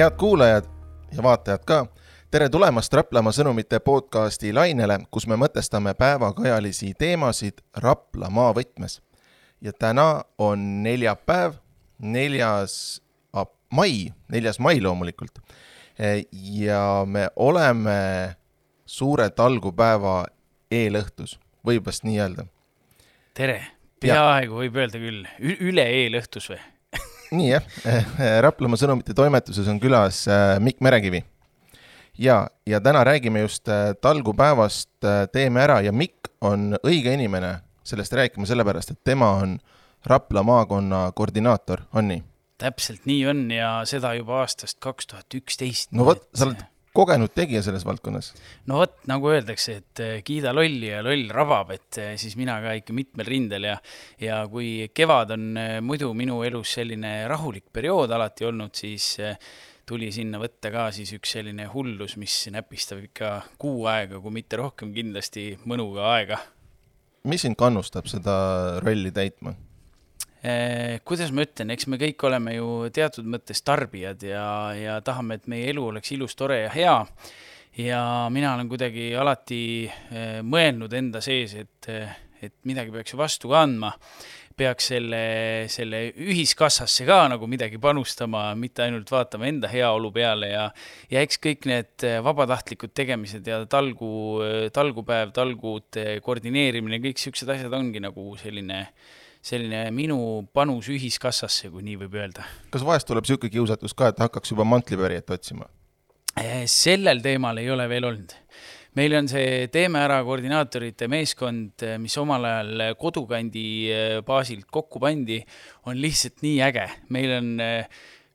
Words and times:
head 0.00 0.16
kuulajad 0.18 0.64
ja 1.16 1.22
vaatajad 1.22 1.64
ka, 1.66 1.86
tere 2.30 2.48
tulemast 2.48 2.92
Raplamaa 2.92 3.34
sõnumite 3.36 3.82
podcasti 3.84 4.52
lainele, 4.56 4.96
kus 5.12 5.26
me 5.28 5.36
mõtestame 5.36 5.92
päevakajalisi 5.98 6.94
teemasid 6.98 7.60
Raplamaa 7.76 8.54
võtmes. 8.56 9.00
ja 9.60 9.72
täna 9.72 10.24
on 10.38 10.82
neljapäev, 10.82 11.58
neljas 11.98 13.02
mai, 13.70 14.08
neljas 14.32 14.58
mai 14.58 14.80
loomulikult. 14.80 15.38
ja 16.32 17.04
me 17.06 17.28
oleme 17.36 18.36
suure 18.86 19.30
talgupäeva 19.30 20.24
eelõhtus, 20.70 21.38
võib 21.66 21.86
vast 21.86 22.08
nii 22.08 22.20
öelda. 22.20 22.46
tere, 23.34 23.66
peaaegu 24.00 24.64
võib 24.64 24.76
öelda 24.76 24.98
küll, 24.98 25.26
üle 25.60 25.84
eelõhtus 25.84 26.48
või 26.48 26.60
nii 27.32 27.50
jah, 27.50 27.66
Raplamaa 28.46 28.80
Sõnumite 28.80 29.14
toimetuses 29.16 29.68
on 29.70 29.80
külas 29.82 30.24
äh, 30.30 30.56
Mikk 30.62 30.80
Merekivi. 30.80 31.24
ja, 32.18 32.48
ja 32.66 32.80
täna 32.80 33.04
räägime 33.04 33.40
just 33.40 33.68
talgupäevast 34.00 35.08
Teeme 35.32 35.62
ära 35.62 35.80
ja 35.80 35.92
Mikk 35.92 36.32
on 36.40 36.74
õige 36.82 37.12
inimene 37.14 37.58
sellest 37.84 38.12
rääkima, 38.12 38.46
sellepärast 38.46 38.90
et 38.90 39.04
tema 39.04 39.30
on 39.42 39.58
Rapla 40.06 40.42
maakonna 40.42 41.12
koordinaator, 41.12 41.82
on 41.94 42.08
nii? 42.08 42.22
täpselt 42.60 43.06
nii 43.08 43.24
on 43.30 43.46
ja 43.54 43.70
seda 43.88 44.12
juba 44.18 44.42
aastast 44.42 44.78
kaks 44.84 45.08
tuhat 45.08 45.36
üksteist. 45.36 45.92
no 45.96 46.04
vot, 46.08 46.26
sa 46.34 46.48
oled 46.48 46.60
kogenud 46.96 47.32
tegija 47.34 47.62
selles 47.62 47.84
valdkonnas? 47.86 48.32
no 48.70 48.80
vot, 48.82 48.96
nagu 49.10 49.30
öeldakse, 49.32 49.76
et 49.80 50.02
eh, 50.04 50.14
kiida 50.26 50.52
lolli 50.56 50.90
ja 50.90 51.02
loll 51.06 51.30
rabab, 51.34 51.72
et 51.76 52.00
eh, 52.02 52.12
siis 52.20 52.36
mina 52.40 52.58
ka 52.64 52.74
ikka 52.80 52.96
mitmel 52.96 53.28
rindel 53.28 53.68
ja 53.70 53.76
ja 54.20 54.42
kui 54.50 54.90
kevad 54.94 55.34
on 55.36 55.50
eh, 55.60 55.76
muidu 55.84 56.12
minu 56.18 56.40
elus 56.46 56.76
selline 56.80 57.14
rahulik 57.30 57.68
periood 57.72 58.10
alati 58.16 58.48
olnud, 58.48 58.74
siis 58.74 59.12
tuli 59.86 60.10
sinna 60.14 60.38
võtta 60.38 60.70
ka 60.70 60.88
siis 60.94 61.10
üks 61.16 61.34
selline 61.38 61.66
hullus, 61.72 62.16
mis 62.20 62.34
näpistab 62.52 63.02
ikka 63.08 63.32
kuu 63.58 63.86
aega, 63.90 64.20
kui 64.22 64.34
mitte 64.34 64.60
rohkem 64.60 64.94
kindlasti 64.94 65.52
mõnuga 65.66 66.12
aega. 66.14 66.38
mis 67.24 67.46
sind 67.46 67.58
kannustab 67.58 68.10
seda 68.10 68.80
rolli 68.82 69.12
täitma? 69.14 69.54
Eh, 70.40 71.02
kuidas 71.04 71.34
ma 71.36 71.44
ütlen, 71.44 71.68
eks 71.74 71.84
me 71.92 71.98
kõik 72.00 72.22
oleme 72.24 72.54
ju 72.54 72.88
teatud 72.96 73.26
mõttes 73.28 73.60
tarbijad 73.60 74.22
ja, 74.24 74.44
ja 74.72 74.94
tahame, 75.04 75.36
et 75.36 75.50
meie 75.52 75.66
elu 75.68 75.84
oleks 75.90 76.14
ilus, 76.16 76.32
tore 76.32 76.62
ja 76.62 76.70
hea. 76.72 76.94
ja 77.76 78.00
mina 78.32 78.54
olen 78.54 78.70
kuidagi 78.70 79.10
alati 79.20 79.60
eh, 79.84 80.40
mõelnud 80.40 80.96
enda 80.96 81.20
sees, 81.20 81.52
et, 81.60 81.90
et 82.40 82.56
midagi 82.64 82.94
peaks 82.94 83.12
ju 83.12 83.20
vastu 83.20 83.52
ka 83.52 83.66
andma. 83.66 83.92
peaks 84.56 84.90
selle, 84.94 85.20
selle 85.72 86.02
ühiskassasse 86.16 87.04
ka 87.08 87.20
nagu 87.32 87.46
midagi 87.46 87.76
panustama, 87.80 88.54
mitte 88.56 88.82
ainult 88.84 89.12
vaatama 89.12 89.46
enda 89.48 89.68
heaolu 89.68 90.10
peale 90.12 90.50
ja, 90.54 90.66
ja 91.12 91.20
eks 91.20 91.36
kõik 91.36 91.68
need 91.68 92.08
vabatahtlikud 92.24 92.96
tegemised 92.96 93.46
ja 93.46 93.66
talgu, 93.68 94.40
talgupäev, 94.72 95.32
talgude 95.36 96.20
koordineerimine, 96.24 97.00
kõik 97.04 97.20
siuksed 97.20 97.56
asjad 97.56 97.76
ongi 97.76 98.00
nagu 98.00 98.32
selline 98.40 98.86
selline 99.40 99.86
minu 99.94 100.18
panus 100.54 100.90
ühiskassasse, 100.92 101.70
kui 101.72 101.84
nii 101.86 101.96
võib 102.02 102.18
öelda. 102.20 102.44
kas 102.72 102.84
vahest 102.84 103.08
tuleb 103.08 103.24
niisugune 103.24 103.52
kiusatus 103.54 103.96
ka, 103.96 104.10
et 104.12 104.20
hakkaks 104.20 104.52
juba 104.52 104.66
mantlipärijat 104.68 105.32
otsima? 105.36 105.68
Eh, 106.40 106.66
sellel 106.70 107.22
teemal 107.24 107.58
ei 107.58 107.70
ole 107.72 107.88
veel 107.90 108.06
olnud. 108.12 108.36
meil 108.98 109.14
on 109.14 109.28
see 109.30 109.68
Teeme 109.70 110.00
ära 110.02 110.18
koordinaatorite 110.26 111.06
meeskond, 111.08 111.82
eh, 111.86 111.96
mis 111.98 112.16
omal 112.18 112.44
ajal 112.44 112.96
kodukandi 113.00 113.66
eh, 113.90 114.20
baasilt 114.26 114.66
kokku 114.70 115.00
pandi, 115.00 115.40
on 115.86 115.96
lihtsalt 115.96 116.42
nii 116.44 116.60
äge. 116.68 116.88
meil 117.08 117.36
on 117.38 117.52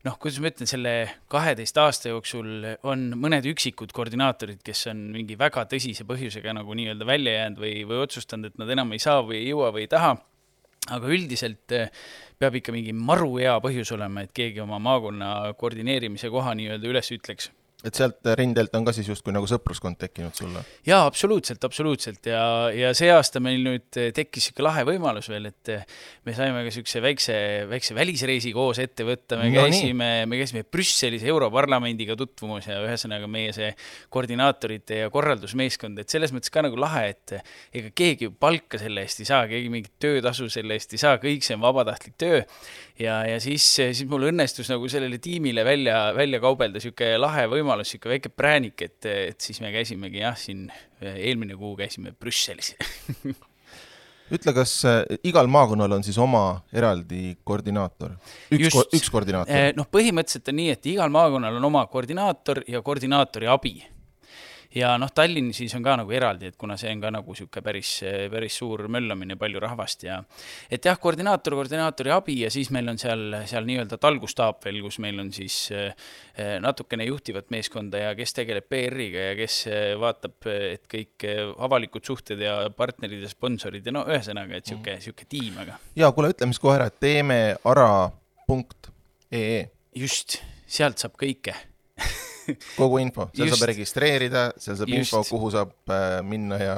noh, 0.05 0.17
kuidas 0.21 0.39
ma 0.41 0.49
ütlen, 0.49 0.69
selle 0.69 0.93
kaheteist 1.29 1.77
aasta 1.81 2.09
jooksul 2.09 2.77
on 2.85 3.11
mõned 3.17 3.45
üksikud 3.53 3.93
koordinaatorid, 3.93 4.61
kes 4.65 4.87
on 4.91 5.09
mingi 5.13 5.37
väga 5.37 5.65
tõsise 5.69 6.05
põhjusega 6.05 6.53
nagu 6.53 6.77
nii-öelda 6.77 7.05
välja 7.05 7.39
jäänud 7.39 7.61
või, 7.61 7.75
või 7.89 8.05
otsustanud, 8.05 8.53
et 8.53 8.61
nad 8.61 8.69
enam 8.73 8.93
ei 8.93 9.01
saa 9.01 9.21
või 9.25 9.43
ei 9.43 9.51
jõua 9.51 9.73
või 9.73 9.85
ei 9.85 9.91
taha 9.91 10.15
aga 10.93 11.11
üldiselt 11.11 11.73
eh, 11.73 11.89
peab 12.39 12.57
ikka 12.59 12.73
mingi 12.75 12.93
maru 12.93 13.37
hea 13.39 13.55
põhjus 13.63 13.93
olema, 13.95 14.25
et 14.25 14.33
keegi 14.35 14.61
oma 14.63 14.79
maakonna 14.83 15.53
koordineerimise 15.59 16.29
koha 16.33 16.53
nii-öelda 16.57 16.91
üles 16.91 17.11
ütleks 17.15 17.49
et 17.85 17.97
sealt 17.97 18.25
rindelt 18.39 18.73
on 18.77 18.85
ka 18.87 18.93
siis 18.95 19.09
justkui 19.11 19.33
nagu 19.35 19.47
sõpruskond 19.49 19.99
tekkinud 20.01 20.35
sulle? 20.37 20.63
jaa, 20.87 21.03
absoluutselt, 21.05 21.63
absoluutselt 21.67 22.29
ja, 22.29 22.41
ja 22.73 22.91
see 22.97 23.11
aasta 23.13 23.41
meil 23.43 23.61
nüüd 23.65 23.87
tekkis 24.15 24.49
niisugune 24.49 24.67
lahe 24.67 24.85
võimalus 24.87 25.29
veel, 25.31 25.49
et 25.51 25.71
me 26.25 26.35
saime 26.37 26.61
ka 26.63 26.69
niisuguse 26.69 27.01
väikse, 27.03 27.37
väikse 27.69 27.97
välisreisi 27.97 28.53
koos 28.55 28.79
ette 28.83 29.05
võtta, 29.07 29.39
me 29.41 29.49
no, 29.51 29.65
käisime, 29.65 30.09
me 30.29 30.39
käisime 30.39 30.65
Brüsselis 30.67 31.25
Europarlamendiga 31.27 32.17
tutvumas 32.19 32.69
ja 32.69 32.79
ühesõnaga 32.83 33.29
meie 33.31 33.53
see 33.55 33.71
koordinaatorite 34.13 35.03
ja 35.03 35.11
korraldusmeeskond, 35.13 36.01
et 36.01 36.13
selles 36.13 36.33
mõttes 36.35 36.53
ka 36.53 36.65
nagu 36.65 36.79
lahe, 36.79 37.07
et 37.13 37.37
ega 37.75 37.93
keegi 37.95 38.31
palka 38.39 38.79
selle 38.81 39.05
eest 39.05 39.21
ei 39.23 39.29
saa, 39.29 39.45
keegi 39.51 39.71
mingit 39.73 39.93
töötasu 40.01 40.49
selle 40.53 40.77
eest 40.77 40.95
ei 40.95 41.01
saa, 41.01 41.19
kõik 41.21 41.45
see 41.45 41.57
on 41.57 41.63
vabatahtlik 41.65 42.17
töö. 42.21 42.41
Ja, 42.99 43.21
ja 43.27 43.39
siis, 43.43 43.65
siis 43.75 44.05
mul 44.09 44.29
õnnestus 44.31 44.69
nagu 44.71 44.89
sellele 44.91 45.19
tiimile 45.23 45.65
välja, 45.67 46.11
välja 46.15 46.41
kaubelda 46.43 46.79
niisugune 46.79 47.17
lahe 47.21 47.47
võimalus, 47.51 47.91
niisugune 47.91 48.17
väike 48.17 48.31
präänik, 48.35 48.85
et, 48.87 49.09
et 49.31 49.41
siis 49.41 49.61
me 49.63 49.73
käisimegi 49.75 50.23
jah, 50.23 50.37
siin 50.39 50.69
eelmine 51.01 51.57
kuu 51.59 51.75
käisime 51.79 52.15
Brüsselis 52.17 52.75
ütle, 54.33 54.53
kas 54.57 54.73
äh, 54.89 55.01
igal 55.27 55.49
maakonnal 55.51 55.97
on 55.97 56.05
siis 56.05 56.17
oma 56.21 56.61
eraldi 56.73 57.35
koordinaator? 57.45 58.15
üks, 58.55 58.71
ko 58.73 58.85
üks 58.95 59.11
koordinaator? 59.13 59.53
Eh, 59.53 59.71
noh, 59.77 59.87
põhimõtteliselt 59.91 60.49
on 60.51 60.59
nii, 60.61 60.71
et 60.73 60.89
igal 60.95 61.13
maakonnal 61.13 61.59
on 61.59 61.69
oma 61.69 61.85
koordinaator 61.91 62.63
ja 62.71 62.81
koordinaatori 62.85 63.51
abi 63.51 63.75
ja 64.75 64.93
noh, 64.99 65.11
Tallinn 65.15 65.53
siis 65.55 65.73
on 65.77 65.83
ka 65.85 65.95
nagu 65.99 66.11
eraldi, 66.15 66.49
et 66.51 66.57
kuna 66.59 66.77
see 66.79 66.91
on 66.93 67.01
ka 67.03 67.11
nagu 67.13 67.35
niisugune 67.35 67.63
päris, 67.65 67.91
päris 68.31 68.57
suur 68.59 68.85
möllamine, 68.91 69.37
palju 69.39 69.61
rahvast 69.63 70.05
ja 70.07 70.19
et 70.71 70.85
jah, 70.85 70.97
koordinaator, 71.01 71.55
koordinaatori 71.57 72.13
abi 72.15 72.37
ja 72.43 72.51
siis 72.53 72.71
meil 72.75 72.91
on 72.91 72.99
seal, 73.01 73.39
seal 73.49 73.67
nii-öelda 73.67 73.99
talgustaap 74.01 74.65
veel, 74.65 74.81
kus 74.85 74.99
meil 75.03 75.19
on 75.23 75.31
siis 75.35 75.59
eh, 75.75 75.93
natukene 76.63 77.07
juhtivat 77.07 77.51
meeskonda 77.55 78.03
ja 78.05 78.15
kes 78.17 78.35
tegeleb 78.39 78.67
PR-iga 78.71 79.29
ja 79.29 79.37
kes 79.39 79.59
eh, 79.71 79.85
vaatab, 79.99 80.37
et 80.51 80.85
kõik 80.91 81.27
avalikud 81.65 82.05
suhted 82.05 82.41
ja 82.43 82.57
partnerid 82.75 83.23
ja 83.23 83.31
sponsorid 83.31 83.85
ja 83.85 83.95
no 83.95 84.05
ühesõnaga, 84.09 84.59
et 84.59 84.67
niisugune, 84.67 84.99
niisugune 84.99 85.31
tiim, 85.31 85.61
aga. 85.63 85.79
ja 85.95 86.11
kuule, 86.15 86.33
ütleme 86.35 86.55
siis 86.55 86.63
kohe 86.63 86.79
ära, 86.79 86.89
et 86.91 86.99
teeme 87.03 87.39
ara 87.63 87.89
punkt 88.47 88.91
ee. 89.31 89.65
just, 89.95 90.39
sealt 90.67 91.01
saab 91.01 91.15
kõike 91.21 91.55
kogu 92.79 92.99
info, 93.03 93.29
seal 93.33 93.49
Just. 93.49 93.59
saab 93.59 93.71
registreerida, 93.71 94.49
seal 94.57 94.77
saab 94.81 94.91
Just. 94.91 95.01
info, 95.01 95.23
kuhu 95.35 95.53
saab 95.55 95.73
äh, 95.93 96.19
minna 96.25 96.61
ja 96.61 96.77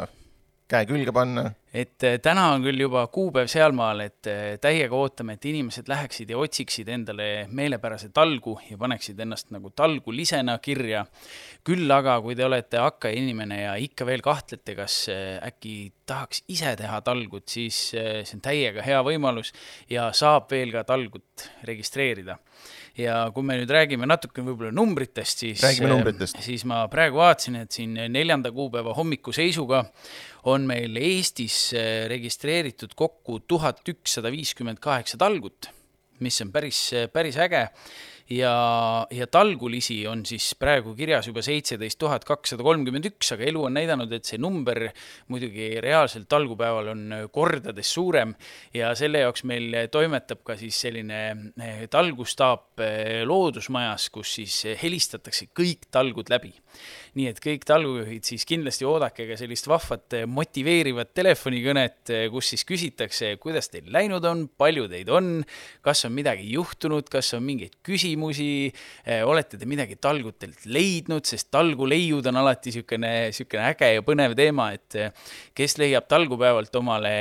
käe 0.67 0.83
külge 0.87 1.13
panna. 1.15 1.45
et 1.71 2.03
äh, 2.03 2.17
täna 2.23 2.49
on 2.55 2.63
küll 2.65 2.79
juba 2.81 3.05
kuupäev 3.13 3.47
sealmaal, 3.51 4.01
et 4.03 4.27
äh, 4.27 4.57
täiega 4.63 4.97
ootame, 4.97 5.37
et 5.37 5.45
inimesed 5.47 5.87
läheksid 5.87 6.31
ja 6.33 6.39
otsiksid 6.41 6.89
endale 6.91 7.27
meelepärase 7.55 8.09
talgu 8.15 8.57
ja 8.67 8.79
paneksid 8.79 9.19
ennast 9.23 9.51
nagu 9.55 9.71
talgulisena 9.75 10.57
kirja. 10.63 11.05
küll 11.67 11.91
aga, 11.91 12.17
kui 12.23 12.35
te 12.35 12.45
olete 12.45 12.81
hakkainimene 12.83 13.61
ja 13.61 13.75
ikka 13.79 14.05
veel 14.07 14.23
kahtlete, 14.23 14.75
kas 14.75 15.05
äkki 15.43 15.91
tahaks 16.07 16.43
ise 16.47 16.75
teha 16.79 17.01
talgut, 17.03 17.47
siis 17.51 17.89
see 17.91 18.35
on 18.35 18.43
täiega 18.43 18.83
hea 18.83 19.01
võimalus 19.03 19.51
ja 19.91 20.11
saab 20.15 20.51
veel 20.51 20.71
ka 20.75 20.85
talgut 20.87 21.49
registreerida 21.67 22.37
ja 22.97 23.17
kui 23.33 23.45
me 23.45 23.57
nüüd 23.59 23.71
räägime 23.71 24.07
natuke 24.09 24.43
võib-olla 24.45 24.71
numbritest, 24.75 25.43
siis, 25.45 25.63
numbritest. 25.83 26.41
siis 26.45 26.65
ma 26.69 26.83
praegu 26.91 27.21
vaatasin, 27.21 27.61
et 27.63 27.77
siin 27.77 27.95
neljanda 28.13 28.51
kuupäeva 28.55 28.95
hommikuseisuga 28.97 29.83
on 30.51 30.67
meil 30.69 30.97
Eestis 31.01 31.59
eh, 31.77 32.05
registreeritud 32.11 32.95
kokku 32.97 33.41
tuhat 33.47 33.83
ükssada 33.93 34.31
viiskümmend 34.33 34.81
kaheksa 34.83 35.19
talgut, 35.21 35.69
mis 36.23 36.41
on 36.41 36.53
päris, 36.53 36.81
päris 37.13 37.37
äge 37.41 37.67
ja, 38.29 39.07
ja 39.11 39.27
talgulisi 39.31 39.99
on 40.07 40.23
siis 40.27 40.49
praegu 40.59 40.93
kirjas 40.97 41.29
juba 41.29 41.43
seitseteist 41.45 41.99
tuhat 41.99 42.25
kakssada 42.27 42.65
kolmkümmend 42.65 43.09
üks, 43.11 43.31
aga 43.35 43.47
elu 43.47 43.63
on 43.69 43.77
näidanud, 43.77 44.11
et 44.13 44.27
see 44.27 44.39
number 44.41 44.87
muidugi 45.31 45.69
reaalselt 45.83 46.27
talgupäeval 46.31 46.91
on 46.93 47.03
kordades 47.33 47.91
suurem 47.93 48.33
ja 48.75 48.93
selle 48.99 49.23
jaoks 49.25 49.45
meil 49.47 49.75
toimetab 49.93 50.43
ka 50.47 50.57
siis 50.59 50.79
selline 50.87 51.21
eh, 51.31 51.85
talgustaap 51.91 52.83
eh, 52.83 53.23
loodusmajas, 53.27 54.09
kus 54.13 54.37
siis 54.41 54.59
helistatakse 54.81 55.49
kõik 55.55 55.89
talgud 55.91 56.31
läbi 56.33 56.53
nii 57.17 57.31
et 57.31 57.39
kõik 57.41 57.65
talgujuhid 57.67 58.27
siis 58.27 58.45
kindlasti 58.47 58.85
oodake 58.87 59.25
ka 59.29 59.37
sellist 59.39 59.67
vahvat 59.69 60.19
motiveerivat 60.29 61.13
telefonikõnet, 61.17 62.13
kus 62.33 62.53
siis 62.53 62.65
küsitakse, 62.67 63.33
kuidas 63.41 63.71
teil 63.73 63.89
läinud 63.93 64.25
on, 64.29 64.45
palju 64.59 64.87
teid 64.91 65.09
on, 65.13 65.41
kas 65.85 66.05
on 66.07 66.13
midagi 66.15 66.51
juhtunud, 66.53 67.09
kas 67.11 67.33
on 67.37 67.45
mingeid 67.47 67.77
küsimusi, 67.85 68.69
olete 69.25 69.59
te 69.59 69.69
midagi 69.69 69.97
talgutelt 70.01 70.67
leidnud, 70.69 71.25
sest 71.27 71.49
talguleiud 71.53 72.27
on 72.29 72.41
alati 72.43 72.71
niisugune, 72.71 73.11
niisugune 73.31 73.63
äge 73.71 73.91
ja 73.95 74.03
põnev 74.05 74.35
teema, 74.37 74.69
et 74.75 74.97
kes 75.57 75.77
leiab 75.81 76.07
talgupäevalt 76.11 76.75
omale 76.79 77.13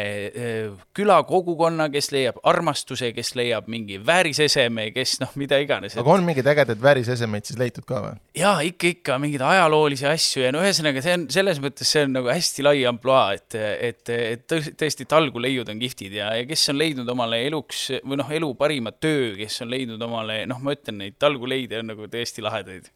külakogukonna, 0.96 1.88
kes 1.94 2.10
leiab 2.14 2.40
armastuse, 2.46 3.12
kes 3.16 3.34
leiab 3.38 3.70
mingi 3.72 3.98
vääriseseme, 4.02 4.90
kes 4.94 5.18
noh, 5.22 5.32
mida 5.40 5.60
iganes. 5.62 5.96
aga 5.96 6.16
on 6.16 6.26
mingeid 6.26 6.48
ägedaid 6.52 6.82
väärisesemeid 6.82 7.48
siis 7.48 7.60
leitud 7.60 7.86
ka 7.88 8.02
või? 8.04 8.14
jaa, 8.36 8.58
ikka, 8.66 8.92
ikka 8.96 9.20
mingeid 9.22 9.44
ajaloolisi 9.86 10.06
asju 10.08 10.42
ja 10.42 10.52
no 10.54 10.60
ühesõnaga, 10.64 11.00
see 11.04 11.14
on 11.14 11.24
selles 11.32 11.60
mõttes, 11.62 11.88
see 11.90 12.04
on 12.06 12.14
nagu 12.16 12.30
hästi 12.30 12.64
lai 12.64 12.82
ampluaa, 12.88 13.36
et, 13.36 13.56
et, 13.56 14.10
et 14.10 14.54
tõesti 14.78 15.06
talguleiud 15.08 15.68
on 15.70 15.80
kihvtid 15.80 16.16
ja, 16.18 16.32
ja 16.34 16.46
kes 16.48 16.66
on 16.72 16.78
leidnud 16.80 17.08
omale 17.12 17.40
eluks 17.46 17.86
või 18.02 18.18
noh, 18.20 18.30
elu 18.38 18.50
parima 18.58 18.92
töö, 18.92 19.34
kes 19.38 19.60
on 19.64 19.70
leidnud 19.70 20.02
omale, 20.02 20.42
noh, 20.50 20.60
ma 20.62 20.74
ütlen, 20.76 20.98
neid 21.02 21.18
talguleide 21.22 21.80
on 21.82 21.92
nagu 21.92 22.08
tõesti 22.10 22.44
lahedaid. 22.44 22.90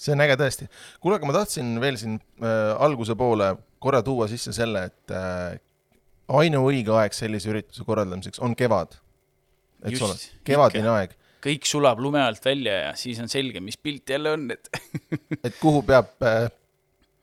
See 0.00 0.14
on 0.14 0.24
äge 0.24 0.38
tõesti. 0.40 0.70
kuule, 1.02 1.18
aga 1.18 1.28
ma 1.28 1.36
tahtsin 1.36 1.74
veel 1.82 1.98
siin 2.00 2.16
äh, 2.40 2.72
alguse 2.80 3.16
poole 3.18 3.52
korra 3.82 4.02
tuua 4.06 4.30
sisse 4.30 4.54
selle, 4.56 4.86
et 4.92 5.14
äh, 5.16 5.58
ainuõige 6.40 6.94
aeg 6.94 7.16
sellise 7.16 7.50
ürituse 7.52 7.84
korraldamiseks 7.88 8.42
on 8.44 8.54
kevad, 8.56 8.94
eks 9.90 10.06
ole, 10.06 10.20
kevadine 10.46 10.94
aeg. 10.94 11.16
Kõik 11.44 11.68
sulab 11.68 12.00
lume 12.02 12.22
alt 12.22 12.44
välja 12.44 12.76
ja 12.84 12.94
siis 12.98 13.20
on 13.22 13.30
selge, 13.32 13.62
mis 13.64 13.78
pilt 13.80 14.10
jälle 14.10 14.34
on, 14.36 14.50
et 14.54 14.70
et 15.46 15.56
kuhu 15.60 15.82
peab 15.86 16.26
äh, 16.26 16.48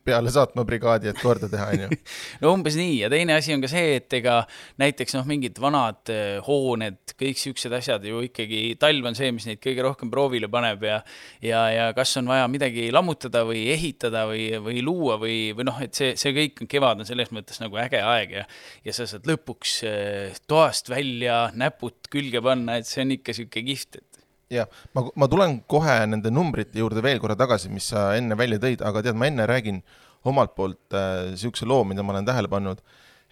peale 0.07 0.31
saatma 0.33 0.63
brigaadi, 0.68 1.12
et 1.12 1.19
korda 1.21 1.50
teha, 1.51 1.68
on 1.74 1.83
ju. 1.86 2.00
no 2.44 2.54
umbes 2.56 2.77
nii 2.80 2.95
ja 3.04 3.12
teine 3.12 3.36
asi 3.38 3.56
on 3.56 3.63
ka 3.63 3.69
see, 3.71 3.98
et 4.00 4.18
ega 4.19 4.39
näiteks 4.81 5.18
noh, 5.18 5.27
mingid 5.30 5.59
vanad 5.62 6.12
eh, 6.13 6.38
hooned, 6.45 7.15
kõik 7.19 7.42
siuksed 7.42 7.75
asjad 7.77 8.06
ju 8.07 8.24
ikkagi, 8.27 8.62
talv 8.81 9.09
on 9.12 9.18
see, 9.18 9.31
mis 9.36 9.48
neid 9.50 9.62
kõige 9.63 9.86
rohkem 9.86 10.12
proovile 10.13 10.50
paneb 10.51 10.86
ja 10.88 11.00
ja, 11.44 11.63
ja 11.74 11.88
kas 11.98 12.15
on 12.21 12.30
vaja 12.30 12.48
midagi 12.51 12.89
lammutada 12.94 13.44
või 13.48 13.68
ehitada 13.74 14.25
või, 14.30 14.50
või 14.63 14.83
luua 14.86 15.18
või, 15.21 15.38
või 15.57 15.68
noh, 15.69 15.81
et 15.83 15.98
see, 15.98 16.13
see 16.19 16.36
kõik 16.36 16.63
kevad 16.69 17.04
on 17.04 17.09
selles 17.09 17.33
mõttes 17.36 17.62
nagu 17.63 17.80
äge 17.81 18.01
aeg 18.04 18.38
ja 18.39 18.45
ja 18.86 18.95
sa 18.95 19.07
saad 19.09 19.27
lõpuks 19.30 19.80
eh, 19.88 20.38
toast 20.50 20.92
välja 20.92 21.48
näpud 21.57 22.12
külge 22.13 22.42
panna, 22.44 22.80
et 22.80 22.89
see 22.89 23.04
on 23.04 23.18
ikka 23.18 23.36
sihuke 23.36 23.63
kihvt, 23.68 24.01
et 24.01 24.17
jah, 24.54 24.68
ma, 24.96 25.06
ma 25.16 25.30
tulen 25.32 25.62
kohe 25.70 25.96
nende 26.10 26.32
numbrite 26.34 26.80
juurde 26.82 27.04
veel 27.04 27.22
korra 27.24 27.38
tagasi, 27.40 27.72
mis 27.74 27.90
sa 27.92 28.10
enne 28.18 28.38
välja 28.40 28.60
tõid, 28.64 28.84
aga 28.86 29.04
tead, 29.06 29.18
ma 29.20 29.30
enne 29.30 29.48
räägin 29.50 29.82
omalt 30.28 30.56
poolt 30.58 30.94
niisuguse 30.94 31.66
äh, 31.66 31.72
loo, 31.72 31.84
mida 31.88 32.04
ma 32.04 32.16
olen 32.16 32.28
tähele 32.28 32.52
pannud, 32.52 32.82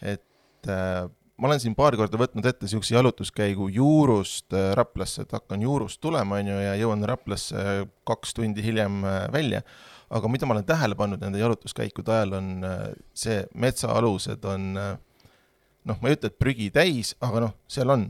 et 0.03 0.69
äh, 0.71 1.07
ma 1.35 1.49
olen 1.49 1.61
siin 1.61 1.75
paar 1.77 1.97
korda 1.99 2.19
võtnud 2.19 2.45
ette 2.47 2.67
niisuguse 2.67 2.95
jalutuskäigu 2.95 3.67
Juurust 3.75 4.55
äh, 4.55 4.71
Raplasse, 4.77 5.25
et 5.25 5.35
hakkan 5.35 5.63
Juurust 5.65 6.01
tulema, 6.03 6.39
on 6.39 6.53
ju, 6.53 6.59
ja 6.63 6.75
jõuan 6.79 7.03
Raplasse 7.07 7.85
kaks 8.07 8.35
tundi 8.37 8.63
hiljem 8.65 9.03
äh, 9.07 9.25
välja, 9.33 9.63
aga 10.15 10.29
mida 10.31 10.47
ma 10.47 10.55
olen 10.55 10.67
tähele 10.67 10.97
pannud 10.99 11.23
nende 11.23 11.41
jalutuskäikude 11.41 12.13
ajal, 12.13 12.37
on 12.39 12.53
äh, 12.67 12.85
see, 13.17 13.41
metsaalused 13.57 14.45
on 14.51 14.71
äh, 14.79 14.93
noh, 15.85 15.99
ma 15.99 16.11
ei 16.11 16.17
ütle, 16.17 16.31
et 16.31 16.39
prügi 16.39 16.69
täis, 16.73 17.15
aga 17.23 17.47
noh, 17.47 17.57
seal 17.71 17.91
on 17.93 18.09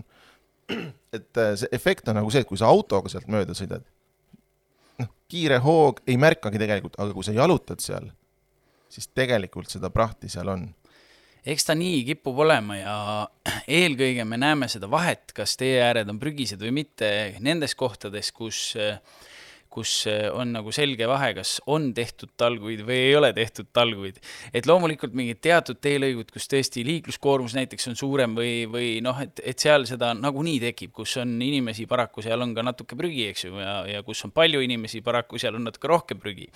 et 1.17 1.41
äh, 1.41 1.53
see 1.59 1.71
efekt 1.75 2.09
on 2.11 2.19
nagu 2.19 2.31
see, 2.33 2.43
et 2.45 2.49
kui 2.49 2.59
sa 2.59 2.69
autoga 2.71 3.11
sealt 3.11 3.29
mööda 3.31 3.55
sõidad, 3.57 3.85
noh, 5.01 5.11
kiire 5.31 5.59
hoog, 5.63 6.01
ei 6.07 6.17
märkagi 6.21 6.61
tegelikult, 6.61 6.97
aga 6.99 7.15
kui 7.15 7.27
sa 7.27 7.35
jalutad 7.35 7.83
seal, 7.83 8.09
siis 8.91 9.09
tegelikult 9.11 9.71
seda 9.71 9.91
prahti 9.93 10.31
seal 10.31 10.51
on. 10.53 10.67
eks 11.45 11.67
ta 11.67 11.75
nii 11.77 12.03
kipub 12.07 12.39
olema 12.45 12.79
ja 12.79 12.97
eelkõige 13.81 14.25
me 14.25 14.39
näeme 14.41 14.69
seda 14.71 14.89
vahet, 14.91 15.33
kas 15.35 15.57
tee 15.61 15.77
ääred 15.83 16.09
on 16.09 16.19
prügised 16.21 16.61
või 16.61 16.73
mitte 16.83 17.09
nendes 17.39 17.75
kohtades, 17.75 18.31
kus 18.35 18.71
äh, 18.79 18.99
kus 19.75 19.91
eh, 20.11 20.25
on 20.31 20.53
nagu 20.55 20.71
selge 20.75 21.07
vahe, 21.09 21.33
kas 21.37 21.57
on 21.71 21.89
tehtud 21.95 22.31
talguid 22.39 22.85
või 22.87 22.99
ei 23.09 23.15
ole 23.19 23.31
tehtud 23.35 23.69
talguid. 23.75 24.21
et 24.53 24.67
loomulikult 24.69 25.15
mingid 25.17 25.41
teatud 25.43 25.81
teelõigud, 25.83 26.31
kus 26.33 26.47
tõesti 26.51 26.85
liikluskoormus 26.87 27.57
näiteks 27.57 27.91
on 27.91 27.99
suurem 27.99 28.37
või, 28.37 28.53
või 28.71 28.91
noh, 29.05 29.19
et, 29.21 29.41
et 29.43 29.59
seal 29.59 29.87
seda 29.89 30.13
nagunii 30.17 30.59
tekib, 30.69 30.93
kus 30.95 31.17
on 31.21 31.35
inimesi, 31.41 31.87
paraku 31.89 32.23
seal 32.25 32.41
on 32.45 32.55
ka 32.55 32.63
natuke 32.65 32.97
prügi, 32.99 33.27
eks 33.33 33.47
ju, 33.49 33.57
ja, 33.59 33.81
ja 33.89 34.03
kus 34.07 34.23
on 34.27 34.35
palju 34.35 34.63
inimesi, 34.63 35.03
paraku 35.05 35.41
seal 35.41 35.59
on 35.59 35.67
natuke 35.69 35.91
rohkem 35.91 36.21
prügi 36.21 36.49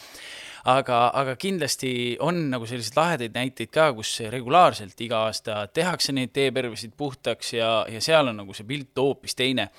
aga, 0.68 1.00
aga 1.16 1.36
kindlasti 1.40 2.18
on 2.24 2.42
nagu 2.52 2.68
selliseid 2.68 2.98
lahedaid 2.98 3.36
näiteid 3.36 3.72
ka, 3.74 3.90
kus 3.96 4.12
regulaarselt 4.32 5.00
iga 5.04 5.24
aasta 5.28 5.62
tehakse 5.74 6.14
neid 6.16 6.34
teepervesid 6.36 6.96
puhtaks 6.98 7.54
ja, 7.56 7.70
ja 7.90 8.02
seal 8.04 8.32
on 8.32 8.42
nagu 8.42 8.56
see 8.56 8.68
pilt 8.68 9.00
hoopis 9.00 9.38
teine. 9.40 9.70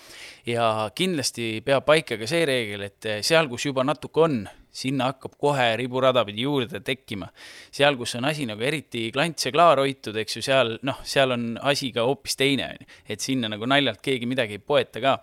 ja 0.47 0.91
kindlasti 0.97 1.61
peab 1.65 1.85
paika 1.87 2.17
ka 2.19 2.27
see 2.29 2.45
reegel, 2.49 2.87
et 2.89 3.11
seal, 3.31 3.49
kus 3.51 3.69
juba 3.71 3.87
natuke 3.87 4.27
on 4.27 4.43
sinna 4.71 5.11
hakkab 5.11 5.35
kohe 5.41 5.67
riburada 5.79 6.23
pidi 6.27 6.45
juurde 6.47 6.81
tekkima. 6.85 7.29
seal, 7.75 7.97
kus 7.99 8.15
on 8.19 8.27
asi 8.29 8.47
nagu 8.47 8.63
eriti 8.63 9.09
klants 9.15 9.47
ja 9.47 9.53
klaar 9.55 9.81
hoitud, 9.83 10.17
eks 10.23 10.39
ju, 10.39 10.43
seal 10.47 10.77
noh, 10.87 11.01
seal 11.07 11.35
on 11.35 11.47
asi 11.67 11.91
ka 11.95 12.05
hoopis 12.07 12.39
teine, 12.39 12.69
on 12.71 12.79
ju. 12.79 12.89
et 13.15 13.25
sinna 13.25 13.51
nagu 13.51 13.67
naljalt 13.67 14.01
keegi 14.03 14.29
midagi 14.31 14.59
ei 14.59 14.63
poeta 14.63 15.03
ka. 15.03 15.17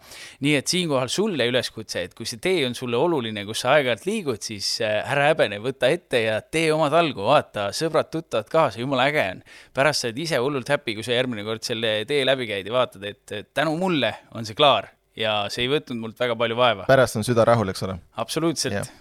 nii 0.44 0.56
et 0.60 0.68
siinkohal 0.68 1.12
sulle 1.12 1.48
üleskutse, 1.50 2.04
et 2.08 2.18
kui 2.18 2.28
see 2.30 2.42
tee 2.44 2.66
on 2.68 2.76
sulle 2.78 3.00
oluline, 3.00 3.46
kus 3.48 3.64
sa 3.64 3.78
aeg-ajalt 3.78 4.08
liigud, 4.10 4.42
siis 4.44 4.70
äh, 4.86 5.00
ära 5.14 5.32
häbene, 5.32 5.62
võta 5.64 5.92
ette 5.92 6.24
ja 6.26 6.42
tee 6.42 6.68
oma 6.76 6.92
talgu, 6.94 7.24
vaata, 7.28 7.70
sõbrad-tuttavad 7.76 8.52
kaasa, 8.52 8.84
jumala 8.84 9.08
äge 9.12 9.24
on. 9.38 9.46
pärast 9.74 10.04
sa 10.04 10.12
oled 10.12 10.22
ise 10.26 10.44
hullult 10.44 10.76
happy, 10.76 10.98
kui 10.98 11.08
sa 11.08 11.16
järgmine 11.16 11.48
kord 11.48 11.64
selle 11.64 12.02
tee 12.10 12.26
läbi 12.28 12.50
käid 12.52 12.68
ja 12.68 12.76
vaatad, 12.76 13.08
et 13.08 13.56
tänu 13.56 13.78
mulle 13.80 14.14
on 14.36 14.46
see 14.48 14.58
klaar 14.58 14.92
ja 15.18 15.38
see 15.54 15.66
ei 15.66 15.72
võtnud 15.72 16.00
mult 16.02 16.20
väga 16.20 16.38
palju 16.40 16.58
vaeva. 16.60 16.88
pärast 16.90 17.20
on 17.20 17.26
süda 17.28 17.46
rahul, 17.48 17.74
eks 17.74 17.84
ole? 17.88 17.98
absoluutselt 18.24 18.92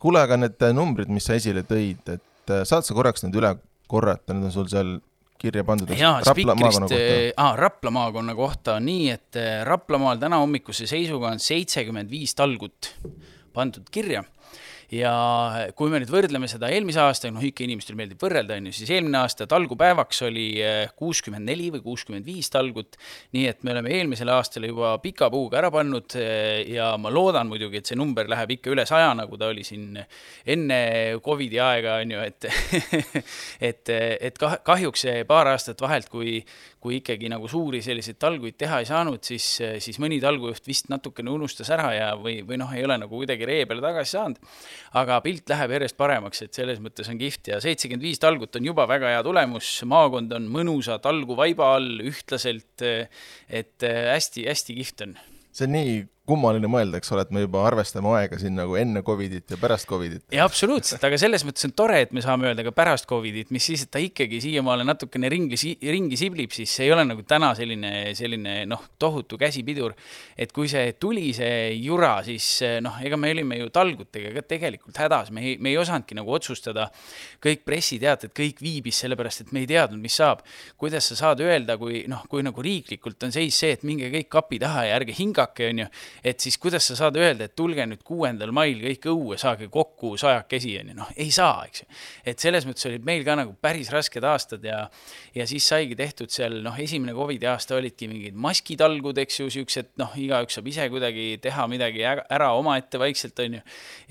kuule, 0.00 0.22
aga 0.24 0.38
need 0.40 0.64
äh, 0.64 0.74
numbrid, 0.76 1.12
mis 1.12 1.28
sa 1.28 1.36
esile 1.38 1.64
tõid, 1.68 2.02
et 2.08 2.52
äh, 2.54 2.64
saad 2.68 2.86
sa 2.86 2.96
korraks 2.96 3.26
need 3.26 3.38
üle 3.38 3.54
korrata, 3.90 4.34
need 4.34 4.48
on 4.48 4.54
sul 4.54 4.68
seal 4.70 4.98
kirja 5.40 5.64
pandud. 5.64 5.92
jaa, 5.96 6.20
Spikrist, 6.26 6.96
ah, 7.40 7.54
Rapla 7.58 7.92
maakonna 7.94 8.36
kohta 8.36 8.76
on 8.76 8.88
nii, 8.88 9.08
et 9.14 9.40
Raplamaal 9.68 10.20
täna 10.20 10.40
hommikuse 10.42 10.88
seisuga 10.90 11.32
on 11.32 11.40
seitsekümmend 11.42 12.12
viis 12.12 12.36
talgut 12.36 12.92
pandud 13.56 13.88
kirja 13.92 14.24
ja 14.90 15.12
kui 15.78 15.90
me 15.92 16.00
nüüd 16.02 16.10
võrdleme 16.10 16.48
seda 16.50 16.70
eelmise 16.74 16.98
aastaga, 17.02 17.34
noh 17.36 17.44
ikka 17.46 17.62
inimestel 17.62 17.96
meeldib 17.98 18.20
võrrelda, 18.22 18.56
on 18.58 18.68
ju, 18.70 18.74
siis 18.80 18.90
eelmine 18.96 19.20
aasta 19.20 19.46
talgupäevaks 19.50 20.24
oli 20.26 20.46
eh, 20.64 20.90
kuuskümmend 20.98 21.46
neli 21.46 21.68
või 21.74 21.84
kuuskümmend 21.84 22.26
viis 22.26 22.50
talgut, 22.50 22.98
nii 23.36 23.46
et 23.50 23.62
me 23.66 23.74
oleme 23.74 23.92
eelmisele 23.94 24.34
aastale 24.34 24.70
juba 24.72 24.96
pika 25.02 25.30
puuga 25.30 25.60
ära 25.62 25.70
pannud 25.74 26.16
eh, 26.18 26.66
ja 26.74 26.90
ma 26.98 27.12
loodan 27.14 27.50
muidugi, 27.50 27.78
et 27.78 27.92
see 27.92 27.98
number 27.98 28.26
läheb 28.30 28.56
ikka 28.56 28.74
üle 28.74 28.86
saja, 28.88 29.12
nagu 29.18 29.38
ta 29.38 29.52
oli 29.52 29.66
siin 29.66 30.00
enne 30.50 30.80
Covidi 31.22 31.62
aega, 31.62 32.00
on 32.02 32.16
ju, 32.16 32.26
et 32.26 32.50
et, 33.70 33.94
et 33.94 34.42
kahjuks 34.42 35.06
see 35.06 35.22
paar 35.28 35.52
aastat 35.54 35.80
vahelt, 35.86 36.10
kui 36.10 36.40
kui 36.80 36.96
ikkagi 36.96 37.28
nagu 37.28 37.48
suuri 37.48 37.82
selliseid 37.84 38.16
talguid 38.20 38.56
teha 38.60 38.78
ei 38.80 38.86
saanud, 38.88 39.20
siis, 39.24 39.46
siis 39.84 39.98
mõni 40.00 40.16
talgujuht 40.22 40.64
vist 40.68 40.88
natukene 40.88 41.28
unustas 41.32 41.68
ära 41.76 41.90
ja, 41.92 42.06
või, 42.16 42.38
või 42.46 42.56
noh, 42.62 42.72
ei 42.72 42.86
ole 42.86 42.96
nagu 43.02 43.20
kuidagi 43.20 43.48
ree 43.48 43.66
peale 43.68 43.84
tagasi 43.84 44.16
saanud. 44.16 44.40
Aga 45.00 45.20
pilt 45.24 45.48
läheb 45.52 45.74
järjest 45.76 45.98
paremaks, 46.00 46.44
et 46.46 46.56
selles 46.56 46.80
mõttes 46.82 47.08
on 47.10 47.18
kihvt 47.20 47.52
ja 47.52 47.60
seitsekümmend 47.62 48.06
viis 48.06 48.22
talgut 48.22 48.56
on 48.56 48.70
juba 48.70 48.86
väga 48.90 49.14
hea 49.14 49.24
tulemus, 49.26 49.72
maakond 49.88 50.32
on 50.36 50.48
mõnusa 50.52 51.00
talguvaiba 51.02 51.74
all 51.76 52.04
ühtlaselt, 52.06 52.84
et 53.48 53.88
hästi-hästi 53.90 54.78
kihvt 54.80 55.06
on. 55.06 55.18
see 55.52 55.66
on 55.66 55.76
nii 55.76 56.00
kummaline 56.30 56.70
mõelda, 56.70 57.00
eks 57.00 57.12
ole, 57.14 57.24
et 57.26 57.32
me 57.34 57.44
juba 57.44 57.64
arvestame 57.66 58.10
aega 58.18 58.38
siin 58.40 58.56
nagu 58.58 58.76
enne 58.78 59.02
Covidit 59.06 59.50
ja 59.54 59.58
pärast 59.60 59.88
Covidit. 59.90 60.22
ja 60.34 60.46
absoluutselt, 60.46 61.02
aga 61.06 61.18
selles 61.20 61.44
mõttes 61.46 61.66
on 61.66 61.74
tore, 61.76 62.00
et 62.04 62.14
me 62.16 62.22
saame 62.24 62.48
öelda 62.50 62.64
ka 62.66 62.72
pärast 62.76 63.08
Covidit, 63.10 63.50
mis 63.54 63.66
siis, 63.66 63.84
et 63.86 63.92
ta 63.92 64.02
ikkagi 64.02 64.40
siiamaale 64.44 64.86
natukene 64.86 65.30
ringi, 65.32 65.58
ringi 65.82 66.18
siblib, 66.20 66.54
siis 66.54 66.72
see 66.76 66.86
ei 66.88 66.94
ole 66.94 67.04
nagu 67.08 67.24
täna 67.28 67.52
selline, 67.58 67.92
selline 68.18 68.54
noh, 68.70 68.84
tohutu 69.00 69.38
käsipidur. 69.40 69.94
et 70.36 70.52
kui 70.56 70.68
see 70.70 70.94
tuli, 71.00 71.32
see 71.36 71.74
jura, 71.80 72.20
siis 72.26 72.46
noh, 72.84 73.00
ega 73.04 73.18
me 73.20 73.32
olime 73.34 73.58
ju 73.60 73.70
talgutega 73.74 74.32
ka 74.36 74.44
tegelikult 74.54 75.00
hädas, 75.02 75.30
me 75.34 75.44
ei, 75.44 75.56
me 75.58 75.72
ei 75.74 75.78
osanudki 75.80 76.16
nagu 76.18 76.32
otsustada. 76.32 76.90
kõik 77.40 77.64
pressiteated, 77.64 78.32
kõik 78.36 78.60
viibis 78.62 79.00
sellepärast, 79.02 79.46
et 79.46 79.52
me 79.52 79.64
ei 79.64 79.68
teadnud, 79.70 80.00
mis 80.00 80.14
saab. 80.16 80.44
kuidas 80.76 81.10
sa 81.10 81.16
saad 81.16 81.40
öelda, 81.44 81.76
kui 81.80 82.04
noh, 82.08 82.22
kui 82.28 82.42
nagu 82.44 82.62
riiklikult 82.62 83.22
on 83.26 83.32
seis 83.32 83.56
see, 83.58 83.74
et 83.76 83.82
minge 83.86 84.10
kõik 84.12 84.28
kapi 84.30 84.60
taha 84.62 84.84
ja 84.88 84.98
ärge 85.00 85.14
hingake, 85.16 85.70
on 85.70 85.84
ju 85.84 85.86
et 86.24 86.40
siis 86.40 86.58
kuidas 86.60 86.86
sa 86.90 86.96
saad 86.98 87.16
öelda, 87.20 87.48
et 87.48 87.56
tulge 87.56 87.84
nüüd 87.88 88.02
kuuendal 88.06 88.52
mail 88.54 88.80
kõik 88.82 89.08
õue, 89.12 89.38
saage 89.40 89.70
kokku 89.72 90.14
sajakesi, 90.20 90.76
on 90.80 90.92
ju, 90.92 90.96
noh, 90.98 91.10
ei 91.20 91.30
saa, 91.34 91.64
eks 91.68 91.84
ju. 91.84 91.88
et 92.32 92.42
selles 92.42 92.66
mõttes 92.68 92.86
olid 92.90 93.06
meil 93.06 93.24
ka 93.26 93.36
nagu 93.38 93.54
päris 93.60 93.90
rasked 93.92 94.24
aastad 94.26 94.64
ja, 94.66 94.82
ja 95.36 95.46
siis 95.48 95.66
saigi 95.70 95.96
tehtud 95.98 96.32
seal, 96.32 96.60
noh, 96.64 96.76
esimene 96.80 97.14
Covidi 97.16 97.48
aasta 97.50 97.76
olidki 97.78 98.08
mingid 98.10 98.38
maskitalgud, 98.40 99.18
eks 99.24 99.40
ju, 99.42 99.50
siuksed, 99.56 99.92
noh, 100.00 100.14
igaüks 100.20 100.58
saab 100.58 100.68
ise 100.70 100.86
kuidagi 100.92 101.26
teha 101.42 101.66
midagi 101.70 102.04
ära 102.06 102.50
omaette 102.58 103.00
vaikselt, 103.00 103.38
on 103.44 103.58
ju. 103.58 103.62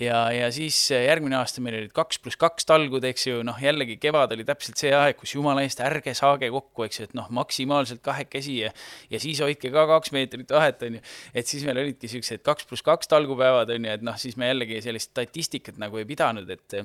ja, 0.05 0.23
ja 0.35 0.49
siis 0.55 0.77
järgmine 0.93 1.39
aasta 1.39 1.63
meil 1.63 1.79
olid 1.81 1.93
kaks 1.95 2.21
pluss 2.23 2.39
kaks 2.39 2.67
talgud, 2.69 3.05
eks 3.09 3.27
ju, 3.29 3.43
noh, 3.45 3.59
jällegi 3.61 3.99
kevad 4.01 4.33
oli 4.35 4.45
täpselt 4.47 4.79
see 4.81 4.93
aeg, 4.95 5.17
kus 5.19 5.35
jumala 5.35 5.63
eest 5.65 5.81
ärge 5.85 6.15
saage 6.17 6.49
kokku, 6.53 6.85
eks 6.87 7.01
ju, 7.01 7.09
et 7.09 7.15
noh, 7.17 7.29
maksimaalselt 7.35 8.01
kahekesi 8.05 8.59
ja, 8.63 8.73
ja 9.11 9.21
siis 9.21 9.41
hoidke 9.43 9.71
ka 9.73 9.85
kaks 9.89 10.13
meetrit 10.15 10.51
vahet, 10.53 10.81
on 10.87 10.99
ju. 10.99 11.03
et 11.33 11.49
siis 11.49 11.65
meil 11.67 11.83
olidki 11.99 12.09
siuksed 12.13 12.43
kaks 12.43 12.65
pluss 12.67 12.83
kaks 12.85 13.09
talgupäevad, 13.11 13.69
on 13.75 13.85
ju, 13.85 13.91
et 13.91 14.03
noh, 14.05 14.15
siis 14.17 14.37
me 14.39 14.47
jällegi 14.47 14.79
sellist 14.81 15.11
statistikat 15.11 15.77
nagu 15.81 15.97
ei 15.99 16.05
pidanud, 16.07 16.47
et 16.49 16.75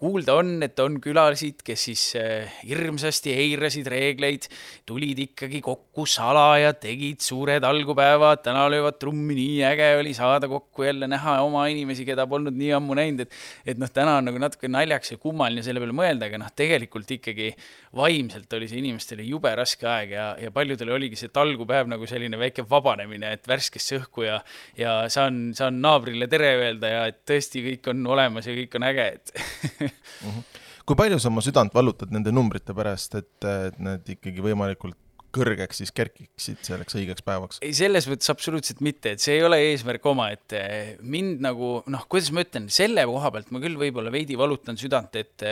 kuulda 0.00 0.34
on, 0.40 0.62
et 0.62 0.78
on 0.82 0.98
külasid, 1.00 1.62
kes 1.64 1.84
siis 1.86 2.02
eh, 2.18 2.50
hirmsasti 2.66 3.32
eirasid 3.32 3.86
reegleid, 3.86 4.48
tulid 4.86 5.18
ikkagi 5.22 5.60
kokku 5.62 6.06
salaja, 6.06 6.72
tegid 6.74 7.22
suured 7.22 7.62
algupäevad, 7.64 8.42
täna 8.42 8.66
löövad 8.72 8.98
trummi, 8.98 9.36
nii 9.38 9.62
äge 9.70 9.90
oli 10.00 10.14
saada 10.16 10.48
kokku 10.50 10.86
jälle 10.86 11.06
näha 11.06 11.38
oma 11.46 11.66
inimesi, 11.70 12.06
keda 12.08 12.26
polnud 12.26 12.56
nii 12.56 12.72
ammu 12.76 12.98
näinud, 12.98 13.26
et 13.26 13.76
et 13.76 13.78
noh, 13.78 13.90
täna 13.92 14.18
on 14.18 14.26
nagu 14.26 14.40
natuke 14.40 14.68
naljaks 14.70 15.14
ja 15.14 15.20
kummaline 15.22 15.62
selle 15.62 15.82
peale 15.82 15.94
mõelda, 15.94 16.30
aga 16.30 16.40
noh, 16.42 16.50
tegelikult 16.56 17.10
ikkagi 17.18 17.52
vaimselt 17.96 18.52
oli 18.58 18.68
see 18.70 18.80
inimestele 18.82 19.24
jube 19.26 19.52
raske 19.56 19.86
aeg 19.88 20.12
ja, 20.16 20.26
ja 20.40 20.50
paljudel 20.54 20.94
oligi 20.96 21.18
see 21.20 21.32
talgupäev 21.32 21.88
nagu 21.90 22.08
selline 22.08 22.38
väike 22.40 22.66
vabanemine, 22.68 23.32
et 23.36 23.48
värskesse 23.48 24.00
õhku 24.00 24.26
ja, 24.26 24.40
ja 24.78 24.98
saan, 25.12 25.50
saan 25.56 25.80
naabrile 25.82 26.28
tere 26.30 26.52
öelda 26.60 26.92
ja 26.92 27.06
et 27.12 27.22
tõesti 27.28 27.64
kõik 27.70 27.90
on 27.92 28.06
olemas 28.16 28.48
ja 28.48 28.54
kõik 28.56 28.78
on 28.78 28.86
äge, 28.90 29.08
et 29.18 29.34
mm. 29.80 29.88
-hmm. 30.28 30.62
kui 30.86 30.98
palju 30.98 31.18
sa 31.22 31.32
oma 31.32 31.44
südant 31.44 31.74
vallutad 31.74 32.12
nende 32.14 32.34
numbrite 32.34 32.74
pärast, 32.74 33.14
et, 33.14 33.34
et 33.44 33.78
need 33.78 34.16
ikkagi 34.16 34.44
võimalikult 34.50 34.98
kõrgeks 35.36 35.82
siis 35.82 35.92
kerkiksid 35.96 36.62
selleks 36.66 36.96
õigeks 36.98 37.24
päevaks? 37.26 37.60
ei, 37.64 37.74
selles 37.76 38.08
mõttes 38.10 38.32
absoluutselt 38.32 38.82
mitte, 38.84 39.14
et 39.14 39.22
see 39.22 39.36
ei 39.38 39.44
ole 39.46 39.60
eesmärk 39.70 40.06
omaette. 40.10 40.62
mind 41.02 41.44
nagu 41.44 41.76
noh, 41.92 42.08
kuidas 42.10 42.32
ma 42.34 42.46
ütlen, 42.46 42.70
selle 42.72 43.04
koha 43.08 43.32
pealt 43.34 43.52
ma 43.54 43.62
küll 43.62 43.78
võib-olla 43.80 44.12
veidi 44.14 44.38
valutan 44.38 44.78
südant, 44.80 45.14
et 45.20 45.46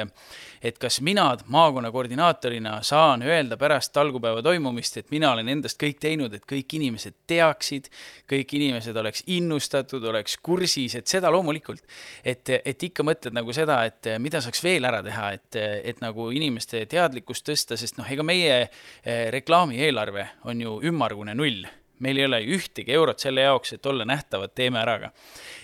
et 0.65 0.79
kas 0.81 1.01
mina 1.05 1.27
maakonna 1.53 1.91
koordinaatorina 1.93 2.79
saan 2.83 3.23
öelda 3.23 3.59
pärast 3.61 3.93
talgupäeva 3.93 4.43
toimumist, 4.43 4.97
et 4.97 5.11
mina 5.13 5.33
olen 5.35 5.49
endast 5.53 5.77
kõik 5.81 5.99
teinud, 6.01 6.33
et 6.33 6.47
kõik 6.49 6.77
inimesed 6.79 7.19
teaksid, 7.29 7.91
kõik 8.31 8.55
inimesed 8.57 8.97
oleks 8.97 9.25
innustatud, 9.35 10.05
oleks 10.09 10.39
kursis, 10.43 10.97
et 10.97 11.11
seda 11.11 11.31
loomulikult. 11.33 11.85
et, 12.25 12.49
et 12.65 12.83
ikka 12.89 13.05
mõtled 13.05 13.37
nagu 13.37 13.53
seda, 13.53 13.83
et 13.85 14.09
mida 14.19 14.41
saaks 14.41 14.63
veel 14.65 14.89
ära 14.89 15.03
teha, 15.05 15.33
et, 15.37 15.61
et 15.93 16.01
nagu 16.01 16.31
inimeste 16.33 16.87
teadlikkust 16.89 17.45
tõsta, 17.49 17.77
sest 17.77 17.99
noh, 18.01 18.09
ega 18.11 18.25
meie 18.25 18.57
eh, 18.65 19.29
reklaami 19.75 19.95
reklaamieelarve 19.95 20.29
on 20.45 20.61
ju 20.61 20.81
ümmargune 20.83 21.35
null 21.35 21.65
meil 22.03 22.19
ei 22.19 22.25
ole 22.27 22.41
ühtegi 22.43 22.93
eurot 22.93 23.21
selle 23.23 23.45
jaoks, 23.45 23.73
et 23.73 23.87
olla 23.87 24.05
nähtavad, 24.05 24.51
teeme 24.53 24.81
ära 24.81 24.99
ka. 24.99 25.11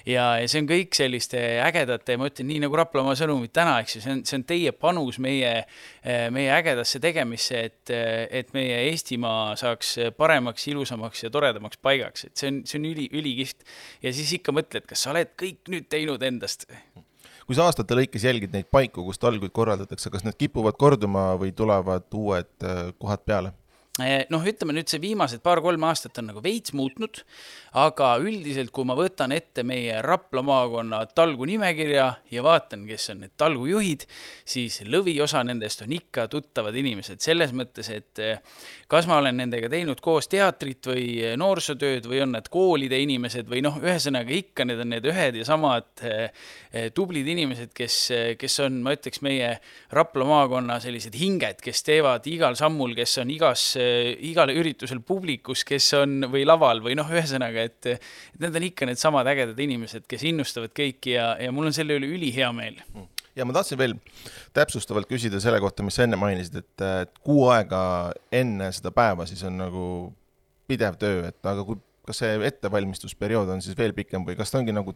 ja, 0.06 0.38
ja 0.38 0.46
see 0.48 0.60
on 0.62 0.68
kõik 0.68 0.94
selliste 0.94 1.36
ägedate, 1.60 2.16
ma 2.16 2.28
ütlen 2.30 2.46
nii 2.46 2.60
nagu 2.62 2.78
Raplamaa 2.78 3.16
sõnumid 3.18 3.50
täna, 3.52 3.80
eks 3.82 3.96
ju, 3.96 4.02
see 4.04 4.12
on, 4.14 4.22
see 4.24 4.38
on 4.38 4.44
teie 4.46 4.72
panus 4.72 5.18
meie, 5.18 5.66
meie 6.30 6.54
ägedasse 6.54 7.02
tegemisse, 7.02 7.64
et, 7.66 7.92
et 8.30 8.54
meie 8.54 8.78
Eestimaa 8.92 9.56
saaks 9.58 9.96
paremaks, 10.16 10.68
ilusamaks 10.70 11.26
ja 11.26 11.34
toredamaks 11.34 11.82
paigaks, 11.82 12.28
et 12.30 12.36
see 12.38 12.54
on, 12.54 12.62
see 12.64 12.78
on 12.78 12.88
üli, 12.94 13.10
ülikihvt. 13.10 13.66
ja 14.06 14.14
siis 14.14 14.32
ikka 14.38 14.54
mõtled, 14.54 14.86
kas 14.86 15.02
sa 15.02 15.12
oled 15.12 15.34
kõik 15.34 15.66
nüüd 15.68 15.90
teinud 15.90 16.22
endast 16.22 16.70
kui 17.50 17.58
sa 17.58 17.64
aastate 17.66 17.96
lõikes 17.98 18.22
jälgid 18.22 18.52
neid 18.54 18.68
paiku, 18.70 19.02
kus 19.02 19.18
talguid 19.18 19.50
korraldatakse, 19.50 20.06
kas 20.14 20.22
need 20.22 20.36
kipuvad 20.38 20.76
korduma 20.78 21.32
või 21.34 21.50
tulevad 21.50 22.06
uued 22.14 22.52
äh, 22.62 22.92
kohad 23.02 23.26
peale? 23.26 23.50
Eh, 24.00 24.24
noh, 24.32 24.44
ütleme 24.46 24.74
nüüd 24.74 24.88
see 24.90 25.00
viimased 25.02 25.42
paar-kolm 25.44 25.82
aastat 25.88 26.18
on 26.20 26.30
nagu 26.30 26.40
veits 26.44 26.72
muutnud, 26.76 27.20
aga 27.80 28.12
üldiselt, 28.22 28.70
kui 28.74 28.86
ma 28.88 28.96
võtan 28.98 29.34
ette 29.34 29.64
meie 29.66 29.98
Rapla 30.04 30.42
maakonna 30.46 31.02
talgu 31.14 31.46
nimekirja 31.48 32.06
ja 32.32 32.44
vaatan, 32.44 32.86
kes 32.88 33.10
on 33.12 33.24
need 33.24 33.34
talgujuhid, 33.40 34.06
siis 34.48 34.80
lõviosa 34.86 35.42
nendest 35.46 35.84
on 35.84 35.94
ikka 35.96 36.26
tuttavad 36.32 36.76
inimesed, 36.80 37.20
selles 37.24 37.52
mõttes, 37.56 37.90
et 37.92 38.22
eh, 38.22 38.40
kas 38.90 39.08
ma 39.10 39.18
olen 39.20 39.36
nendega 39.42 39.70
teinud 39.72 40.00
koos 40.04 40.30
teatrit 40.30 40.90
või 40.90 41.34
noorsootööd 41.40 42.08
või 42.10 42.22
on 42.24 42.34
nad 42.38 42.48
koolide 42.52 42.98
inimesed 43.04 43.50
või 43.50 43.64
noh, 43.66 43.80
ühesõnaga 43.82 44.34
ikka 44.38 44.68
need 44.68 44.84
on 44.86 44.94
need 44.94 45.10
ühed 45.10 45.40
ja 45.42 45.48
samad 45.48 46.04
eh, 46.06 46.30
tublid 46.94 47.28
inimesed, 47.34 47.74
kes, 47.76 48.00
kes 48.40 48.60
on, 48.64 48.80
ma 48.86 48.96
ütleks, 48.96 49.20
meie 49.26 49.56
Rapla 49.92 50.24
maakonna 50.26 50.80
sellised 50.82 51.18
hinged, 51.18 51.60
kes 51.64 51.84
teevad 51.86 52.26
igal 52.30 52.56
sammul, 52.58 52.94
kes 52.98 53.18
on 53.24 53.34
igas 53.34 53.68
igal 54.30 54.52
üritusel 54.54 55.00
publikus, 55.06 55.64
kes 55.68 55.88
on 55.98 56.26
või 56.32 56.44
laval 56.48 56.82
või 56.84 56.96
noh, 56.98 57.08
ühesõnaga, 57.10 57.64
et, 57.70 57.94
et 57.96 58.42
need 58.42 58.58
on 58.60 58.66
ikka 58.70 58.88
needsamad 58.88 59.30
ägedad 59.32 59.58
inimesed, 59.60 60.06
kes 60.10 60.26
innustavad 60.30 60.74
kõiki 60.76 61.16
ja, 61.16 61.32
ja 61.40 61.54
mul 61.54 61.70
on 61.70 61.76
selle 61.76 61.98
üle 61.98 62.10
ülihea 62.10 62.50
meel. 62.56 62.80
Ja 63.38 63.46
ma 63.46 63.54
tahtsin 63.54 63.78
veel 63.78 63.94
täpsustavalt 64.56 65.08
küsida 65.10 65.38
selle 65.42 65.60
kohta, 65.62 65.84
mis 65.86 65.96
sa 65.96 66.04
enne 66.04 66.18
mainisid, 66.20 66.58
et 66.60 67.14
kuu 67.24 67.46
aega 67.54 67.82
enne 68.34 68.72
seda 68.74 68.90
päeva 68.94 69.26
siis 69.30 69.44
on 69.46 69.60
nagu 69.60 69.84
pidev 70.70 70.98
töö, 71.00 71.22
et 71.30 71.46
aga 71.46 71.64
kui, 71.66 71.78
kas 72.06 72.22
see 72.22 72.40
ettevalmistusperiood 72.48 73.50
on 73.54 73.62
siis 73.64 73.78
veel 73.78 73.94
pikem 73.96 74.26
või 74.26 74.36
kas 74.38 74.52
ta 74.52 74.60
ongi 74.60 74.74
nagu 74.74 74.94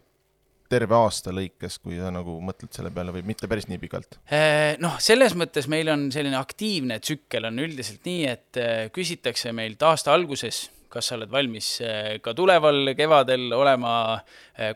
terve 0.71 0.97
aasta 0.97 1.33
lõikes, 1.35 1.79
kui 1.83 1.99
sa 1.99 2.11
nagu 2.13 2.37
mõtled 2.43 2.73
selle 2.75 2.91
peale 2.93 3.13
või 3.15 3.25
mitte 3.27 3.49
päris 3.49 3.67
nii 3.69 3.81
pikalt? 3.81 4.17
Äh, 4.25 4.75
noh, 4.81 4.97
selles 5.03 5.35
mõttes 5.37 5.69
meil 5.71 5.89
on 5.93 6.07
selline 6.13 6.39
aktiivne 6.39 6.99
tsükkel 7.03 7.49
on 7.51 7.61
üldiselt 7.63 8.07
nii, 8.07 8.23
et 8.31 8.61
äh, 8.61 8.87
küsitakse 8.95 9.53
meilt 9.55 9.83
aasta 9.85 10.13
alguses, 10.15 10.65
kas 10.89 11.11
sa 11.11 11.17
oled 11.17 11.29
valmis 11.31 11.69
äh, 11.83 12.15
ka 12.23 12.33
tuleval 12.37 12.93
kevadel 12.97 13.53
olema 13.53 13.93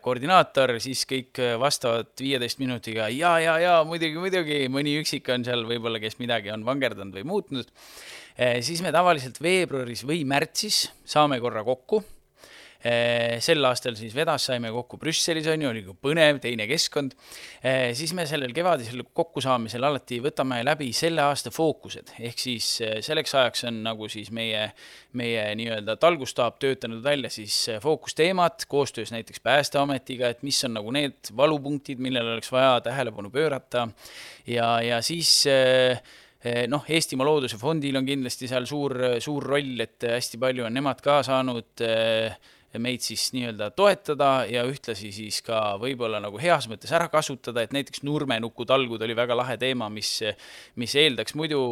koordinaator, 0.04 0.74
siis 0.84 1.06
kõik 1.08 1.40
vastavad 1.58 2.12
viieteist 2.20 2.60
minutiga 2.60 3.08
ja, 3.08 3.38
ja, 3.40 3.56
ja 3.62 3.74
muidugi, 3.88 4.20
muidugi, 4.20 4.62
mõni 4.72 4.98
üksik 5.00 5.30
on 5.32 5.46
seal 5.46 5.64
võib-olla, 5.68 6.02
kes 6.02 6.18
midagi 6.20 6.52
on 6.52 6.66
vangerdanud 6.66 7.16
või 7.16 7.24
muutnud. 7.32 7.70
siis 8.60 8.82
me 8.84 8.92
tavaliselt 8.92 9.40
veebruaris 9.40 10.04
või 10.04 10.20
märtsis 10.28 10.90
saame 11.08 11.40
korra 11.40 11.64
kokku 11.64 12.02
Eh, 12.02 12.19
sel 12.80 13.64
aastal 13.68 13.96
siis 13.98 14.14
vedas, 14.16 14.46
saime 14.48 14.70
kokku 14.72 14.96
Brüsselis, 15.00 15.48
on 15.52 15.60
ju, 15.60 15.70
oli 15.70 15.82
põnev, 16.00 16.38
teine 16.40 16.64
keskkond. 16.70 17.12
Eh, 17.60 17.90
siis 17.96 18.14
me 18.16 18.24
sellel 18.28 18.54
kevadisel 18.56 19.02
kokkusaamisel 19.04 19.84
alati 19.84 20.20
võtame 20.24 20.62
läbi 20.64 20.88
selle 20.96 21.20
aasta 21.26 21.52
fookused, 21.52 22.14
ehk 22.20 22.40
siis 22.40 22.68
eh, 22.84 22.96
selleks 23.04 23.34
ajaks 23.36 23.66
on 23.68 23.82
nagu 23.84 24.08
siis 24.12 24.30
meie, 24.32 24.70
meie 25.20 25.42
nii-öelda 25.60 25.98
talgustaap 26.00 26.56
töötanud 26.62 27.04
välja 27.04 27.30
siis 27.32 27.56
fookusteemad 27.82 28.64
koostöös 28.70 29.12
näiteks 29.12 29.44
Päästeametiga, 29.44 30.30
et 30.32 30.42
mis 30.46 30.62
on 30.64 30.78
nagu 30.78 30.92
need 30.94 31.34
valupunktid, 31.36 32.00
millele 32.00 32.36
oleks 32.36 32.52
vaja 32.52 32.80
tähelepanu 32.84 33.30
pöörata 33.30 33.88
ja, 34.48 34.72
ja 34.84 35.02
siis 35.04 35.42
noh, 36.68 36.86
Eestimaa 36.88 37.26
Looduse 37.28 37.58
Fondil 37.60 37.98
on 38.00 38.06
kindlasti 38.08 38.48
seal 38.48 38.64
suur, 38.68 38.94
suur 39.20 39.44
roll, 39.52 39.74
et 39.84 40.08
hästi 40.08 40.40
palju 40.40 40.64
on 40.64 40.74
nemad 40.76 41.02
ka 41.04 41.18
saanud 41.26 41.84
äh, 41.84 42.38
meid 42.78 43.02
siis 43.02 43.30
nii-öelda 43.34 43.70
toetada 43.74 44.44
ja 44.46 44.62
ühtlasi 44.68 45.10
siis 45.14 45.40
ka 45.42 45.74
võib-olla 45.80 46.20
nagu 46.22 46.38
heas 46.38 46.68
mõttes 46.70 46.92
ära 46.94 47.08
kasutada, 47.10 47.64
et 47.64 47.74
näiteks 47.74 48.04
nurmenuku 48.06 48.66
talgud 48.68 49.02
oli 49.02 49.16
väga 49.18 49.34
lahe 49.38 49.56
teema, 49.58 49.88
mis, 49.90 50.20
mis 50.78 50.94
eeldaks 50.94 51.34
muidu 51.38 51.62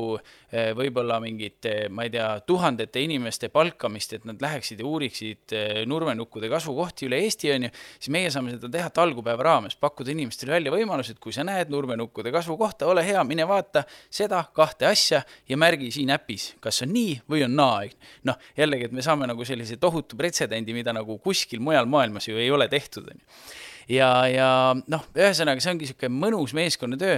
eh, 0.50 0.72
võib-olla 0.76 1.20
mingit, 1.22 1.68
ma 1.94 2.06
ei 2.06 2.12
tea, 2.14 2.28
tuhandete 2.46 3.02
inimeste 3.04 3.52
palkamist, 3.54 4.16
et 4.18 4.26
nad 4.28 4.42
läheksid 4.42 4.82
ja 4.82 4.88
uuriksid 4.88 5.54
eh, 5.54 5.82
nurmenukkude 5.86 6.50
kasvukohti 6.50 7.06
üle 7.06 7.22
Eesti, 7.22 7.52
on 7.54 7.68
ju, 7.68 7.72
siis 7.98 8.12
meie 8.14 8.32
saame 8.34 8.56
seda 8.56 8.70
teha 8.72 8.90
talgupäeva 8.94 9.46
raames, 9.46 9.78
pakkuda 9.78 10.12
inimestele 10.14 10.56
välja 10.56 10.74
võimalused, 10.74 11.20
kui 11.22 11.34
sa 11.36 11.46
näed 11.46 11.70
nurmenukkude 11.70 12.32
kasvukohta, 12.34 12.88
ole 12.90 13.06
hea, 13.06 13.22
mine 13.28 13.46
vaata 13.48 13.84
seda 14.10 14.42
kahte 14.54 14.88
asja 14.90 15.22
ja 15.48 15.60
märgi 15.60 15.92
siin 15.94 16.10
äpis, 16.14 16.50
kas 16.64 16.82
on 16.82 16.92
nii 16.94 17.20
või 17.30 17.44
on 17.46 17.56
naa. 17.58 17.86
noh, 18.26 18.38
jällegi, 18.56 18.88
et 18.88 18.94
me 18.96 19.02
saame 19.04 19.26
nagu 19.28 19.44
sellise 19.46 19.76
tohutu 19.78 20.16
pretsedendi, 20.18 20.74
mida 20.74 20.87
mida 20.88 21.00
nagu 21.00 21.20
kuskil 21.20 21.60
mujal 21.60 21.88
maailmas 21.90 22.28
ju 22.28 22.38
ei 22.40 22.50
ole 22.50 22.68
tehtud, 22.72 23.10
on 23.12 23.18
ju 23.18 23.26
ja, 23.88 24.08
ja 24.28 24.48
noh, 24.92 25.04
ühesõnaga, 25.16 25.62
see 25.62 25.72
ongi 25.72 25.86
niisugune 25.86 26.10
mõnus 26.12 26.52
meeskonnatöö 26.56 27.14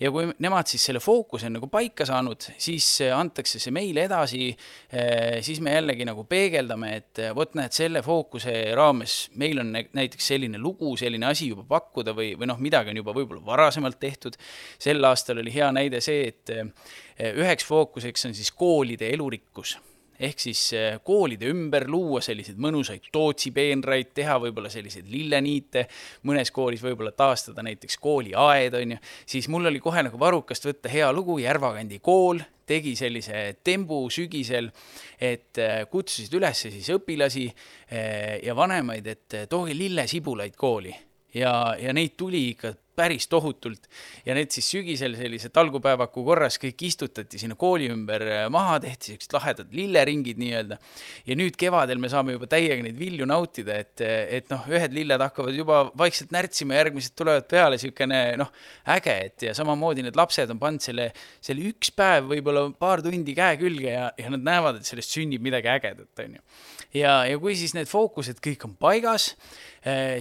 ja 0.00 0.10
kui 0.12 0.30
nemad 0.42 0.70
siis 0.70 0.86
selle 0.88 1.02
fookuse 1.04 1.50
on 1.50 1.58
nagu 1.58 1.68
paika 1.72 2.06
saanud, 2.08 2.46
siis 2.56 2.86
antakse 3.12 3.60
see 3.60 3.74
meile 3.76 4.06
edasi, 4.08 4.48
eh, 4.88 5.42
siis 5.44 5.60
me 5.64 5.76
jällegi 5.76 6.06
nagu 6.08 6.24
peegeldame, 6.28 6.94
et 7.02 7.22
vot 7.36 7.52
näed, 7.58 7.76
selle 7.76 8.00
fookuse 8.04 8.56
raames 8.76 9.18
meil 9.40 9.60
on 9.60 9.74
näiteks 9.76 10.32
selline 10.32 10.60
lugu, 10.60 10.94
selline 11.00 11.28
asi 11.28 11.50
juba 11.52 11.66
pakkuda 11.76 12.16
või, 12.16 12.32
või 12.40 12.48
noh, 12.50 12.60
midagi 12.62 12.94
on 12.94 13.02
juba 13.02 13.16
võib-olla 13.16 13.44
varasemalt 13.44 14.00
tehtud. 14.00 14.40
sel 14.80 15.04
aastal 15.04 15.44
oli 15.44 15.52
hea 15.52 15.68
näide 15.76 16.00
see, 16.04 16.28
et 16.32 16.56
eh, 16.56 17.34
üheks 17.36 17.68
fookuseks 17.68 18.30
on 18.30 18.36
siis 18.36 18.52
koolide 18.56 19.12
elurikkus 19.12 19.76
ehk 20.18 20.40
siis 20.40 20.62
äh, 20.76 20.98
koolide 21.04 21.48
ümber 21.50 21.86
luua 21.90 22.20
selliseid 22.24 22.58
mõnusaid 22.60 23.08
tootsipeenraid, 23.14 24.12
teha 24.14 24.36
võib-olla 24.42 24.70
selliseid 24.72 25.08
lilleniite, 25.10 25.86
mõnes 26.28 26.52
koolis 26.54 26.82
võib-olla 26.84 27.14
taastada 27.16 27.64
näiteks 27.66 27.98
kooliaed, 28.02 28.76
on 28.78 28.96
ju, 28.96 29.00
siis 29.34 29.48
mul 29.52 29.70
oli 29.70 29.82
kohe 29.82 30.04
nagu 30.06 30.20
varrukast 30.20 30.68
võtta 30.68 30.92
hea 30.92 31.10
lugu, 31.14 31.38
Järvakandi 31.42 31.98
kool 32.04 32.42
tegi 32.64 32.94
sellise 32.96 33.58
tembu 33.64 34.04
sügisel, 34.12 34.70
et 35.20 35.60
äh, 35.60 35.82
kutsusid 35.90 36.38
üles 36.38 36.64
siis 36.68 36.92
õpilasi 36.94 37.48
ja 38.42 38.54
vanemaid, 38.56 39.06
et 39.06 39.34
tooge 39.50 39.74
lillesibulaid 39.76 40.56
kooli. 40.58 40.94
Ja, 41.34 41.74
ja 41.78 41.92
neid 41.94 42.14
tuli 42.18 42.40
ikka 42.54 42.72
päris 42.96 43.26
tohutult 43.30 43.88
ja 44.26 44.36
need 44.36 44.52
siis 44.54 44.68
sügisel 44.76 45.16
sellise 45.18 45.50
talgupäevaku 45.54 46.24
korras 46.26 46.58
kõik 46.62 46.86
istutati 46.88 47.40
sinna 47.40 47.56
kooli 47.58 47.90
ümber 47.92 48.24
äh, 48.26 48.44
maha, 48.52 48.78
tehti 48.82 49.12
siuksed 49.12 49.34
lahedad 49.36 49.72
lilleringid 49.74 50.40
nii-öelda. 50.40 50.78
ja 51.26 51.38
nüüd 51.38 51.58
kevadel 51.60 52.00
me 52.02 52.10
saame 52.12 52.36
juba 52.36 52.48
täiega 52.50 52.82
neid 52.84 52.98
vilju 52.98 53.26
nautida, 53.28 53.78
et, 53.82 54.02
et 54.04 54.50
noh, 54.52 54.64
ühed 54.70 54.94
lilled 54.96 55.24
hakkavad 55.24 55.56
juba 55.56 55.80
vaikselt 55.98 56.34
närtsima, 56.34 56.78
järgmised 56.78 57.16
tulevad 57.18 57.48
peale, 57.50 57.78
siukene 57.80 58.22
noh, 58.40 58.52
äge, 58.96 59.16
et 59.28 59.46
ja 59.48 59.54
samamoodi 59.56 60.04
need 60.06 60.18
lapsed 60.18 60.50
on 60.54 60.60
pannud 60.62 60.84
selle, 60.84 61.10
selle 61.44 61.66
üks 61.70 61.92
päev, 61.96 62.28
võib-olla 62.30 62.66
paar 62.78 63.02
tundi 63.04 63.36
käe 63.36 63.58
külge 63.60 63.90
ja, 63.90 64.08
ja 64.18 64.32
nad 64.34 64.46
näevad, 64.46 64.80
et 64.80 64.88
sellest 64.88 65.14
sünnib 65.14 65.44
midagi 65.44 65.70
ägedat, 65.72 66.12
onju. 66.26 66.42
ja, 66.96 67.20
ja 67.28 67.38
kui 67.42 67.56
siis 67.58 67.74
need 67.76 67.90
fookused 67.90 68.42
kõik 68.44 68.68
on 68.68 68.76
paigas 68.80 69.32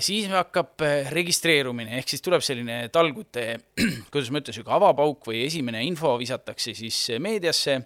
siis 0.03 0.27
hakkab 0.27 0.81
äh, 0.83 1.07
registreerumine, 1.13 1.95
ehk 1.99 2.09
siis 2.11 2.23
tuleb 2.23 2.43
selline 2.43 2.89
talgute, 2.91 3.45
kuidas 4.11 4.31
ma 4.33 4.41
ütlen, 4.41 4.57
sihuke 4.57 4.73
avapauk 4.75 5.29
või 5.29 5.45
esimene 5.45 5.85
info 5.87 6.17
visatakse 6.19 6.73
siis 6.75 6.97
äh, 7.13 7.21
meediasse 7.23 7.77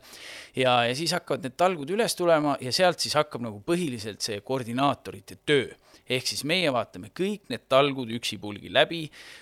ja, 0.57 0.77
ja 0.87 0.95
siis 0.97 1.13
hakkavad 1.15 1.45
need 1.45 1.57
talgud 1.59 1.91
üles 1.93 2.15
tulema 2.17 2.57
ja 2.61 2.73
sealt 2.75 3.03
siis 3.03 3.15
hakkab 3.17 3.45
nagu 3.45 3.61
põhiliselt 3.65 4.25
see 4.25 4.41
koordinaatorite 4.45 5.39
töö. 5.45 5.69
Ehk 6.07 6.23
siis 6.23 6.45
meie 6.47 6.69
vaatame 6.71 7.09
kõik 7.15 7.49
need 7.51 7.65
talgud 7.67 8.11
üksipulgi 8.15 8.69
läbi, 8.71 9.01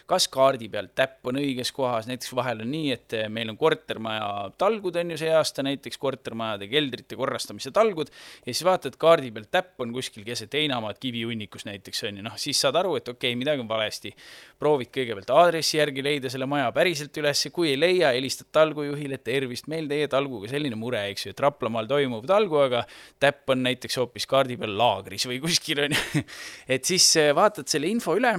kas 0.10 0.26
kaardi 0.34 0.66
peal 0.74 0.88
täpp 0.98 1.28
on 1.30 1.38
õiges 1.38 1.70
kohas, 1.76 2.08
näiteks 2.10 2.32
vahel 2.34 2.64
on 2.64 2.72
nii, 2.74 2.88
et 2.96 3.14
eh, 3.14 3.28
meil 3.30 3.52
on 3.54 3.60
kortermaja 3.60 4.30
talgud 4.58 4.98
on 4.98 5.14
ju 5.14 5.20
see 5.22 5.30
aasta, 5.30 5.62
näiteks 5.66 6.02
kortermajade 6.02 6.66
keldrite 6.72 7.20
korrastamise 7.20 7.70
talgud, 7.76 8.10
ja 8.42 8.50
siis 8.50 8.64
vaatad, 8.66 8.98
kaardi 8.98 9.30
peal 9.36 9.46
täpp 9.54 9.86
on 9.86 9.94
kuskil 9.94 10.26
keset 10.26 10.58
heinamaad 10.58 10.98
kivihunnikus 11.02 11.68
näiteks 11.70 12.02
on 12.10 12.18
ju, 12.18 12.26
noh, 12.26 12.40
siis 12.42 12.64
saad 12.66 12.82
aru, 12.82 12.96
et 12.98 13.14
okei 13.14 13.36
okay,, 13.36 13.40
midagi 13.44 13.62
on 13.62 13.70
valesti. 13.70 14.16
proovid 14.60 14.90
kõigepealt 14.96 15.30
aadressi 15.36 15.78
järgi 15.78 16.02
leida 16.02 16.34
selle 16.34 16.50
maja 16.50 16.72
päriselt 16.74 17.18
üles, 17.22 17.46
kui 17.54 17.76
ei 17.76 17.80
leia, 17.80 18.10
helistad 18.16 18.50
talgujuhile, 18.56 19.22
tervist, 19.22 19.70
meil 19.70 19.86
teie 19.92 20.10
talguga 20.10 20.50
selline 20.50 20.80
mure, 20.80 21.05
eks 21.12 21.28
ju, 21.28 21.36
et 21.36 21.46
Raplamaal 21.46 21.90
toimub 21.90 22.26
talgu, 22.30 22.60
aga 22.66 22.84
täpp 23.22 23.54
on 23.54 23.64
näiteks 23.66 24.00
hoopis 24.02 24.28
kaardi 24.30 24.58
peal 24.62 24.76
laagris 24.80 25.28
või 25.30 25.42
kuskil 25.44 25.86
on 25.86 25.96
ju. 25.96 26.26
Et 26.76 26.86
siis 26.86 27.08
äh, 27.22 27.32
vaatad 27.36 27.70
selle 27.72 27.90
info 27.92 28.16
üle 28.18 28.36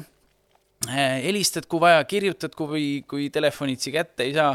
helistad, 0.86 1.64
kui 1.70 1.80
vaja, 1.80 2.02
kirjutad, 2.06 2.52
kui, 2.54 3.02
kui 3.08 3.28
telefonitsi 3.32 3.90
kätte 3.94 4.26
ei 4.26 4.34
saa. 4.36 4.52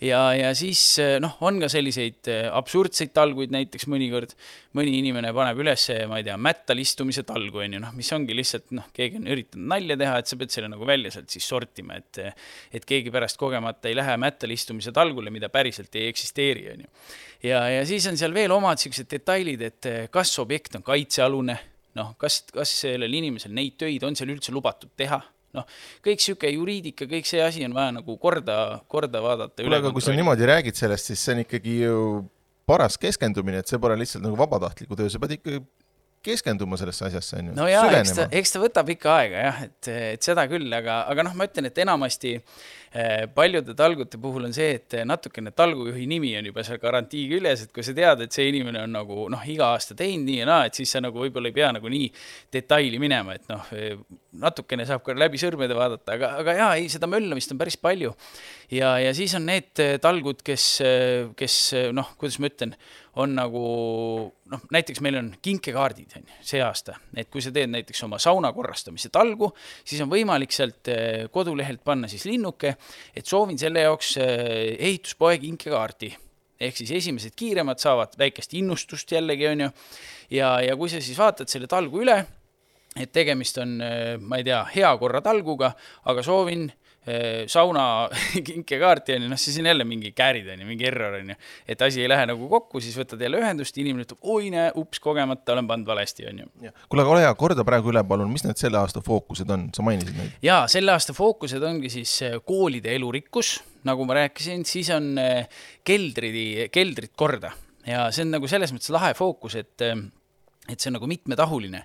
Ja, 0.00 0.20
ja 0.36 0.52
siis 0.56 0.80
äh, 1.02 1.16
noh, 1.22 1.34
on 1.44 1.58
ka 1.60 1.68
selliseid 1.72 2.30
absurdseid 2.54 3.12
talguid, 3.16 3.52
näiteks 3.52 3.88
mõnikord 3.90 4.36
mõni 4.78 4.94
inimene 5.00 5.32
paneb 5.34 5.60
üles, 5.64 5.86
ma 6.10 6.20
ei 6.20 6.26
tea, 6.26 6.36
mättal 6.40 6.80
istumise 6.82 7.24
talgu, 7.26 7.60
on 7.64 7.76
ju, 7.76 7.82
noh, 7.82 7.92
mis 7.96 8.10
ongi 8.16 8.36
lihtsalt 8.38 8.72
noh, 8.74 8.88
keegi 8.94 9.20
on 9.20 9.28
üritanud 9.34 9.68
nalja 9.74 9.98
teha, 10.00 10.16
et 10.22 10.30
sa 10.30 10.38
pead 10.40 10.54
selle 10.54 10.70
nagu 10.72 10.88
välja 10.88 11.12
sealt 11.14 11.34
siis 11.34 11.46
sortima, 11.50 11.98
et 12.00 12.22
et 12.74 12.86
keegi 12.88 13.12
pärast 13.14 13.38
kogemata 13.40 13.90
ei 13.90 13.98
lähe 13.98 14.16
mättal 14.20 14.54
istumise 14.54 14.92
talgule, 14.94 15.30
mida 15.34 15.50
päriselt 15.52 15.94
ei 15.98 16.08
eksisteeri, 16.10 16.66
on 16.72 16.86
ju. 16.86 16.90
ja, 17.50 17.66
ja 17.70 17.84
siis 17.86 18.06
on 18.10 18.18
seal 18.20 18.34
veel 18.34 18.54
omad 18.54 18.78
niisugused 18.78 19.10
detailid, 19.10 19.62
et 19.68 19.92
kas 20.14 20.32
objekt 20.42 20.78
on 20.78 20.86
kaitsealune 20.86 21.58
noh, 21.98 22.14
kas, 22.18 22.42
kas 22.54 22.72
sellel 22.84 23.12
inimesel 23.20 23.54
neid 23.54 23.78
töid 23.80 24.02
on 24.06 24.16
seal 24.18 24.32
üldse 24.34 24.54
lubatud 24.54 24.90
teha, 24.98 25.20
noh, 25.54 25.66
kõik 26.04 26.20
niisugune 26.20 26.52
juriidika, 26.54 27.08
kõik 27.10 27.28
see 27.28 27.42
asi 27.44 27.64
on 27.66 27.76
vaja 27.76 27.96
nagu 27.98 28.18
korda, 28.20 28.58
korda 28.90 29.22
vaadata. 29.24 29.62
kuule, 29.62 29.80
aga 29.82 29.92
kui 29.94 30.04
sa 30.04 30.16
niimoodi 30.16 30.50
räägid 30.50 30.78
sellest, 30.78 31.10
siis 31.10 31.22
see 31.24 31.36
on 31.36 31.44
ikkagi 31.44 31.78
ju 31.84 31.98
paras 32.68 32.98
keskendumine, 33.00 33.62
et 33.62 33.70
see 33.70 33.80
pole 33.80 33.96
lihtsalt 34.00 34.24
nagu 34.24 34.38
vabatahtliku 34.40 34.98
töö, 34.98 35.10
sa 35.12 35.20
pead 35.22 35.36
ikka 35.38 35.60
keskenduma 36.24 36.78
sellesse 36.80 37.08
asjasse, 37.08 37.40
on 37.40 37.50
ju. 37.50 37.56
no 37.58 37.66
jaa, 37.70 37.88
eks 37.98 38.14
ta, 38.16 38.28
eks 38.40 38.54
ta 38.54 38.62
võtab 38.62 38.88
ikka 38.94 39.12
aega 39.18 39.42
jah, 39.48 39.60
et, 39.66 39.90
et 40.14 40.24
seda 40.26 40.46
küll, 40.50 40.70
aga, 40.76 41.02
aga 41.10 41.26
noh, 41.26 41.36
ma 41.38 41.46
ütlen, 41.48 41.68
et 41.68 41.80
enamasti 41.84 42.32
eh, 42.36 43.26
paljude 43.34 43.76
talgute 43.78 44.20
puhul 44.22 44.48
on 44.48 44.56
see, 44.56 44.78
et 44.78 44.96
natukene 45.06 45.52
talgujuhi 45.56 46.06
nimi 46.10 46.32
on 46.38 46.48
juba 46.50 46.64
seal 46.66 46.80
garantii 46.82 47.26
küljes, 47.32 47.66
et 47.66 47.74
kui 47.76 47.86
sa 47.86 47.96
tead, 47.96 48.24
et 48.24 48.36
see 48.36 48.48
inimene 48.50 48.84
on 48.86 48.96
nagu 48.96 49.28
noh, 49.32 49.46
iga 49.50 49.70
aasta 49.74 49.96
teinud 49.98 50.28
nii 50.30 50.40
ja 50.40 50.48
naa, 50.48 50.68
et 50.70 50.80
siis 50.80 50.96
sa 50.96 51.04
nagu 51.04 51.20
võib-olla 51.24 51.52
ei 51.52 51.58
pea 51.60 51.70
nagu 51.76 51.92
nii 51.92 52.10
detaili 52.56 53.00
minema, 53.02 53.36
et 53.36 53.48
noh, 53.52 53.70
natukene 54.44 54.88
saab 54.88 55.04
ka 55.06 55.14
läbi 55.18 55.40
sõrmede 55.40 55.76
vaadata, 55.76 56.16
aga, 56.16 56.34
aga 56.42 56.58
jaa, 56.58 56.72
ei, 56.80 56.90
seda 56.92 57.10
möllamist 57.10 57.52
on 57.54 57.60
päris 57.60 57.76
palju. 57.80 58.14
ja, 58.72 58.96
ja 59.02 59.14
siis 59.14 59.36
on 59.38 59.48
need 59.50 59.84
talgud, 60.02 60.40
kes, 60.46 60.68
kes 61.38 61.62
noh, 61.94 62.14
kuidas 62.18 62.40
ma 62.40 62.50
ütlen 62.50 62.74
on 63.16 63.34
nagu 63.36 63.64
noh, 64.50 64.64
näiteks 64.74 65.00
meil 65.04 65.18
on 65.20 65.30
kinkekaardid, 65.42 66.16
on 66.18 66.26
ju, 66.26 66.38
see 66.46 66.62
aasta, 66.64 66.96
et 67.16 67.30
kui 67.32 67.42
sa 67.44 67.52
teed 67.54 67.70
näiteks 67.72 68.02
oma 68.06 68.18
sauna 68.22 68.50
korrastamise 68.54 69.10
talgu, 69.14 69.52
siis 69.84 70.02
on 70.04 70.10
võimalik 70.10 70.54
sealt 70.54 70.90
eh, 70.92 71.26
kodulehelt 71.32 71.84
panna 71.86 72.10
siis 72.10 72.26
linnuke, 72.28 72.74
et 73.14 73.26
soovin 73.26 73.58
selle 73.60 73.86
jaoks 73.86 74.16
eh, 74.22 74.74
ehituspoe 74.74 75.38
kinkekaarti. 75.42 76.14
ehk 76.60 76.76
siis 76.76 76.90
esimesed 76.90 77.34
kiiremad 77.36 77.78
saavad 77.78 78.14
väikest 78.18 78.54
innustust 78.54 79.12
jällegi, 79.12 79.46
on 79.48 79.66
ju, 79.66 79.70
ja, 80.30 80.60
ja 80.62 80.76
kui 80.76 80.88
sa 80.88 81.00
siis 81.00 81.18
vaatad 81.18 81.50
selle 81.50 81.66
talgu 81.70 82.02
üle, 82.02 82.18
et 82.96 83.12
tegemist 83.12 83.58
on, 83.58 83.80
eh, 83.82 84.16
ma 84.18 84.38
ei 84.38 84.46
tea, 84.46 84.64
hea 84.74 84.96
korra 84.98 85.22
talguga, 85.22 85.74
aga 86.04 86.22
soovin 86.22 86.70
sauna 87.50 88.08
kinkekaarti 88.48 89.12
on 89.18 89.26
ju, 89.26 89.28
noh, 89.28 89.40
siis 89.40 89.58
on 89.60 89.68
jälle 89.68 89.84
mingi 89.84 90.12
käärid 90.16 90.46
on 90.48 90.62
ju, 90.62 90.68
mingi 90.68 90.86
error 90.88 91.18
on 91.18 91.34
ju. 91.34 91.36
et 91.68 91.82
asi 91.84 92.00
ei 92.00 92.08
lähe 92.08 92.24
nagu 92.30 92.48
kokku, 92.48 92.80
siis 92.80 92.96
võtad 92.96 93.20
jälle 93.20 93.40
ühendust, 93.42 93.76
inimene 93.80 94.06
ütleb, 94.06 94.20
oi 94.22 94.48
näe, 94.54 94.70
ups, 94.80 95.02
kogemata 95.04 95.52
olen 95.52 95.68
pannud 95.68 95.90
valesti, 95.90 96.24
on 96.30 96.40
ju. 96.40 96.72
kuule, 96.88 97.04
aga 97.04 97.12
ole 97.12 97.24
hea, 97.26 97.34
korda 97.36 97.66
praegu 97.66 97.92
üle, 97.92 98.00
palun, 98.08 98.30
mis 98.32 98.46
need 98.46 98.60
selle 98.60 98.80
aasta 98.80 99.02
fookused 99.04 99.52
on, 99.52 99.66
sa 99.76 99.84
mainisid 99.84 100.16
neid? 100.16 100.38
jaa, 100.44 100.62
selle 100.72 100.94
aasta 100.94 101.12
fookused 101.16 101.66
ongi 101.68 101.92
siis 101.92 102.14
eh, 102.24 102.38
koolide 102.46 102.94
elurikkus, 102.96 103.58
nagu 103.84 104.06
ma 104.08 104.16
rääkisin, 104.22 104.64
siis 104.68 104.88
on 104.94 105.12
eh, 105.20 105.50
keldri, 105.84 106.70
keldrid 106.72 107.12
korda 107.20 107.52
ja 107.84 108.06
see 108.14 108.24
on 108.24 108.32
nagu 108.38 108.48
selles 108.48 108.72
mõttes 108.72 108.92
lahe 108.94 109.12
fookus, 109.18 109.58
et 109.60 109.84
et 110.64 110.80
see 110.80 110.88
on 110.88 110.94
nagu 110.96 111.04
mitmetahuline, 111.10 111.82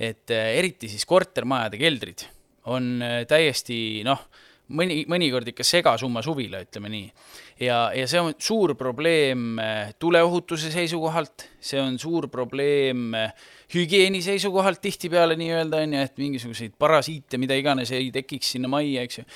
et 0.00 0.32
eriti 0.32 0.88
siis 0.88 1.04
kortermajade 1.04 1.76
keldrid 1.76 2.24
on 2.72 3.02
täiesti 3.28 3.76
noh 4.06 4.22
mõni, 4.76 5.02
mõnikord 5.10 5.48
ikka 5.52 5.64
segasumma 5.66 6.22
suvila, 6.24 6.62
ütleme 6.64 6.90
nii. 6.92 7.08
ja, 7.62 7.78
ja 7.96 8.06
see 8.10 8.20
on 8.20 8.34
suur 8.40 8.74
probleem 8.78 9.58
eh, 9.62 9.92
tuleohutuse 10.00 10.72
seisukohalt, 10.72 11.46
see 11.62 11.80
on 11.80 11.98
suur 12.00 12.28
probleem 12.32 13.12
eh, 13.18 13.34
hügieeni 13.74 14.20
seisukohalt 14.24 14.82
tihtipeale 14.84 15.36
nii-öelda, 15.40 15.82
on 15.86 15.96
ju, 15.96 16.04
et 16.08 16.18
mingisuguseid 16.20 16.76
parasiite, 16.80 17.40
mida 17.40 17.56
iganes 17.58 17.92
ei 17.96 18.10
tekiks 18.14 18.54
sinna 18.56 18.70
majja, 18.72 19.06
eks 19.06 19.20
ju. 19.20 19.26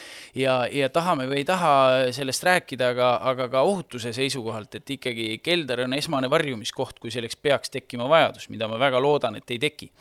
ja, 0.43 0.59
ja 0.73 0.91
tahame 0.93 1.29
või 1.31 1.43
ei 1.43 1.49
taha 1.49 1.75
sellest 2.17 2.47
rääkida, 2.47 2.93
aga, 2.97 3.13
aga 3.33 3.51
ka 3.53 3.65
ohutuse 3.69 4.13
seisukohalt, 4.17 4.81
et 4.81 4.97
ikkagi 4.99 5.37
kelder 5.45 5.87
on 5.87 5.97
esmane 5.97 6.31
varjumiskoht, 6.33 7.01
kui 7.03 7.15
selleks 7.15 7.39
peaks 7.41 7.73
tekkima 7.73 8.09
vajadus, 8.11 8.51
mida 8.53 8.69
ma 8.71 8.81
väga 8.81 9.01
loodan, 9.03 9.41
et 9.41 9.57
ei 9.57 9.63
teki 9.63 9.93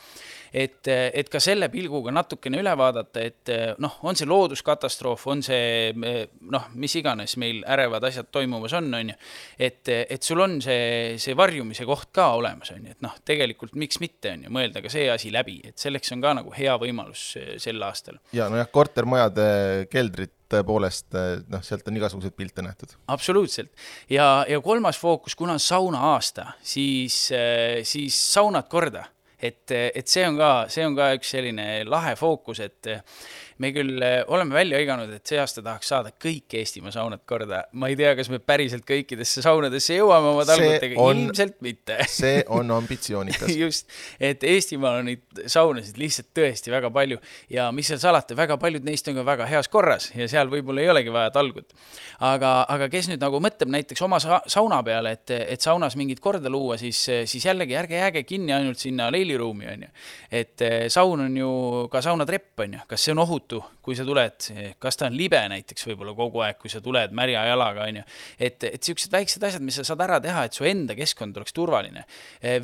et, 0.54 0.88
et 0.88 1.30
ka 1.32 1.42
selle 1.44 1.70
pilguga 1.74 2.14
natukene 2.16 2.60
üle 2.62 2.74
vaadata, 2.78 3.24
et 3.24 3.52
noh, 3.82 3.98
on 4.08 4.18
see 4.18 4.28
looduskatastroof, 4.30 5.26
on 5.32 5.44
see 5.46 5.92
noh, 5.96 6.70
mis 6.80 6.96
iganes 7.00 7.36
meil 7.42 7.64
ärevad 7.76 8.06
asjad 8.10 8.30
toimumas 8.34 8.76
on, 8.78 8.92
on 8.98 9.14
ju, 9.14 9.18
et, 9.60 9.84
et 9.90 10.24
sul 10.24 10.44
on 10.44 10.58
see, 10.64 11.16
see 11.22 11.38
varjumise 11.38 11.88
koht 11.88 12.12
ka 12.16 12.32
olemas, 12.38 12.72
on 12.76 12.86
ju, 12.86 12.96
et 12.96 13.06
noh, 13.06 13.16
tegelikult 13.26 13.76
miks 13.80 14.02
mitte, 14.04 14.36
on 14.36 14.48
ju, 14.48 14.54
mõelda 14.56 14.84
ka 14.86 14.92
see 14.92 15.10
asi 15.12 15.34
läbi, 15.34 15.60
et 15.72 15.82
selleks 15.82 16.14
on 16.16 16.24
ka 16.24 16.36
nagu 16.42 16.54
hea 16.56 16.76
võimalus 16.82 17.28
sel 17.62 17.82
aastal. 17.86 18.20
ja 18.36 18.50
nojah, 18.52 18.70
kortermajade 18.74 19.48
keldrid 19.92 20.34
tõepoolest 20.52 21.16
noh, 21.50 21.64
sealt 21.66 21.88
on 21.90 21.98
igasuguseid 21.98 22.36
pilte 22.38 22.64
nähtud. 22.66 22.96
absoluutselt. 23.12 23.72
ja, 24.10 24.46
ja 24.50 24.62
kolmas 24.62 25.00
fookus, 25.02 25.36
kuna 25.36 25.58
on 25.58 25.64
sauna 25.64 26.04
aasta, 26.14 26.52
siis, 26.62 27.28
siis 27.84 28.22
saunad 28.34 28.70
korda 28.72 29.08
et, 29.40 29.72
et 29.72 30.08
see 30.08 30.26
on 30.28 30.38
ka, 30.40 30.52
see 30.72 30.86
on 30.86 30.96
ka 30.98 31.12
üks 31.18 31.34
selline 31.36 31.68
lahe 31.90 32.16
fookus, 32.20 32.62
et, 32.66 32.92
me 33.64 33.72
küll 33.76 34.02
äh, 34.04 34.18
oleme 34.28 34.56
välja 34.58 34.80
hõiganud, 34.80 35.12
et 35.16 35.26
see 35.28 35.40
aasta 35.42 35.64
tahaks 35.66 35.92
saada 35.94 36.12
kõik 36.12 36.58
Eestimaa 36.60 36.94
saunad 36.94 37.24
korda. 37.28 37.64
ma 37.74 37.90
ei 37.92 37.98
tea, 38.00 38.14
kas 38.18 38.30
me 38.32 38.40
päriselt 38.40 38.86
kõikidesse 38.88 39.44
saunadesse 39.46 39.98
jõuame 39.98 40.32
oma 40.34 40.46
talgutega, 40.48 40.96
ilmselt 40.96 41.60
mitte. 41.66 42.00
see 42.12 42.44
on 42.58 42.72
ambitsioonikas. 42.76 43.56
Just, 43.56 43.90
et 44.20 44.44
Eestimaal 44.44 45.02
on 45.02 45.10
neid 45.12 45.44
saunasid 45.52 46.00
lihtsalt 46.02 46.32
tõesti 46.36 46.74
väga 46.74 46.92
palju. 46.94 47.20
Ja 47.52 47.70
mis 47.76 47.90
seal 47.92 48.02
salata, 48.02 48.38
väga 48.38 48.60
paljud 48.62 48.86
neist 48.88 49.08
on 49.12 49.20
ka 49.20 49.26
väga 49.28 49.50
heas 49.50 49.72
korras 49.72 50.12
ja 50.16 50.28
seal 50.32 50.52
võib-olla 50.52 50.84
ei 50.84 50.92
olegi 50.94 51.14
vaja 51.14 51.32
talgut. 51.36 51.74
aga, 52.20 52.54
aga 52.72 52.90
kes 52.92 53.10
nüüd 53.12 53.24
nagu 53.24 53.40
mõtleb 53.44 53.72
näiteks 53.72 54.04
oma 54.06 54.20
sa 54.24 54.42
sauna 54.52 54.82
peale, 54.86 55.16
et, 55.16 55.32
et 55.56 55.62
saunas 55.62 55.96
mingit 56.00 56.20
korda 56.24 56.50
luua, 56.52 56.78
siis, 56.82 57.00
siis 57.30 57.46
jällegi 57.46 57.76
ärge 57.78 58.00
jääge 58.00 58.24
kinni 58.28 58.54
ainult 58.54 58.82
sinna 58.82 59.10
leiliruumi, 59.14 59.68
on 59.72 59.86
ju. 59.88 59.90
et 60.32 60.62
eh, 60.66 60.88
saun 60.90 61.26
on 61.28 61.38
ju 61.38 61.52
ka 61.92 62.02
saunatrepp, 62.06 62.60
on 62.66 62.78
ju, 62.78 62.84
kas 62.90 63.06
see 63.06 63.16
on 63.16 63.24
ohutu, 63.24 63.45
kui 63.86 63.98
sa 63.98 64.06
tuled, 64.08 64.48
kas 64.82 64.98
ta 64.98 65.10
on 65.10 65.18
libe 65.18 65.40
näiteks 65.52 65.88
võib-olla 65.92 66.16
kogu 66.18 66.42
aeg, 66.46 66.58
kui 66.62 66.72
sa 66.74 66.82
tuled 66.84 67.14
märja 67.16 67.46
jalaga, 67.50 67.86
on 67.86 68.02
ju. 68.02 68.06
et, 68.40 68.58
et 68.64 68.80
niisugused 68.80 69.14
väiksed 69.14 69.46
asjad, 69.46 69.66
mis 69.66 69.78
sa 69.80 69.86
saad 69.88 70.02
ära 70.08 70.20
teha, 70.24 70.46
et 70.48 70.58
su 70.58 70.66
enda 70.68 70.98
keskkond 70.98 71.38
oleks 71.38 71.54
turvaline. 71.56 72.06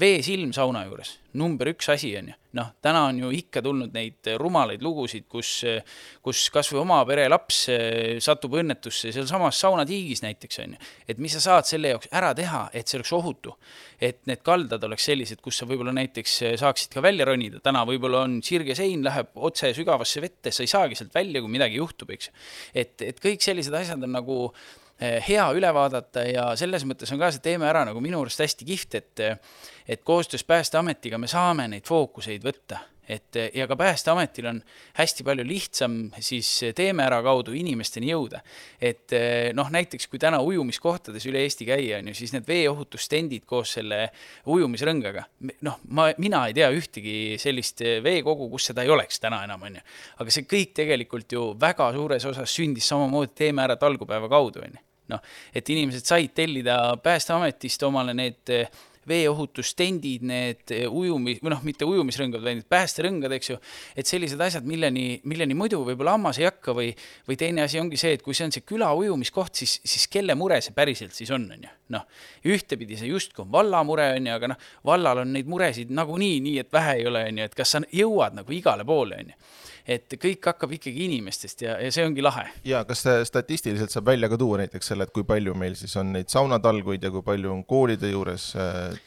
Veesilm 0.01 0.53
sauna 0.55 0.85
juures, 0.87 1.17
number 1.37 1.71
üks 1.71 1.89
asi, 1.93 2.11
on 2.19 2.31
ju. 2.31 2.35
noh, 2.57 2.73
täna 2.83 3.05
on 3.07 3.19
ju 3.21 3.29
ikka 3.31 3.61
tulnud 3.63 3.93
neid 3.95 4.27
rumalaid 4.39 4.81
lugusid, 4.83 5.23
kus, 5.31 5.51
kus 6.23 6.41
kas 6.51 6.71
või 6.73 6.81
oma 6.81 6.97
pere 7.07 7.29
laps 7.31 7.61
eh, 7.71 8.17
satub 8.23 8.57
õnnetusse 8.59 9.13
sealsamas 9.15 9.59
saunatiigis 9.63 10.23
näiteks, 10.25 10.59
on 10.65 10.75
ju. 10.75 10.89
et 11.07 11.21
mis 11.23 11.35
sa 11.37 11.43
saad 11.45 11.69
selle 11.69 11.93
jaoks 11.93 12.11
ära 12.11 12.33
teha, 12.37 12.65
et 12.73 12.91
see 12.91 12.99
oleks 12.99 13.13
ohutu. 13.15 13.55
et 14.01 14.19
need 14.27 14.43
kaldad 14.43 14.83
oleks 14.83 15.05
sellised, 15.07 15.41
kus 15.45 15.61
sa 15.61 15.69
võib-olla 15.69 15.93
näiteks 15.95 16.37
saaksid 16.59 16.91
ka 16.93 17.03
välja 17.05 17.27
ronida, 17.29 17.61
täna 17.63 17.85
võib-olla 17.87 18.25
on 18.25 18.39
sirge 18.45 18.75
sein, 18.75 19.03
läheb 19.05 19.31
otse 19.35 19.73
sügavasse 19.77 20.21
vette, 20.23 20.51
sa 20.51 20.65
ei 20.65 20.71
saagi 20.71 20.97
sealt 20.99 21.13
välja, 21.15 21.41
kui 21.41 21.51
midagi 21.51 21.79
juhtub, 21.79 22.11
eks. 22.17 22.31
et, 22.73 22.97
et 23.05 23.21
kõik 23.21 23.43
sellised 23.45 23.73
asjad 23.77 24.01
on 24.03 24.17
nagu 24.17 24.37
eh, 24.49 24.80
hea 25.01 25.47
üle 25.57 25.73
vaadata 25.73 26.25
ja 26.27 26.51
selles 26.59 26.85
mõttes 26.85 27.11
on 27.13 27.19
ka 27.21 27.31
see 27.33 27.43
teeme 27.43 27.65
ära 27.69 27.83
nagu 27.87 28.01
minu 28.03 28.21
arust 28.21 28.43
hästi 28.43 28.67
kihvt, 28.67 28.95
et 29.01 29.27
et 29.91 30.03
koostöös 30.05 30.43
Päästeametiga 30.47 31.17
me 31.17 31.27
saame 31.27 31.67
neid 31.67 31.87
fookuseid 31.89 32.43
võtta 32.45 32.79
et 33.11 33.35
ja 33.53 33.67
ka 33.67 33.75
Päästeametil 33.75 34.45
on 34.45 34.59
hästi 34.93 35.23
palju 35.23 35.45
lihtsam 35.47 35.95
siis 36.19 36.49
Teeme 36.75 37.03
Ära 37.03 37.21
kaudu 37.23 37.53
inimesteni 37.57 38.11
jõuda. 38.11 38.41
et 38.81 39.13
noh, 39.53 39.69
näiteks 39.73 40.07
kui 40.07 40.19
täna 40.19 40.39
ujumiskohtades 40.41 41.25
üle 41.29 41.41
Eesti 41.45 41.65
käia, 41.67 41.99
on 41.99 42.11
ju, 42.11 42.15
siis 42.15 42.33
need 42.35 42.47
veeohutusstendid 42.47 43.45
koos 43.45 43.73
selle 43.77 44.09
ujumisrõngaga, 44.45 45.25
noh, 45.67 45.79
ma, 45.89 46.11
mina 46.17 46.45
ei 46.47 46.55
tea 46.57 46.69
ühtegi 46.71 47.15
sellist 47.41 47.83
veekogu, 48.03 48.49
kus 48.53 48.69
seda 48.71 48.85
ei 48.85 48.93
oleks 48.93 49.19
täna 49.19 49.43
enam, 49.47 49.67
on 49.67 49.81
ju. 49.81 49.83
aga 50.23 50.37
see 50.37 50.47
kõik 50.47 50.77
tegelikult 50.77 51.35
ju 51.35 51.51
väga 51.59 51.91
suures 51.97 52.29
osas 52.31 52.55
sündis 52.55 52.87
samamoodi 52.91 53.35
Teeme 53.43 53.65
Ära 53.65 53.75
talgupäeva 53.81 54.29
kaudu, 54.31 54.63
on 54.63 54.79
ju. 54.79 54.85
Noh, 55.11 55.21
et 55.53 55.69
inimesed 55.69 56.07
said 56.07 56.33
tellida 56.35 56.77
Päästeametist 57.03 57.83
omale 57.87 58.15
need 58.17 58.55
veeohutustendid, 59.07 60.23
need 60.27 60.73
ujumi, 60.85 61.35
või 61.41 61.53
noh, 61.53 61.61
mitte 61.65 61.87
ujumisrõngad, 61.89 62.43
vaid 62.43 62.59
need 62.59 62.67
päästerõngad, 62.69 63.33
eks 63.37 63.49
ju, 63.51 63.57
et 63.97 64.09
sellised 64.09 64.41
asjad, 64.45 64.67
milleni, 64.67 65.05
milleni 65.29 65.57
muidu 65.57 65.81
võib-olla 65.87 66.13
hammas 66.15 66.37
ei 66.41 66.45
hakka 66.47 66.75
või, 66.77 66.91
või 67.29 67.37
teine 67.39 67.65
asi 67.65 67.81
ongi 67.81 67.99
see, 67.99 68.13
et 68.17 68.25
kui 68.25 68.37
see 68.37 68.47
on 68.47 68.53
see 68.53 68.65
küla 68.67 68.91
ujumiskoht, 68.97 69.57
siis, 69.63 69.79
siis 69.81 70.05
kelle 70.11 70.35
mure 70.37 70.59
see 70.61 70.75
päriselt 70.77 71.17
siis 71.17 71.33
on, 71.33 71.49
on 71.49 71.65
ju. 71.65 71.73
noh, 71.97 72.05
ühtepidi 72.45 72.99
see 72.99 73.09
justkui 73.09 73.45
on 73.45 73.51
valla 73.53 73.81
mure, 73.87 74.11
on 74.19 74.29
ju, 74.29 74.37
aga 74.37 74.53
noh, 74.53 74.69
vallal 74.87 75.25
on 75.25 75.33
neid 75.33 75.49
muresid 75.49 75.93
nagunii 75.97 76.37
nii, 76.45 76.57
et 76.61 76.73
vähe 76.73 76.99
ei 77.01 77.09
ole, 77.09 77.25
on 77.31 77.41
ju, 77.41 77.49
et 77.49 77.57
kas 77.57 77.77
sa 77.77 77.83
jõuad 77.89 78.37
nagu 78.37 78.57
igale 78.57 78.85
poole, 78.87 79.17
on 79.25 79.33
ju 79.33 79.39
et 79.85 80.17
kõik 80.21 80.51
hakkab 80.51 80.75
ikkagi 80.77 81.05
inimestest 81.07 81.65
ja, 81.65 81.77
ja 81.81 81.91
see 81.93 82.05
ongi 82.05 82.23
lahe. 82.25 82.47
ja 82.67 82.83
kas 82.87 83.05
statistiliselt 83.27 83.93
saab 83.93 84.09
välja 84.11 84.29
ka 84.31 84.39
tuua 84.41 84.61
näiteks 84.63 84.93
selle, 84.93 85.07
et 85.07 85.15
kui 85.15 85.25
palju 85.27 85.55
meil 85.57 85.77
siis 85.79 85.95
on 86.01 86.13
neid 86.15 86.31
saunatalguid 86.33 87.03
ja 87.03 87.13
kui 87.13 87.25
palju 87.25 87.53
on 87.53 87.63
koolide 87.67 88.11
juures 88.11 88.51
äh, 88.59 88.99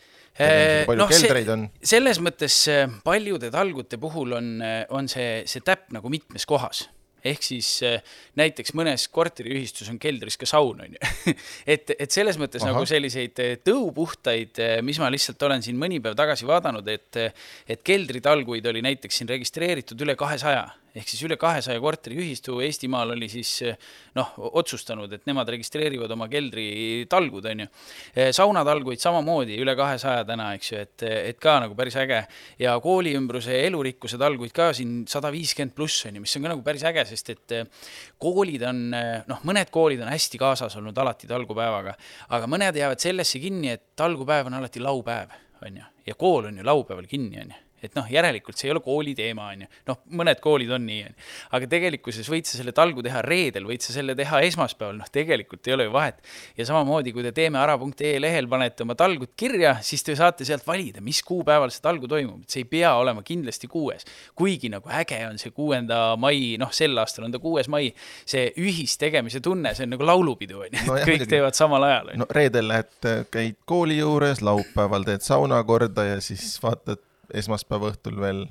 palju 0.88 0.98
no, 1.02 1.08
keldreid 1.10 1.52
on? 1.54 1.68
selles 1.82 2.20
mõttes 2.22 2.58
äh, 2.72 2.88
paljude 3.06 3.52
talgute 3.54 4.00
puhul 4.02 4.34
on, 4.40 4.50
äh, 4.64 4.82
on 4.94 5.10
see, 5.10 5.44
see 5.50 5.64
täpp 5.64 5.92
nagu 5.94 6.10
mitmes 6.12 6.46
kohas 6.48 6.88
ehk 7.24 7.46
siis 7.46 7.70
äh, 7.87 8.14
näiteks 8.40 8.74
mõnes 8.78 9.08
korteriühistus 9.12 9.90
on 9.92 9.98
keldris 10.02 10.38
ka 10.40 10.48
saun, 10.48 10.84
on 10.84 10.96
ju. 10.96 11.34
et, 11.74 11.94
et 11.98 12.10
selles 12.14 12.38
mõttes 12.40 12.62
Aha. 12.62 12.72
nagu 12.72 12.84
selliseid 12.88 13.42
tõupuhtaid, 13.64 14.62
mis 14.87 15.00
ma 15.02 15.10
lihtsalt 15.12 15.42
olen 15.48 15.64
siin 15.64 15.78
mõni 15.80 16.00
päev 16.04 16.16
tagasi 16.18 16.48
vaadanud, 16.48 16.88
et, 16.92 17.20
et 17.68 17.84
keldritalguid 17.84 18.66
oli 18.70 18.84
näiteks 18.84 19.22
siin 19.22 19.30
registreeritud 19.30 20.00
üle 20.04 20.16
kahesaja 20.18 20.66
ehk 20.94 21.11
siis 21.11 21.24
üle 21.26 21.37
kahesaja 21.40 21.80
korteriühistu 21.83 22.61
Eestimaal 22.62 23.14
oli 23.16 23.26
siis 23.30 23.50
noh, 24.14 24.30
otsustanud, 24.61 25.11
et 25.16 25.24
nemad 25.26 25.48
registreerivad 25.50 26.12
oma 26.14 26.28
keldritalgud, 26.30 27.48
on 27.50 27.64
ju. 27.64 27.66
saunatalguid 28.37 29.02
samamoodi 29.02 29.59
üle 29.62 29.74
kahesaja 29.78 30.22
täna, 30.28 30.52
eks 30.54 30.70
ju, 30.70 30.83
et, 30.87 31.07
et 31.33 31.40
ka 31.42 31.57
nagu 31.64 31.74
päris 31.78 31.98
äge. 31.98 32.20
ja 32.62 32.76
kooli 32.83 33.16
ümbruse 33.18 33.59
elurikkuse 33.66 34.20
talguid 34.20 34.54
ka 34.54 34.70
siin 34.76 35.02
sada 35.11 35.33
viiskümmend 35.35 35.74
pluss, 35.74 36.07
on 36.07 36.20
ju, 36.20 36.24
mis 36.24 36.37
on 36.38 36.46
ka 36.46 36.54
nagu 36.54 36.62
päris 36.66 36.87
äge, 36.87 37.07
sest 37.11 37.35
et 37.35 37.57
koolid 38.22 38.62
on, 38.70 38.87
noh, 38.94 39.42
mõned 39.50 39.74
koolid 39.74 40.04
on 40.04 40.12
hästi 40.14 40.38
kaasas 40.38 40.78
olnud 40.78 40.98
alati 41.02 41.30
talgupäevaga, 41.30 41.96
aga 42.38 42.50
mõned 42.50 42.78
jäävad 42.78 43.02
sellesse 43.02 43.42
kinni, 43.42 43.74
et 43.74 43.90
talgupäev 43.98 44.46
on 44.50 44.61
alati 44.62 44.83
laupäev, 44.85 45.35
on 45.64 45.83
ju, 45.83 45.92
ja 46.07 46.18
kool 46.18 46.52
on 46.52 46.62
ju 46.62 46.70
laupäeval 46.70 47.11
kinni, 47.11 47.42
on 47.42 47.50
ju 47.50 47.63
et 47.88 47.96
noh, 47.98 48.08
järelikult 48.10 48.58
see 48.58 48.68
ei 48.68 48.74
ole 48.74 48.82
kooli 48.84 49.14
teema, 49.18 49.50
on 49.54 49.64
ju. 49.64 49.70
noh, 49.90 50.00
mõned 50.20 50.40
koolid 50.44 50.72
on 50.74 50.84
nii, 50.86 51.00
on 51.08 51.12
ju. 51.12 51.28
aga 51.58 51.68
tegelikkuses 51.74 52.28
võid 52.30 52.48
sa 52.48 52.58
selle 52.58 52.74
talgu 52.76 53.04
teha 53.04 53.22
reedel, 53.24 53.66
võid 53.68 53.84
sa 53.84 53.94
selle 53.94 54.16
teha 54.18 54.40
esmaspäeval, 54.48 54.98
noh, 55.00 55.10
tegelikult 55.12 55.68
ei 55.68 55.76
ole 55.76 55.88
ju 55.88 55.94
vahet. 55.94 56.20
ja 56.58 56.66
samamoodi, 56.68 57.14
kui 57.14 57.24
te 57.26 57.34
teemeara.ee 57.36 58.16
lehel 58.22 58.48
panete 58.50 58.84
oma 58.86 58.96
talgud 58.98 59.34
kirja, 59.36 59.76
siis 59.82 60.04
te 60.06 60.16
saate 60.18 60.46
sealt 60.48 60.66
valida, 60.66 61.02
mis 61.04 61.22
kuupäeval 61.26 61.72
see 61.74 61.84
talgu 61.84 62.10
toimub, 62.10 62.42
et 62.44 62.56
see 62.56 62.64
ei 62.64 62.70
pea 62.70 62.94
olema 63.00 63.24
kindlasti 63.26 63.70
kuues. 63.70 64.06
kuigi 64.34 64.70
nagu 64.72 64.90
äge 64.90 65.20
on 65.28 65.38
see 65.40 65.54
kuuenda 65.54 66.02
mai, 66.20 66.54
noh, 66.60 66.72
sel 66.74 66.98
aastal 67.00 67.28
on 67.28 67.34
ta 67.34 67.40
kuues 67.42 67.70
mai, 67.72 67.90
see 68.26 68.50
ühistegemise 68.60 69.42
tunne, 69.44 69.74
see 69.74 69.88
on 69.88 69.94
nagu 69.96 70.06
laulupidu, 70.06 70.64
on 70.66 70.78
ju, 70.78 70.98
et 70.98 71.08
kõik 71.08 71.26
teevad 71.30 71.58
samal 71.58 71.86
ajal. 71.88 72.14
no 72.20 72.28
reedel 72.30 72.68
lähed, 72.70 72.92
käid 73.34 73.58
kooli 73.68 73.98
juures, 74.00 74.42
laupäeval 74.44 75.06
teed 75.06 75.24
sauna 75.24 75.62
korda 75.66 76.06
ja 76.14 76.20
siis 76.24 76.56
vaatad 76.62 77.02
esmaspäeva 77.34 77.92
õhtul 77.92 78.20
veel 78.20 78.44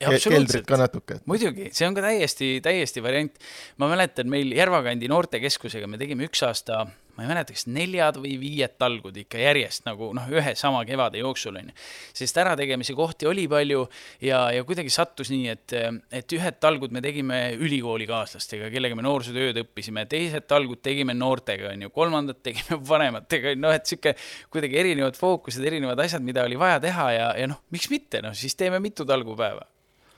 keldrit 0.00 0.66
ka 0.68 0.78
natuke. 0.80 1.20
muidugi, 1.28 1.68
see 1.76 1.88
on 1.88 1.96
ka 1.96 2.04
täiesti, 2.04 2.52
täiesti 2.64 3.02
variant. 3.04 3.36
ma 3.78 3.90
mäletan, 3.90 4.30
meil 4.32 4.52
Järvakandi 4.56 5.10
noortekeskusega 5.12 5.88
me 5.90 6.00
tegime 6.00 6.28
üks 6.30 6.42
aasta 6.46 6.86
ma 7.20 7.26
ei 7.26 7.30
mäleta, 7.34 7.52
kas 7.52 7.66
neljad 7.68 8.16
või 8.16 8.32
viied 8.40 8.78
talgud 8.80 9.16
ikka 9.20 9.40
järjest 9.42 9.84
nagu 9.84 10.08
noh, 10.16 10.28
ühe 10.32 10.54
sama 10.56 10.80
kevade 10.88 11.20
jooksul 11.20 11.58
onju. 11.60 11.74
sest 12.16 12.38
ärategemise 12.40 12.94
kohti 12.96 13.28
oli 13.28 13.44
palju 13.50 13.82
ja, 14.24 14.46
ja 14.56 14.64
kuidagi 14.64 14.92
sattus 14.92 15.28
nii, 15.34 15.50
et, 15.52 15.74
et 16.16 16.36
ühed 16.36 16.60
talgud 16.64 16.94
me 16.96 17.02
tegime 17.04 17.40
ülikoolikaaslastega, 17.60 18.70
kellega 18.72 18.96
me 18.96 19.04
noorsootööd 19.04 19.60
õppisime, 19.66 20.06
teised 20.08 20.48
talgud 20.48 20.80
tegime 20.80 21.12
noortega 21.16 21.74
onju, 21.74 21.92
kolmandad 21.92 22.40
tegime 22.46 22.80
vanematega, 22.92 23.52
noh, 23.60 23.74
et 23.76 23.84
sihuke 23.90 24.14
kuidagi 24.48 24.80
erinevad 24.80 25.18
fookused, 25.20 25.64
erinevad 25.64 26.00
asjad, 26.00 26.24
mida 26.24 26.46
oli 26.48 26.56
vaja 26.60 26.80
teha 26.80 27.10
ja, 27.18 27.28
ja 27.36 27.50
noh, 27.52 27.60
miks 27.74 27.92
mitte, 27.92 28.24
noh 28.24 28.32
siis 28.36 28.56
teeme 28.56 28.80
mitu 28.80 29.04
talgupäeva 29.04 29.68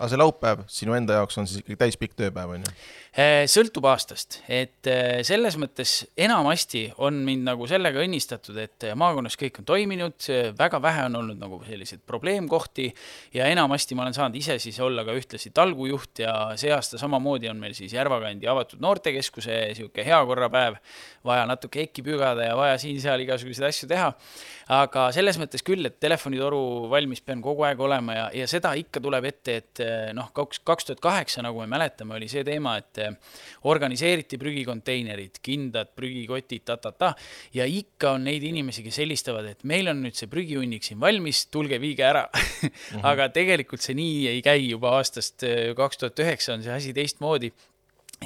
aga 0.03 0.11
see 0.11 0.19
laupäev 0.19 0.65
sinu 0.71 0.97
enda 0.99 1.21
jaoks 1.21 1.39
on 1.39 1.47
siis 1.47 1.63
ikkagi 1.63 1.79
täispikk 1.79 2.17
tööpäev, 2.19 2.57
on 2.57 2.65
ju? 2.67 2.73
Äh, 3.13 3.43
sõltub 3.45 3.85
aastast, 3.91 4.39
et 4.49 4.89
äh, 4.89 5.19
selles 5.21 5.59
mõttes 5.61 5.99
enamasti 6.17 6.87
on 7.05 7.19
mind 7.27 7.45
nagu 7.45 7.67
sellega 7.69 8.01
õnnistatud, 8.01 8.57
et 8.57 8.87
maakonnas 8.97 9.35
kõik 9.37 9.59
on 9.61 9.67
toiminud, 9.69 10.17
väga 10.57 10.81
vähe 10.81 11.03
on 11.11 11.19
olnud 11.19 11.37
nagu 11.37 11.59
selliseid 11.67 12.01
probleemkohti 12.09 12.87
ja 13.37 13.51
enamasti 13.53 13.99
ma 13.99 14.07
olen 14.07 14.17
saanud 14.17 14.39
ise 14.41 14.57
siis 14.65 14.79
olla 14.81 15.05
ka 15.05 15.13
ühtlasi 15.19 15.53
talgujuht 15.53 16.23
ja 16.25 16.33
see 16.57 16.73
aasta 16.73 16.97
samamoodi 17.03 17.51
on 17.53 17.61
meil 17.61 17.75
siis 17.77 17.93
Järvakandi 17.93 18.49
avatud 18.49 18.81
noortekeskuse 18.81 19.61
niisugune 19.75 20.09
heakorrapäev, 20.09 20.81
vaja 21.29 21.45
natuke 21.53 21.85
EKI 21.85 22.07
pügada 22.09 22.49
ja 22.49 22.57
vaja 22.57 22.81
siin-seal 22.81 23.27
igasuguseid 23.27 23.69
asju 23.69 23.91
teha. 23.93 24.09
aga 24.73 25.11
selles 25.13 25.37
mõttes 25.37 25.61
küll, 25.61 25.85
et 25.85 26.01
telefonitoru 26.01 26.89
valmis 26.89 27.21
pean 27.21 27.45
kogu 27.45 27.69
aeg 27.69 27.81
olema 27.85 28.17
ja, 28.17 28.27
ja 28.41 28.49
seda 28.49 28.73
ikka 28.73 29.05
tuleb 29.05 29.29
ette, 29.29 29.61
et 29.61 29.87
noh, 30.17 30.33
kaks, 30.33 30.63
kaks 30.65 30.89
tuhat 30.89 31.05
kaheksa, 31.05 31.45
nagu 31.45 31.61
me 31.61 31.69
mäletame, 31.69 32.17
oli 32.17 32.31
see 32.31 32.41
teema, 32.47 32.79
et 32.81 33.02
organiseeriti 33.71 34.39
prügikonteinerid, 34.41 35.41
kindad, 35.45 35.93
prügikotid 35.97 36.65
ta,, 36.65 36.77
ta-ta-ta, 36.77 37.13
ja 37.57 37.67
ikka 37.69 38.17
on 38.17 38.27
neid 38.29 38.45
inimesi, 38.47 38.85
kes 38.87 39.01
helistavad, 39.03 39.49
et 39.53 39.67
meil 39.69 39.91
on 39.93 40.03
nüüd 40.05 40.19
see 40.19 40.31
prügihunnik 40.33 40.87
siin 40.87 41.01
valmis, 41.03 41.47
tulge 41.53 41.81
viige 41.83 42.07
ära. 42.07 42.27
-hmm. 42.33 43.03
aga 43.03 43.29
tegelikult 43.35 43.83
see 43.83 43.97
nii 43.99 44.29
ei 44.37 44.43
käi, 44.45 44.69
juba 44.71 44.97
aastast 44.99 45.45
kaks 45.77 46.01
tuhat 46.01 46.25
üheksa 46.25 46.57
on 46.57 46.65
see 46.65 46.73
asi 46.75 46.93
teistmoodi 46.97 47.53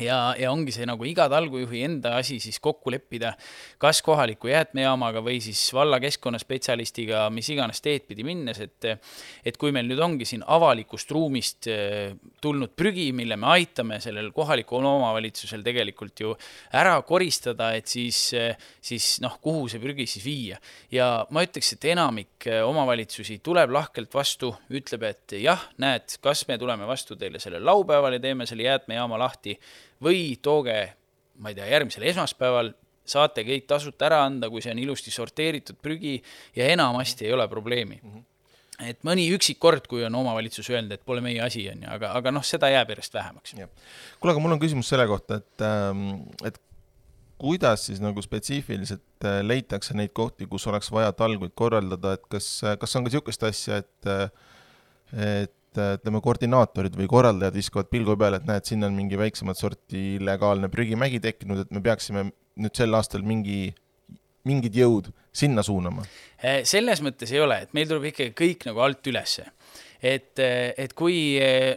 ja, 0.01 0.35
ja 0.39 0.51
ongi 0.53 0.75
see 0.75 0.87
nagu 0.89 1.07
iga 1.09 1.27
talgujuhi 1.33 1.83
enda 1.87 2.17
asi 2.21 2.39
siis 2.43 2.59
kokku 2.63 2.93
leppida, 2.95 3.33
kas 3.83 4.03
kohaliku 4.05 4.51
jäätmejaamaga 4.51 5.23
või 5.25 5.39
siis 5.45 5.63
valla 5.75 5.99
keskkonnaspetsialistiga, 6.03 7.27
mis 7.35 7.49
iganes 7.53 7.83
teed 7.85 8.07
pidi 8.09 8.27
minnes, 8.27 8.61
et 8.63 8.89
et 9.47 9.57
kui 9.61 9.73
meil 9.75 9.89
nüüd 9.89 10.01
ongi 10.03 10.27
siin 10.29 10.43
avalikust 10.47 11.11
ruumist 11.15 11.69
eh, 11.71 12.15
tulnud 12.43 12.75
prügi, 12.77 13.09
mille 13.17 13.39
me 13.41 13.51
aitame 13.57 13.99
sellel 14.03 14.31
kohalikul 14.37 14.85
omavalitsusel 14.87 15.65
tegelikult 15.67 16.23
ju 16.23 16.35
ära 16.77 16.97
koristada, 17.07 17.73
et 17.77 17.89
siis, 17.91 18.19
siis 18.85 19.09
noh, 19.25 19.39
kuhu 19.43 19.67
see 19.73 19.83
prügi 19.83 20.07
siis 20.11 20.25
viia. 20.25 20.61
ja 20.93 21.27
ma 21.31 21.45
ütleks, 21.47 21.73
et 21.77 21.89
enamik 21.93 22.49
eh, 22.51 22.63
omavalitsusi 22.67 23.39
tuleb 23.45 23.73
lahkelt 23.75 24.15
vastu, 24.15 24.53
ütleb, 24.71 25.07
et 25.11 25.37
jah, 25.41 25.69
näed, 25.83 26.19
kas 26.23 26.47
me 26.49 26.59
tuleme 26.59 26.87
vastu 26.89 27.17
teile 27.17 27.41
sellel 27.43 27.65
laupäeval 27.67 28.17
ja 28.17 28.23
teeme 28.23 28.47
selle 28.47 28.67
jäätmejaama 28.69 29.19
lahti 29.21 29.57
või 30.03 30.37
tooge, 30.43 30.79
ma 31.41 31.53
ei 31.53 31.59
tea, 31.59 31.67
järgmisel 31.71 32.07
esmaspäeval 32.13 32.73
saate 33.07 33.45
kõik 33.47 33.69
tasuta 33.71 34.09
ära 34.09 34.25
anda, 34.27 34.51
kui 34.51 34.63
see 34.65 34.73
on 34.75 34.81
ilusti 34.83 35.13
sorteeritud 35.15 35.79
prügi 35.83 36.17
ja 36.57 36.67
enamasti 36.75 37.29
ei 37.29 37.37
ole 37.37 37.49
probleemi 37.49 38.01
mm. 38.03 38.15
-hmm 38.15 38.25
et 38.77 38.99
mõni 39.09 39.25
üksik 39.33 39.59
kord, 39.63 39.87
kui 39.89 40.05
on 40.05 40.15
omavalitsus 40.19 40.69
öelnud, 40.69 40.93
et 40.93 41.05
pole 41.09 41.23
meie 41.25 41.41
asi, 41.41 41.63
on 41.73 41.85
ju, 41.87 41.91
aga, 41.97 42.13
aga 42.19 42.33
noh, 42.35 42.45
seda 42.45 42.69
jääb 42.69 42.91
järjest 42.93 43.15
vähemaks. 43.15 43.55
kuule, 44.21 44.35
aga 44.35 44.43
mul 44.45 44.53
on 44.57 44.61
küsimus 44.61 44.91
selle 44.93 45.07
kohta, 45.09 45.41
et, 45.41 45.65
ähm, 45.65 46.29
et 46.45 46.61
kuidas 47.41 47.87
siis 47.89 48.03
nagu 48.05 48.23
spetsiifiliselt 48.23 49.25
äh, 49.25 49.41
leitakse 49.45 49.97
neid 49.97 50.13
kohti, 50.17 50.49
kus 50.51 50.67
oleks 50.67 50.93
vaja 50.93 51.13
talguid 51.17 51.55
korraldada, 51.55 52.17
et 52.17 52.29
kas, 52.33 52.49
kas 52.81 52.97
on 52.97 53.07
ka 53.07 53.13
niisugust 53.13 53.49
asja, 53.49 53.83
et 53.85 54.13
et 55.17 55.56
et 55.81 56.03
ütleme, 56.03 56.23
koordinaatorid 56.25 56.97
või 56.99 57.09
korraldajad 57.11 57.57
viskavad 57.57 57.91
pilgu 57.93 58.17
peale, 58.21 58.41
et 58.41 58.49
näed, 58.49 58.67
siin 58.69 58.87
on 58.87 58.97
mingi 58.97 59.19
väiksemat 59.21 59.61
sorti 59.61 60.17
illegaalne 60.17 60.71
prügimägi 60.73 61.21
tekkinud, 61.25 61.65
et 61.65 61.75
me 61.75 61.83
peaksime 61.85 62.29
nüüd 62.63 62.79
sel 62.79 62.97
aastal 62.97 63.27
mingi, 63.27 63.75
mingid 64.49 64.77
jõud 64.79 65.13
sinna 65.37 65.65
suunama? 65.67 66.07
Eh, 66.41 66.63
selles 66.69 67.03
mõttes 67.05 67.33
ei 67.35 67.43
ole, 67.45 67.63
et 67.67 67.77
meil 67.77 67.89
tuleb 67.91 68.11
ikkagi 68.13 68.37
kõik 68.37 68.69
nagu 68.71 68.85
alt 68.85 69.13
ülesse 69.13 69.51
et, 70.03 70.39
et 70.39 70.93
kui 70.97 71.17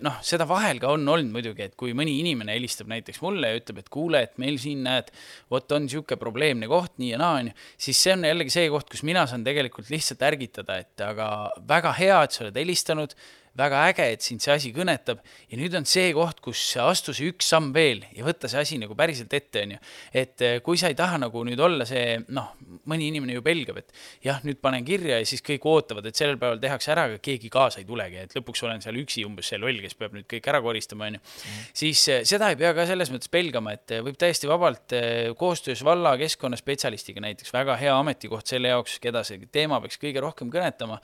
noh, 0.03 0.19
seda 0.25 0.47
vahel 0.49 0.79
ka 0.81 0.91
on 0.93 1.07
olnud 1.07 1.31
muidugi, 1.33 1.69
et 1.69 1.75
kui 1.79 1.93
mõni 1.97 2.17
inimene 2.21 2.55
helistab 2.55 2.89
näiteks 2.91 3.21
mulle 3.23 3.51
ja 3.51 3.59
ütleb, 3.59 3.81
et 3.83 3.91
kuule, 3.93 4.23
et 4.27 4.38
meil 4.41 4.59
siin 4.62 4.83
näed, 4.85 5.12
vot 5.51 5.75
on 5.75 5.85
niisugune 5.85 6.19
probleemne 6.21 6.69
koht, 6.71 6.95
nii 7.01 7.13
ja 7.13 7.19
naa, 7.21 7.39
on 7.41 7.51
ju, 7.51 7.57
siis 7.88 8.03
see 8.05 8.15
on 8.15 8.27
jällegi 8.29 8.55
see 8.55 8.69
koht, 8.73 8.89
kus 8.91 9.03
mina 9.07 9.25
saan 9.29 9.45
tegelikult 9.47 9.91
lihtsalt 9.93 10.25
ärgitada, 10.29 10.79
et 10.83 11.05
aga 11.05 11.29
väga 11.69 11.95
hea, 11.99 12.23
et 12.25 12.35
sa 12.35 12.45
oled 12.45 12.59
helistanud 12.59 13.15
väga 13.57 13.81
äge, 13.89 14.05
et 14.13 14.25
sind 14.25 14.43
see 14.43 14.53
asi 14.53 14.71
kõnetab 14.75 15.21
ja 15.49 15.57
nüüd 15.59 15.73
on 15.77 15.88
see 15.89 16.12
koht, 16.15 16.39
kus 16.43 16.62
astu 16.81 17.13
see 17.15 17.31
üks 17.31 17.49
samm 17.51 17.71
veel 17.75 18.03
ja 18.15 18.25
võtta 18.27 18.49
see 18.51 18.62
asi 18.62 18.77
nagu 18.81 18.95
päriselt 18.97 19.33
ette, 19.35 19.63
on 19.65 19.73
ju. 19.75 19.79
et 20.21 20.43
eh, 20.45 20.57
kui 20.65 20.79
sa 20.79 20.91
ei 20.91 20.97
taha 20.97 21.19
nagu 21.21 21.43
nüüd 21.47 21.59
olla 21.63 21.88
see, 21.89 22.19
noh, 22.35 22.51
mõni 22.89 23.09
inimene 23.12 23.38
ju 23.38 23.43
pelgab, 23.45 23.81
et 23.81 23.93
jah, 24.25 24.41
nüüd 24.45 24.62
panen 24.62 24.85
kirja 24.88 25.19
ja 25.21 25.27
siis 25.27 25.43
kõik 25.45 25.65
ootavad, 25.69 26.05
et 26.09 26.19
sellel 26.19 26.39
päeval 26.41 26.62
tehakse 26.62 26.93
ära, 26.93 27.07
aga 27.09 27.19
keegi 27.23 27.51
kaasa 27.53 27.81
ei 27.81 27.88
tulegi, 27.89 28.21
et 28.27 28.35
lõpuks 28.38 28.63
olen 28.67 28.83
seal 28.85 28.99
üksi 29.01 29.25
umbes 29.27 29.49
see 29.51 29.62
loll, 29.62 29.81
kes 29.83 29.97
peab 29.99 30.15
nüüd 30.17 30.27
kõik 30.29 30.49
ära 30.51 30.62
koristama, 30.63 31.09
on 31.09 31.19
ju. 31.19 31.23
Mhm. 31.23 31.65
siis 31.81 32.05
eh, 32.12 32.21
seda 32.29 32.51
ei 32.53 32.59
pea 32.59 32.73
ka 32.77 32.85
selles 32.89 33.12
mõttes 33.13 33.31
pelgama, 33.31 33.75
et 33.77 33.95
eh, 33.95 34.03
võib 34.05 34.19
täiesti 34.19 34.49
vabalt 34.49 34.95
koostöös 35.39 35.83
valla 35.85 36.15
keskkonnaspetsialistiga 36.19 37.21
näiteks, 37.23 37.53
väga 37.53 37.75
hea 37.79 37.93
ametikoht 37.97 38.49
selle 38.49 38.71
jaoks, 38.71 38.97
keda 39.01 39.23
see 39.27 39.41
teema 39.51 39.79
peaks 39.83 39.99
kõige 40.01 40.21
rohkem 40.23 40.49
kõnetama, 40.53 40.99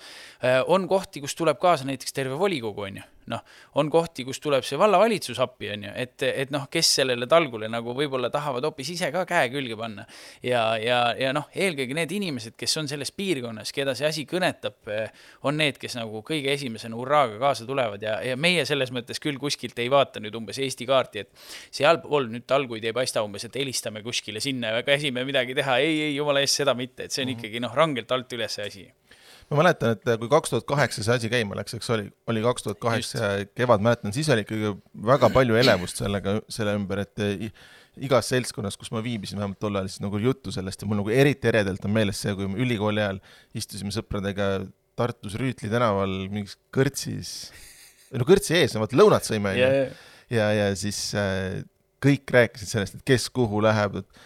on 0.71 0.87
kohti, 0.89 1.21
kus 1.23 1.35
tuleb 1.37 1.59
kaasa 1.61 1.87
näiteks 1.87 2.15
terve 2.15 2.34
volikogu, 2.39 2.87
on 2.87 3.01
ju. 3.01 3.11
noh, 3.25 3.41
on 3.81 3.87
kohti, 3.89 4.21
kus 4.21 4.37
tuleb 4.37 4.61
see 4.61 4.77
vallavalitsus 4.77 5.39
appi, 5.41 5.71
on 5.73 5.87
ju, 5.87 5.91
et, 5.97 6.21
et 6.27 6.51
noh, 6.53 6.67
kes 6.69 6.91
sellele 6.99 7.25
talgule 7.25 7.65
nagu 7.73 7.95
võib-olla 7.97 8.29
tahavad 8.29 8.67
hoopis 8.67 8.91
ise 8.93 9.07
ka 9.13 9.23
käe 9.25 9.47
külge 9.53 9.77
panna. 9.79 10.05
ja, 10.45 10.61
ja, 10.77 10.99
ja 11.17 11.31
noh, 11.33 11.47
eelkõige 11.55 11.97
need 11.97 12.13
inimesed, 12.13 12.53
kes 12.59 12.77
on 12.77 12.89
selles 12.91 13.09
piirkonnas, 13.15 13.71
keda 13.73 13.95
see 13.97 14.05
asi 14.09 14.25
kõnetab, 14.29 14.77
on 15.49 15.57
need, 15.57 15.79
kes 15.81 15.97
nagu 15.97 16.21
kõige 16.27 16.53
esimesena 16.53 16.97
hurraaga 16.99 17.39
kaasa 17.41 17.65
tulevad 17.65 18.05
ja, 18.05 18.19
ja 18.21 18.35
meie 18.37 18.65
selles 18.69 18.93
mõttes 18.93 19.21
küll 19.23 19.41
kuskilt 19.41 19.79
ei 19.81 19.89
vaata 19.89 20.21
nüüd 20.21 20.37
umbes 20.37 20.61
Eesti 20.61 20.85
kaarti, 20.85 21.25
et 21.25 21.47
sealpool 21.73 22.29
nüüd 22.29 22.45
talguid 22.45 22.85
ei 22.85 22.93
paista 22.93 23.25
umbes, 23.25 23.47
et 23.49 23.57
helistame 23.57 24.05
kuskile 24.05 24.43
sinna 24.43 24.75
ja 24.75 24.85
käsime 24.85 25.25
midagi 25.25 25.57
teha, 25.57 25.79
ei, 25.81 25.97
ei, 26.09 26.13
jumala 26.19 26.45
eest, 26.45 26.61
seda 26.61 26.77
mitte, 26.77 27.07
et 27.07 27.15
see 27.15 27.25
on 27.25 27.31
mhm. 27.31 27.39
ikkagi 27.39 27.65
noh, 27.65 27.73
rangelt 27.73 28.13
alt 28.13 28.37
üles 28.37 28.61
asi 28.61 28.85
ma 29.51 29.61
mäletan, 29.61 29.95
et 29.95 30.19
kui 30.21 30.29
kaks 30.31 30.53
tuhat 30.53 30.65
kaheksa 30.69 31.03
see 31.05 31.17
asi 31.19 31.29
käima 31.31 31.57
läks, 31.59 31.75
eks 31.77 31.89
oli, 31.93 32.07
oli 32.31 32.43
kaks 32.45 32.65
tuhat 32.65 32.79
kaheksa 32.81 33.31
kevad, 33.57 33.83
mäletan, 33.85 34.13
siis 34.15 34.29
oli 34.33 34.45
ikkagi 34.45 34.73
väga 35.05 35.29
palju 35.33 35.57
elevust 35.59 36.01
sellega, 36.01 36.39
selle 36.51 36.73
ümber, 36.79 37.03
et 37.05 37.25
igas 38.03 38.31
seltskonnas, 38.31 38.77
kus 38.79 38.91
ma 38.91 39.03
viibisin, 39.05 39.39
vähemalt 39.39 39.59
tol 39.61 39.77
ajal, 39.77 39.91
siis 39.91 40.03
nagu 40.03 40.19
juttu 40.21 40.53
sellest 40.55 40.81
ja 40.81 40.89
mul 40.89 40.99
nagu 40.99 41.13
eriti 41.13 41.49
eredalt 41.51 41.85
on 41.87 41.93
meeles 41.95 42.19
see, 42.21 42.33
kui 42.35 42.49
me 42.51 42.59
ülikooli 42.65 43.03
ajal 43.03 43.21
istusime 43.55 43.93
sõpradega 43.95 44.49
Tartus 44.95 45.35
Rüütli 45.39 45.69
tänaval 45.71 46.11
mingis 46.31 46.55
kõrtsis, 46.75 47.31
no 48.15 48.27
kõrtsi 48.27 48.55
ees, 48.59 48.75
vaata 48.79 48.99
lõunat 48.99 49.27
sõime, 49.27 49.53
onju. 49.55 49.71
ja, 50.31 50.49
ja 50.55 50.69
siis 50.79 50.99
äh, 51.19 51.63
kõik 52.03 52.31
rääkisid 52.31 52.71
sellest, 52.71 52.99
et 52.99 53.07
kes 53.07 53.27
kuhu 53.35 53.61
läheb, 53.63 54.01
et 54.01 54.23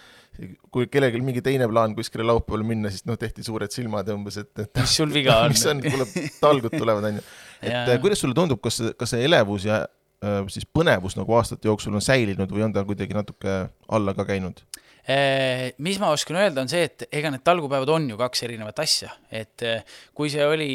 kui 0.74 0.88
kellelgi 0.92 1.22
mingi 1.24 1.44
teine 1.46 1.68
plaan 1.70 1.94
kuskile 1.98 2.26
laupäeval 2.28 2.66
minna, 2.68 2.92
siis 2.94 3.06
noh, 3.10 3.18
tehti 3.20 3.44
suured 3.46 3.74
silmad 3.74 4.08
ja 4.08 4.16
umbes, 4.18 4.40
et, 4.42 4.52
et 4.64 4.82
mis 4.82 4.98
sul 5.02 5.14
viga 5.14 5.40
on? 5.46 5.56
mis 5.56 5.66
on, 5.70 5.82
kuule, 5.84 6.08
talgud 6.40 6.76
tulevad, 6.76 7.08
onju. 7.12 7.24
et 7.66 7.96
kuidas 8.04 8.22
sulle 8.24 8.38
tundub, 8.38 8.62
kas, 8.64 8.82
kas 9.00 9.16
see 9.16 9.26
elevus 9.28 9.68
ja 9.70 9.82
äh, 9.84 10.42
siis 10.52 10.68
põnevus 10.68 11.18
nagu 11.20 11.38
aastate 11.40 11.70
jooksul 11.70 11.98
on 12.00 12.06
säilinud 12.06 12.52
või 12.54 12.68
on 12.68 12.76
ta 12.76 12.86
kuidagi 12.88 13.18
natuke 13.18 13.62
alla 14.00 14.16
ka 14.18 14.28
käinud? 14.30 14.64
Äh, 15.10 15.72
mis 15.82 15.98
ma 15.98 16.12
oskan 16.14 16.38
öelda, 16.38 16.62
on 16.62 16.70
see, 16.70 16.84
et 16.86 17.08
ega 17.10 17.32
need 17.34 17.42
talgupäevad 17.48 17.90
on 17.90 18.04
ju 18.12 18.18
kaks 18.20 18.44
erinevat 18.46 18.82
asja, 18.84 19.10
et 19.34 19.64
äh, 19.66 19.80
kui 20.14 20.30
see 20.30 20.46
oli 20.46 20.68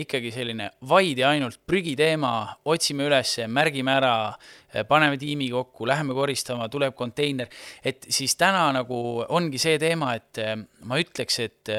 ikkagi 0.00 0.30
selline 0.32 0.70
vaid 0.88 1.20
ja 1.20 1.32
ainult 1.34 1.60
prügiteema, 1.68 2.30
otsime 2.72 3.04
üles, 3.10 3.34
märgime 3.52 3.92
ära, 3.98 4.14
paneme 4.88 5.18
tiimi 5.20 5.50
kokku, 5.52 5.84
läheme 5.90 6.16
koristama, 6.16 6.70
tuleb 6.72 6.96
konteiner, 6.96 7.52
et 7.84 8.08
siis 8.08 8.32
täna 8.40 8.70
nagu 8.72 8.96
ongi 9.28 9.60
see 9.60 9.76
teema, 9.82 10.14
et 10.16 10.40
ma 10.88 10.96
ütleks, 11.02 11.42
et 11.44 11.72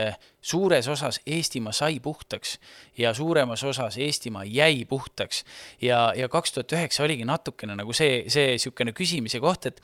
suures 0.44 0.88
osas 0.92 1.22
Eestimaa 1.26 1.74
sai 1.76 2.00
puhtaks 2.04 2.58
ja 2.98 3.14
suuremas 3.16 3.64
osas 3.64 3.98
Eestimaa 3.98 4.44
jäi 4.44 4.86
puhtaks. 4.90 5.44
Ja, 5.82 6.12
ja 6.16 6.30
kaks 6.30 6.58
tuhat 6.58 6.76
üheksa 6.76 7.04
oligi 7.08 7.26
natukene 7.26 7.78
nagu 7.80 7.96
see, 7.96 8.26
see 8.28 8.54
niisugune 8.58 8.94
küsimise 8.96 9.42
koht, 9.44 9.72
et 9.72 9.82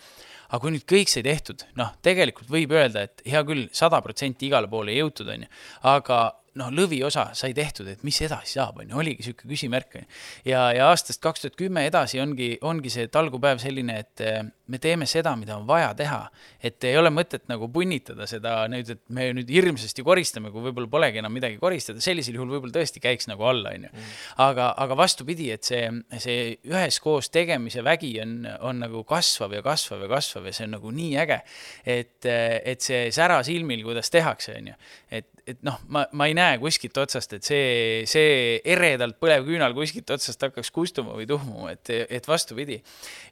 aga 0.49 0.61
kui 0.63 0.73
nüüd 0.73 0.85
kõik 0.89 1.11
sai 1.11 1.23
tehtud, 1.25 1.63
noh, 1.79 1.93
tegelikult 2.05 2.49
võib 2.51 2.73
öelda, 2.73 3.05
et 3.05 3.23
hea 3.29 3.43
küll, 3.47 3.67
sada 3.75 4.01
protsenti 4.05 4.49
igale 4.49 4.69
poole 4.69 4.95
ei 4.95 5.03
jõutud, 5.03 5.29
on 5.29 5.45
ju, 5.45 5.51
aga 5.91 6.19
noh, 6.59 6.71
lõviosa 6.73 7.29
sai 7.37 7.53
tehtud, 7.57 7.87
et 7.91 8.03
mis 8.07 8.17
edasi 8.25 8.57
saab, 8.57 8.81
on 8.81 8.89
ju, 8.89 8.99
oligi 9.01 9.23
niisugune 9.23 9.53
küsimärk, 9.53 9.99
ja, 10.47 10.69
ja 10.75 10.89
aastast 10.89 11.21
kaks 11.23 11.45
tuhat 11.45 11.57
kümme 11.59 11.85
edasi 11.87 12.21
ongi, 12.21 12.55
ongi 12.65 12.91
see 12.93 13.09
talgupäev 13.11 13.61
selline, 13.61 13.99
et 14.05 14.23
eh, 14.25 14.41
me 14.69 14.79
teeme 14.81 15.07
seda, 15.09 15.33
mida 15.39 15.57
on 15.57 15.65
vaja 15.67 15.91
teha. 15.97 16.19
et 16.63 16.83
ei 16.83 16.97
ole 16.99 17.09
mõtet 17.13 17.45
nagu 17.49 17.69
punnitada 17.71 18.27
seda 18.27 18.67
nüüd, 18.71 18.89
et 18.93 19.01
me 19.15 19.29
nüüd 19.33 19.49
hirmsasti 19.49 20.03
koristame, 20.05 20.51
kui 20.51 20.63
võib-olla 20.65 20.89
polegi 20.91 21.21
enam 21.21 21.33
midagi 21.33 21.57
koristada, 21.61 22.01
sellisel 22.03 22.35
juhul 22.37 22.51
võib-olla 22.53 22.75
tõesti 22.75 23.01
käiks 23.03 23.29
nagu 23.31 23.45
alla, 23.47 23.73
on 23.75 23.87
ju. 23.87 23.91
Mm. 23.93 24.17
aga, 24.45 24.69
aga 24.85 24.97
vastupidi, 24.99 25.49
et 25.55 25.67
see, 25.67 25.87
see 26.21 26.57
üheskoos 26.67 27.31
tegemise 27.33 27.83
vägi 27.85 28.11
on, 28.23 28.35
on 28.65 28.83
nagu 28.83 29.03
kasvav 29.09 29.55
ja 29.55 29.63
kasvav 29.65 30.03
ja 30.05 30.11
kasvav 30.11 30.49
ja 30.49 30.55
see 30.55 30.67
on 30.67 30.75
nagu 30.77 30.93
nii 30.95 31.15
äge, 31.23 31.39
et, 31.85 32.29
et 32.29 32.85
see 32.85 33.07
sära 33.15 33.39
silmil, 33.47 33.83
kuidas 33.87 34.11
tehakse, 34.13 34.57
on 34.59 34.71
ju. 34.73 34.77
et, 35.19 35.29
et 35.49 35.63
noh, 35.65 35.79
ma, 35.89 36.05
ma 36.13 36.29
ei 36.29 36.35
näe 36.39 36.57
kuskilt 36.61 36.97
otsast, 37.03 37.35
et 37.37 37.45
see, 37.45 38.03
see 38.09 38.57
eredalt 38.73 39.19
põlev 39.21 39.45
küünal 39.47 39.75
kuskilt 39.77 40.09
otsast 40.15 40.47
hakkaks 40.47 40.71
kustuma 40.75 41.15
või 41.17 41.27
tuhmuma, 41.29 41.73
et, 41.75 41.93
et 42.07 42.27
vastupidi. 42.27 42.79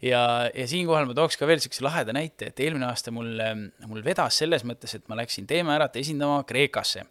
ja, 0.05 0.21
ja 0.53 0.69
siinkohal 0.69 1.09
ma 1.09 1.17
tooks 1.17 1.39
ka 1.39 1.49
veel 1.49 1.61
niisuguse 1.61 1.85
laheda 1.87 2.15
näite, 2.15 2.51
et 2.51 2.65
eelmine 2.65 2.89
aasta 2.91 3.13
mul, 3.15 3.33
mul 3.87 4.05
vedas 4.05 4.43
selles 4.43 4.67
mõttes, 4.67 4.97
et 4.97 5.07
ma 5.09 5.17
läksin 5.19 5.47
Teeme 5.49 5.73
Ärat 5.77 5.95
esindama 5.99 6.43
Kreekasse 6.47 7.07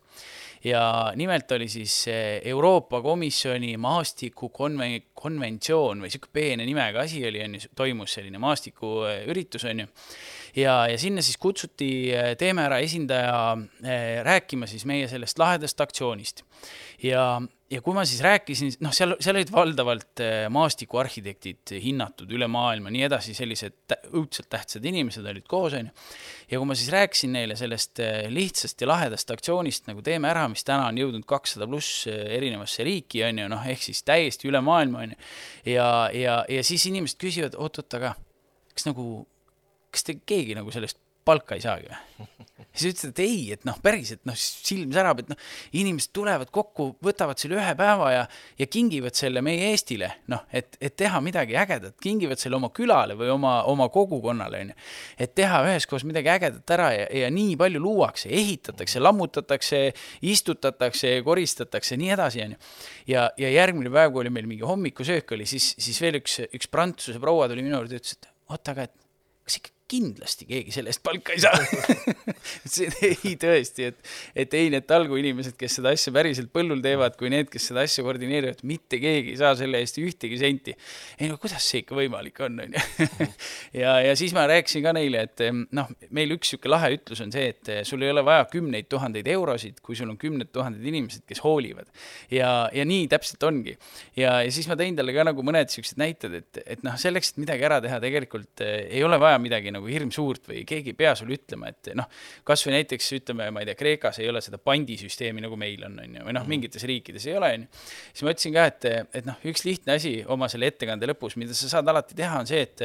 ja 0.64 1.12
nimelt 1.16 1.52
oli 1.52 1.68
siis 1.68 2.04
Euroopa 2.44 3.02
Komisjoni 3.02 3.76
maastikukonven-, 3.76 5.02
konventsioon 5.14 6.02
või 6.02 6.11
niisugune 6.11 6.32
peene 6.32 6.66
nimega 6.66 7.04
asi 7.04 7.22
oli, 7.26 7.42
on 7.44 7.59
ju, 7.59 7.70
toimus 7.76 8.16
selline 8.18 8.40
maastikuüritus, 8.42 9.66
on 9.70 9.85
ju 9.85 9.88
ja, 10.57 10.77
ja 10.90 10.99
sinna 10.99 11.23
siis 11.25 11.37
kutsuti 11.40 11.90
äh, 12.14 12.33
Teeme 12.38 12.64
Ära 12.66 12.79
esindaja 12.85 13.37
äh, 13.53 14.23
rääkima 14.27 14.69
siis 14.71 14.87
meie 14.88 15.09
sellest 15.09 15.38
lahedast 15.38 15.81
aktsioonist. 15.81 16.42
ja, 17.03 17.42
ja 17.71 17.81
kui 17.83 17.95
ma 17.95 18.05
siis 18.09 18.23
rääkisin, 18.25 18.73
noh, 18.85 18.95
seal, 18.97 19.16
seal 19.21 19.37
olid 19.37 19.53
valdavalt 19.53 20.23
äh, 20.25 20.47
maastikuarhitektid 20.53 21.75
hinnatud 21.83 22.33
üle 22.33 22.49
maailma, 22.51 22.92
nii 22.95 23.05
edasi, 23.09 23.35
sellised 23.37 23.97
õudselt 24.12 24.49
tähtsad 24.53 24.85
inimesed 24.87 25.27
olid 25.27 25.47
koos, 25.51 25.77
on 25.77 25.90
ju. 25.90 26.09
ja 26.53 26.62
kui 26.62 26.71
ma 26.71 26.79
siis 26.79 26.90
rääkisin 26.95 27.37
neile 27.37 27.59
sellest 27.59 28.03
lihtsast 28.33 28.81
ja 28.81 28.90
lahedast 28.92 29.31
aktsioonist 29.35 29.90
nagu 29.90 30.05
Teeme 30.07 30.33
Ära, 30.33 30.49
mis 30.53 30.64
täna 30.64 30.88
on 30.88 31.01
jõudnud 31.03 31.29
kakssada 31.29 31.69
pluss 31.69 32.07
erinevasse 32.09 32.87
riiki, 32.87 33.25
on 33.29 33.45
ju, 33.45 33.53
noh, 33.53 33.69
ehk 33.69 33.88
siis 33.90 34.05
täiesti 34.07 34.49
üle 34.51 34.62
maailma, 34.64 35.05
on 35.05 35.16
ju. 35.16 35.23
ja, 35.77 35.88
ja, 36.16 36.42
ja 36.49 36.66
siis 36.66 36.88
inimesed 36.88 37.21
küsivad, 37.21 37.59
oot-oot, 37.61 38.01
aga 38.01 38.16
kas 38.77 38.88
nagu 38.88 39.27
kas 39.96 40.06
te 40.06 40.18
keegi 40.20 40.56
nagu 40.59 40.72
sellest 40.74 41.00
palka 41.26 41.56
ei 41.56 41.64
saagi 41.64 41.90
või? 41.90 42.26
siis 42.76 42.92
ütlesid, 42.92 43.12
et 43.14 43.20
ei, 43.24 43.38
et 43.54 43.62
noh, 43.64 43.76
päriselt 43.80 44.20
noh, 44.28 44.37
silm 44.37 44.90
särab, 44.92 45.22
et 45.22 45.30
noh, 45.30 45.38
inimesed 45.80 46.11
tulevad 46.14 46.50
kokku, 46.52 46.90
võtavad 47.04 47.40
selle 47.40 47.56
ühe 47.56 47.72
päeva 47.78 48.11
ja, 48.12 48.24
ja 48.61 48.66
kingivad 48.68 49.16
selle 49.16 49.40
meie 49.44 49.70
Eestile, 49.70 50.11
noh, 50.32 50.42
et, 50.52 50.76
et 50.85 50.92
teha 50.98 51.22
midagi 51.24 51.56
ägedat, 51.56 51.96
kingivad 52.02 52.40
selle 52.40 52.59
oma 52.59 52.68
külale 52.76 53.16
või 53.16 53.30
oma, 53.32 53.54
oma 53.70 53.88
kogukonnale, 53.92 54.61
onju. 54.66 54.76
et 55.24 55.32
teha 55.38 55.62
üheskoos 55.64 56.04
midagi 56.09 56.30
ägedat 56.35 56.74
ära 56.76 56.90
ja, 56.92 57.06
ja 57.24 57.30
nii 57.32 57.56
palju 57.61 57.80
luuakse, 57.82 58.28
ehitatakse, 58.28 59.00
lammutatakse, 59.00 59.80
istutatakse, 60.32 61.14
koristatakse, 61.26 61.96
nii 62.00 62.12
edasi, 62.16 62.44
onju. 62.44 62.61
ja, 63.14 63.30
ja 63.40 63.54
järgmine 63.56 63.92
päev, 63.94 64.12
kui 64.12 64.26
oli 64.26 64.35
meil 64.37 64.50
mingi 64.50 64.68
hommikusöök 64.68 65.32
oli, 65.38 65.48
siis, 65.48 65.72
siis 65.80 66.00
veel 66.04 66.20
üks, 66.20 66.42
üks 66.52 66.68
prantsuse 66.72 67.22
proua 67.22 67.48
tuli 67.48 67.64
minu 67.64 67.80
juurde 67.80 68.02
ütles, 68.02 68.20
et 68.20 68.30
oota, 68.52 68.76
aga 68.76 68.90
et 68.90 68.94
kas 69.46 69.61
ikka 69.62 69.76
kindlasti 69.90 70.46
keegi 70.49 70.75
selle 70.75 70.90
eest 70.90 71.03
palka 71.07 71.35
ei 71.35 71.42
saa 71.42 71.57
ei, 73.07 73.35
tõesti, 73.40 73.90
et, 73.90 74.11
et 74.44 74.55
ei 74.59 74.70
need 74.72 74.87
talguinimesed, 74.88 75.55
kes 75.59 75.79
seda 75.79 75.92
asja 75.94 76.12
päriselt 76.14 76.51
põllul 76.55 76.83
teevad, 76.85 77.14
kui 77.18 77.31
need, 77.33 77.49
kes 77.53 77.68
seda 77.70 77.85
asja 77.87 78.05
koordineerivad, 78.07 78.62
mitte 78.66 78.99
keegi 79.03 79.35
ei 79.35 79.38
saa 79.40 79.55
selle 79.59 79.81
eest 79.83 80.01
ühtegi 80.03 80.38
senti. 80.40 80.75
ei 81.20 81.31
no 81.31 81.38
kuidas 81.42 81.66
see 81.70 81.85
ikka 81.85 81.96
võimalik 81.99 82.40
on, 82.46 82.59
on 82.64 82.75
ju. 82.77 83.07
ja, 83.83 83.96
ja 84.09 84.16
siis 84.18 84.35
ma 84.37 84.46
rääkisin 84.51 84.85
ka 84.87 84.94
neile, 84.96 85.27
et 85.29 85.44
noh, 85.77 85.92
meil 86.11 86.35
üks 86.37 86.46
niisugune 86.46 86.75
lahe 86.75 86.92
ütlus 86.96 87.22
on 87.25 87.33
see, 87.35 87.51
et 87.55 87.70
sul 87.88 88.03
ei 88.05 88.12
ole 88.12 88.22
vaja 88.27 88.46
kümneid 88.51 88.90
tuhandeid 88.90 89.27
eurosid, 89.31 89.81
kui 89.85 89.99
sul 89.99 90.11
on 90.12 90.18
kümned 90.20 90.51
tuhanded 90.55 90.85
inimesed, 90.87 91.25
kes 91.29 91.42
hoolivad. 91.44 91.88
ja, 92.33 92.68
ja 92.75 92.87
nii 92.87 93.07
täpselt 93.12 93.42
ongi. 93.46 93.77
ja, 94.18 94.40
ja 94.42 94.53
siis 94.53 94.68
ma 94.70 94.79
tõin 94.79 94.99
talle 94.99 95.14
ka 95.16 95.27
nagu 95.27 95.46
mõned 95.46 95.70
niisugused 95.70 96.01
näited, 96.01 96.37
et, 96.42 96.62
et 96.66 96.85
noh, 96.87 96.99
selleks, 97.01 97.35
et 97.35 97.42
midagi 97.42 97.66
ära 97.66 97.81
teha, 97.85 98.01
tegelikult 98.03 98.64
eh, 98.64 98.87
ei 98.99 99.05
ole 99.07 99.18
vaja 99.20 99.38
midagi 99.42 99.72
nagu 99.77 99.91
hirmsuurt 99.91 100.51
või 100.51 100.65
keegi 100.69 100.93
ei 100.95 100.99
pea 100.99 101.15
sulle 101.19 101.37
ütlema, 101.39 101.71
et 101.73 101.93
noh, 101.99 102.09
kasvõi 102.47 102.77
näiteks 102.79 103.12
ütleme, 103.21 103.51
ma 103.55 103.62
ei 103.62 103.71
tea, 103.71 103.79
Kreekas 103.79 104.21
ei 104.23 104.31
ole 104.33 104.43
seda 104.45 104.61
pandisüsteemi 104.62 105.45
nagu 105.45 105.59
meil 105.61 105.87
on, 105.89 106.01
on 106.03 106.19
ju, 106.19 106.25
või 106.27 106.37
noh, 106.37 106.45
mhm. 106.45 106.55
mingites 106.57 106.87
riikides 106.89 107.29
ei 107.31 107.39
ole, 107.39 107.53
on 107.59 107.67
ju. 107.67 107.85
siis 108.11 108.27
ma 108.27 108.35
ütlesin 108.35 108.57
ka, 108.57 108.67
et, 108.73 108.91
et 109.21 109.29
noh, 109.29 109.41
üks 109.53 109.67
lihtne 109.69 109.97
asi 110.01 110.17
oma 110.33 110.51
selle 110.53 110.73
ettekande 110.73 111.09
lõpus, 111.12 111.39
mida 111.41 111.57
sa 111.57 111.71
saad 111.77 111.93
alati 111.93 112.19
teha, 112.19 112.43
on 112.43 112.51
see, 112.51 112.65
et 112.67 112.85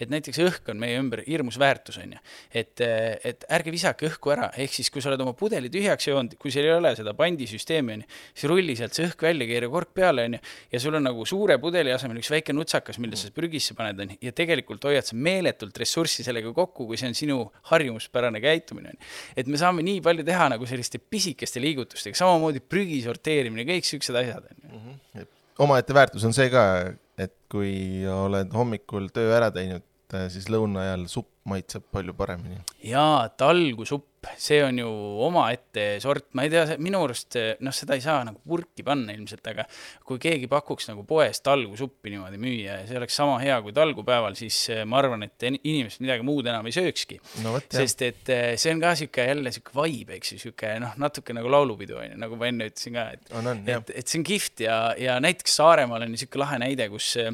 et 0.00 0.10
näiteks 0.12 0.40
õhk 0.44 0.70
on 0.72 0.80
meie 0.80 0.98
ümber 1.00 1.22
hirmus 1.26 1.58
väärtus, 1.60 1.98
on 2.00 2.14
ju. 2.14 2.20
et, 2.54 2.80
et 2.80 3.44
ärge 3.52 3.72
visake 3.74 4.08
õhku 4.08 4.32
ära, 4.34 4.48
ehk 4.60 4.72
siis 4.74 4.90
kui 4.92 5.02
sa 5.02 5.10
oled 5.12 5.22
oma 5.24 5.34
pudeli 5.38 5.70
tühjaks 5.72 6.08
joonud, 6.08 6.36
kui 6.40 6.52
seal 6.54 6.68
ei 6.68 6.74
ole 6.74 6.92
seda 6.98 7.14
pandisüsteemi, 7.18 7.98
on 7.98 8.04
ju, 8.04 8.20
siis 8.32 8.48
rulli 8.50 8.76
sealt 8.78 8.96
see 8.96 9.08
õhk 9.08 9.24
välja, 9.26 9.48
keera 9.50 9.70
kork 9.72 9.92
peale, 9.96 10.26
on 10.28 10.38
ju, 10.38 10.42
ja 10.74 10.82
sul 10.82 10.98
on 10.98 11.06
nagu 11.08 11.26
suure 11.28 11.58
pudeli 11.62 11.92
asemel 11.94 12.20
üks 12.22 12.32
väike 12.32 12.56
nutsakas, 12.56 13.00
mille 13.02 13.18
sa 13.20 13.32
prügisse 13.34 13.76
paned, 13.78 14.00
on 14.04 14.14
ju, 14.14 14.20
ja 14.28 14.34
tegelikult 14.36 14.86
hoiad 14.88 15.08
sa 15.08 15.18
meeletult 15.18 15.76
ressurssi 15.82 16.26
sellega 16.26 16.54
kokku, 16.56 16.88
kui 16.90 17.00
see 17.00 17.10
on 17.10 17.18
sinu 17.18 17.40
harjumuspärane 17.72 18.42
käitumine, 18.44 18.94
on 18.94 18.98
ju. 18.98 19.12
et 19.42 19.50
me 19.50 19.60
saame 19.60 19.84
nii 19.86 20.00
palju 20.04 20.26
teha 20.26 20.48
nagu 20.54 20.68
selliste 20.68 21.02
pisikeste 21.02 21.62
liigutustega, 21.62 22.18
samamoodi 22.18 22.62
prügi 22.64 23.02
sorteerimine, 23.04 23.66
kõik 23.68 23.88
siuksed 23.88 24.16
asjad, 24.22 24.48
on 24.48 24.64
ju. 24.64 24.80
Mhm. 24.80 25.28
omaette 25.60 25.94
väärtus 25.94 26.24
on 26.24 26.32
see 26.32 26.48
ka, 26.48 26.64
et 27.20 27.34
kui 27.52 28.06
oled 28.08 28.52
hommikul 28.56 29.10
töö 29.12 29.34
ära 29.36 29.50
teinud, 29.52 29.84
siis 30.32 30.48
lõuna 30.52 30.84
ajal 30.84 31.06
supp 31.12 31.30
maitseb 31.50 31.84
palju 31.92 32.14
paremini. 32.18 32.60
jaa, 32.84 33.28
talgusupp 33.40 34.09
see 34.40 34.60
on 34.64 34.78
ju 34.78 34.88
omaette 35.26 35.86
sort, 36.02 36.30
ma 36.36 36.44
ei 36.44 36.52
tea, 36.52 36.76
minu 36.82 37.00
arust 37.06 37.38
noh, 37.64 37.74
seda 37.74 37.96
ei 37.96 38.04
saa 38.04 38.22
nagu 38.26 38.40
purki 38.46 38.84
panna 38.86 39.14
ilmselt, 39.16 39.46
aga 39.52 39.64
kui 40.06 40.20
keegi 40.22 40.48
pakuks 40.50 40.90
nagu 40.90 41.04
poes 41.08 41.40
talgusuppi 41.44 42.12
niimoodi 42.12 42.40
müüa 42.40 42.80
ja 42.80 42.86
see 42.88 42.98
oleks 43.00 43.16
sama 43.16 43.38
hea 43.42 43.56
kui 43.64 43.74
talgupäeval, 43.76 44.36
siis 44.38 44.58
eh, 44.72 44.82
ma 44.88 45.00
arvan, 45.00 45.24
et 45.26 45.46
inimesed 45.48 46.02
midagi 46.04 46.24
muud 46.26 46.48
enam 46.50 46.68
ei 46.68 46.74
söökski. 46.74 47.20
No,. 47.44 47.56
sest 47.72 48.04
et 48.06 48.32
eh, 48.32 48.54
see 48.60 48.74
on 48.74 48.82
ka 48.82 48.94
sihuke 48.98 49.26
jälle 49.30 49.52
sihuke 49.54 49.74
vibe, 49.76 50.18
eks 50.18 50.34
ju, 50.34 50.40
sihuke 50.44 50.74
noh, 50.82 50.96
natuke 51.00 51.36
nagu 51.36 51.50
laulupidu 51.52 51.98
on 52.00 52.10
ju, 52.12 52.20
nagu 52.20 52.38
ma 52.40 52.50
enne 52.50 52.70
ütlesin 52.70 52.96
ka, 52.96 53.06
et 53.16 53.34
on, 53.36 53.50
on, 53.52 53.62
et, 53.68 53.94
et 54.02 54.10
see 54.10 54.20
on 54.20 54.26
kihvt 54.26 54.64
ja, 54.66 54.78
ja 55.00 55.18
näiteks 55.22 55.58
Saaremaal 55.60 56.06
on 56.06 56.16
sihuke 56.20 56.40
lahe 56.40 56.60
näide, 56.62 56.88
kus 56.92 57.12
eh, 57.20 57.32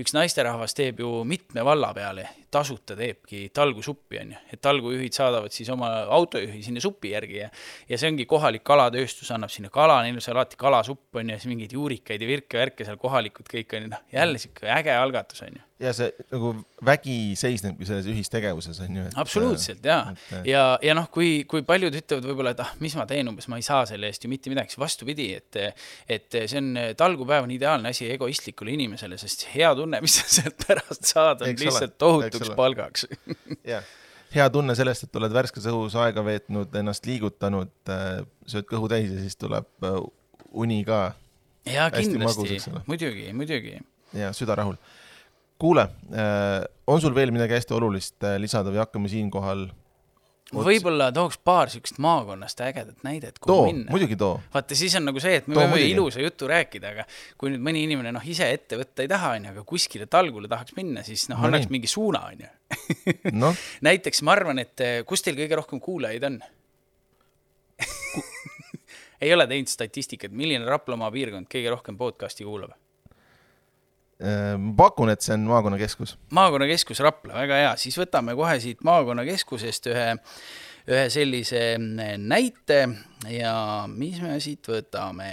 üks 0.00 0.14
naisterahvas 0.16 0.76
teeb 0.78 1.02
ju 1.04 1.22
mitme 1.28 1.64
valla 1.66 1.92
peale, 1.96 2.28
tasuta 2.50 2.96
teebki 2.96 3.48
talgusuppi, 3.54 4.22
on 4.22 4.32
ju, 4.32 4.42
et 4.52 4.60
talgujuhid 4.64 5.16
saadavad 5.16 5.54
siis 5.54 5.68
oma 5.74 5.90
auto 6.06 6.38
autojuhi 6.38 6.62
sinna 6.62 6.80
supi 6.80 7.12
järgi 7.12 7.38
ja 7.42 7.48
ja 7.88 7.98
see 7.98 8.10
ongi 8.12 8.26
kohalik 8.28 8.64
kalatööstus 8.64 9.30
annab 9.34 9.52
sinna 9.52 9.70
kala, 9.70 10.00
neil 10.02 10.18
on 10.18 10.24
seal 10.24 10.36
alati 10.36 10.58
kalasupp 10.60 11.16
on 11.16 11.28
ju, 11.28 11.34
ja 11.34 11.40
siis 11.40 11.52
mingeid 11.52 11.74
juurikaid 11.76 12.22
ja 12.22 12.28
virke-värke 12.28 12.86
seal 12.86 13.00
kohalikud 13.00 13.48
kõik 13.50 13.74
on 13.76 13.86
ju, 13.86 13.94
noh, 13.94 14.04
jälle 14.12 14.38
sihuke 14.42 14.70
äge 14.78 14.94
algatus 14.94 15.42
on 15.46 15.58
ju. 15.58 15.67
Ja 15.78 15.92
see 15.94 16.08
nagu 16.32 16.52
vägi 16.84 17.36
seisnebki 17.38 17.86
selles 17.86 18.08
ühistegevuses 18.10 18.80
on 18.82 18.96
ju. 18.98 19.04
absoluutselt 19.20 19.84
ja, 19.86 19.98
ja, 20.46 20.62
ja 20.82 20.96
noh, 20.98 21.06
kui, 21.14 21.44
kui 21.50 21.62
paljud 21.66 21.94
ütlevad 21.94 22.26
võib-olla, 22.26 22.54
et 22.56 22.62
ah, 22.64 22.72
mis 22.82 22.96
ma 22.98 23.06
teen, 23.10 23.30
umbes 23.30 23.46
ma 23.50 23.60
ei 23.60 23.66
saa 23.66 23.84
selle 23.90 24.10
eest 24.10 24.26
ju 24.26 24.32
mitte 24.32 24.50
midagi, 24.50 24.74
siis 24.74 24.82
vastupidi, 24.82 25.30
et 25.38 25.60
et 26.10 26.40
see 26.40 26.58
on, 26.58 26.72
talgupäev 26.98 27.46
on 27.46 27.54
ideaalne 27.54 27.94
asi 27.94 28.10
egoistlikule 28.10 28.74
inimesele, 28.74 29.20
sest 29.20 29.46
hea 29.54 29.70
tunne, 29.78 30.02
mis 30.02 30.18
sa 30.18 30.26
sealt 30.40 30.66
pärast 30.66 31.14
saad, 31.14 31.46
on 31.46 31.54
Eks 31.54 31.64
lihtsalt 31.64 31.94
ole. 31.94 32.02
tohutuks 32.04 32.54
palgaks 32.58 33.08
jah 33.74 33.86
hea 34.34 34.48
tunne 34.52 34.74
sellest, 34.76 35.06
et 35.06 35.16
oled 35.20 35.32
värskes 35.32 35.66
õhus 35.70 35.96
aega 36.02 36.24
veetnud, 36.24 36.74
ennast 36.80 37.06
liigutanud, 37.08 37.72
äh, 37.92 38.20
sööd 38.50 38.66
kõhu 38.68 38.90
täis 38.90 39.10
ja 39.12 39.22
siis 39.22 39.38
tuleb 39.40 39.68
äh, 39.86 39.98
uni 40.52 40.82
ka. 40.88 41.12
jaa, 41.68 41.88
kindlasti, 41.94 42.74
muidugi, 42.88 43.30
muidugi. 43.36 43.78
ja 44.16 44.32
süda 44.36 44.58
rahul. 44.58 44.76
Kuule, 45.58 45.88
äh, 46.14 46.62
on 46.86 47.02
sul 47.02 47.14
veel 47.16 47.34
midagi 47.34 47.58
hästi 47.58 47.76
olulist 47.76 48.26
lisada 48.38 48.72
või 48.72 48.82
hakkame 48.84 49.10
siinkohal? 49.12 49.68
Võib-olla 50.48 51.10
tooks 51.12 51.36
paar 51.44 51.68
siukest 51.68 51.98
maakonnast 52.00 52.60
ägedat 52.64 53.02
näidet, 53.04 53.36
kuhu 53.36 53.52
too, 53.52 53.64
minna. 53.66 53.90
muidugi 53.92 54.16
too. 54.16 54.38
vaata, 54.54 54.76
siis 54.78 54.94
on 54.96 55.04
nagu 55.04 55.20
see, 55.20 55.34
et 55.42 55.48
me 55.50 55.58
too, 55.58 55.66
võime 55.74 55.90
ilusa 55.90 56.22
jutu 56.22 56.48
rääkida, 56.48 56.92
aga 56.94 57.04
kui 57.36 57.52
nüüd 57.52 57.60
mõni 57.66 57.82
inimene 57.84 58.14
noh, 58.16 58.24
ise 58.24 58.48
ette 58.54 58.78
võtta 58.80 59.04
ei 59.04 59.10
taha, 59.12 59.34
onju, 59.36 59.52
aga 59.52 59.64
kuskile 59.68 60.08
talgule 60.08 60.48
tahaks 60.48 60.72
minna, 60.78 61.04
siis 61.04 61.26
noh 61.28 61.42
no, 61.42 61.50
annaks 61.50 61.68
mingi 61.72 61.90
suuna, 61.90 62.24
onju. 62.32 63.52
Näiteks 63.88 64.24
ma 64.24 64.38
arvan, 64.38 64.64
et 64.64 64.84
eh, 64.84 65.02
kus 65.08 65.26
teil 65.26 65.36
kõige 65.36 65.60
rohkem 65.60 65.84
kuulajaid 65.84 66.24
on? 66.30 66.40
Ei 69.20 69.34
ole 69.34 69.44
teinud 69.50 69.68
statistikat, 69.68 70.32
milline 70.32 70.64
Raplamaa 70.64 71.12
piirkond 71.12 71.52
kõige 71.52 71.76
rohkem 71.76 72.00
podcast'i 72.00 72.48
kuulab? 72.48 72.72
Ma 74.18 74.74
pakun, 74.74 75.12
et 75.12 75.22
see 75.22 75.36
on 75.36 75.44
maakonnakeskus. 75.46 76.16
maakonnakeskus 76.34 77.00
Rapla, 77.06 77.36
väga 77.38 77.58
hea, 77.60 77.74
siis 77.78 77.98
võtame 78.00 78.34
kohe 78.38 78.56
siit 78.58 78.80
maakonnakeskusest 78.86 79.86
ühe, 79.92 80.06
ühe 80.90 81.04
sellise 81.14 81.60
mm, 81.78 82.24
näite. 82.26 82.80
Ja 83.30 83.52
mis 83.90 84.18
me 84.22 84.40
siit 84.42 84.66
võtame, 84.66 85.30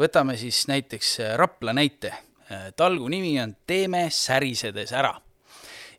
võtame 0.00 0.38
siis 0.40 0.62
näiteks 0.72 1.18
Rapla 1.36 1.76
näite. 1.76 2.14
talgu 2.76 3.08
nimi 3.08 3.36
on 3.40 3.56
Teeme 3.66 4.06
särisedes 4.10 4.92
ära. 4.92 5.12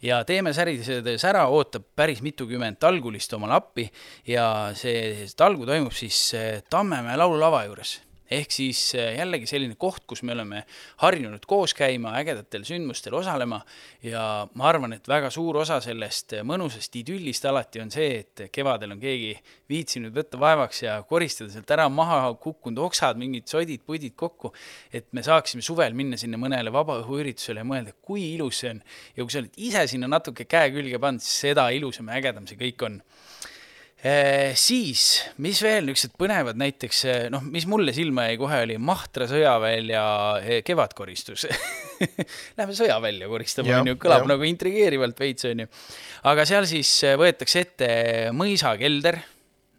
Ja 0.02 0.24
Teeme 0.26 0.54
särisedes 0.54 1.24
ära 1.26 1.46
ootab 1.48 1.86
päris 1.96 2.22
mitukümmend 2.22 2.82
talgulist 2.82 3.34
omale 3.34 3.54
appi. 3.54 3.86
Ja 4.26 4.72
see 4.74 5.28
talgu 5.38 5.66
toimub 5.66 5.94
siis 5.94 6.34
eh, 6.34 6.64
Tammemäe 6.70 7.18
laululava 7.18 7.64
juures 7.66 8.00
ehk 8.32 8.52
siis 8.54 8.80
äh, 8.98 9.14
jällegi 9.20 9.48
selline 9.50 9.76
koht, 9.80 10.04
kus 10.10 10.24
me 10.26 10.34
oleme 10.34 10.64
harjunud 11.04 11.46
koos 11.50 11.76
käima, 11.78 12.16
ägedatel 12.20 12.66
sündmustel 12.68 13.14
osalema 13.18 13.60
ja 14.04 14.24
ma 14.54 14.68
arvan, 14.70 14.96
et 14.98 15.08
väga 15.10 15.30
suur 15.34 15.60
osa 15.62 15.78
sellest 15.84 16.38
äh, 16.40 16.46
mõnusast 16.48 16.96
idüllist 16.98 17.46
alati 17.46 17.84
on 17.84 17.94
see, 17.94 18.24
et 18.24 18.46
kevadel 18.56 18.96
on 18.96 19.02
keegi 19.02 19.34
viitsinud 19.70 20.16
võtta 20.16 20.40
vaevaks 20.42 20.84
ja 20.86 20.98
koristada 21.10 21.54
sealt 21.54 21.76
ära 21.76 21.88
maha 21.90 22.34
kukkunud 22.42 22.82
oksad, 22.88 23.20
mingid 23.22 23.50
sodid-pudid 23.52 24.16
kokku, 24.18 24.54
et 24.94 25.12
me 25.14 25.24
saaksime 25.26 25.66
suvel 25.66 25.98
minna 25.98 26.18
sinna 26.22 26.40
mõnele 26.42 26.74
vabaõhuüritusele 26.74 27.62
ja 27.62 27.68
mõelda, 27.68 27.96
kui 28.02 28.32
ilus 28.34 28.64
see 28.64 28.74
on. 28.76 28.82
ja 29.16 29.24
kui 29.24 29.34
sa 29.34 29.42
oled 29.44 29.62
ise 29.70 29.86
sinna 29.92 30.10
natuke 30.10 30.48
käe 30.50 30.72
külge 30.74 31.02
pannud, 31.02 31.24
siis 31.24 31.50
seda 31.50 31.70
ilusam 31.76 32.10
ja 32.10 32.20
ägedam 32.22 32.48
see 32.50 32.58
kõik 32.60 32.86
on 32.88 33.02
siis, 34.60 35.04
mis 35.42 35.58
veel 35.66 35.88
niisugused 35.88 36.14
põnevad 36.20 36.60
näiteks, 36.62 37.00
eh, 37.10 37.24
noh, 37.34 37.42
mis 37.50 37.66
mulle 37.70 37.94
silma 37.96 38.28
jäi 38.28 38.36
kohe, 38.38 38.60
oli 38.68 38.76
Mahtra 38.78 39.26
sõjavälja 39.30 40.04
eh, 40.44 40.60
kevadkoristus 40.68 41.48
Lähme 42.60 42.76
sõjavälja 42.78 43.30
koristama, 43.32 43.80
on 43.80 43.90
ju, 43.90 43.98
kõlab 44.02 44.28
ja. 44.28 44.30
nagu 44.36 44.46
intrigeerivalt 44.46 45.20
veits, 45.24 45.48
on 45.50 45.64
ju. 45.64 45.72
aga 46.30 46.46
seal 46.46 46.68
siis 46.70 46.92
võetakse 47.18 47.66
ette 47.66 47.90
mõisakelder 48.36 49.22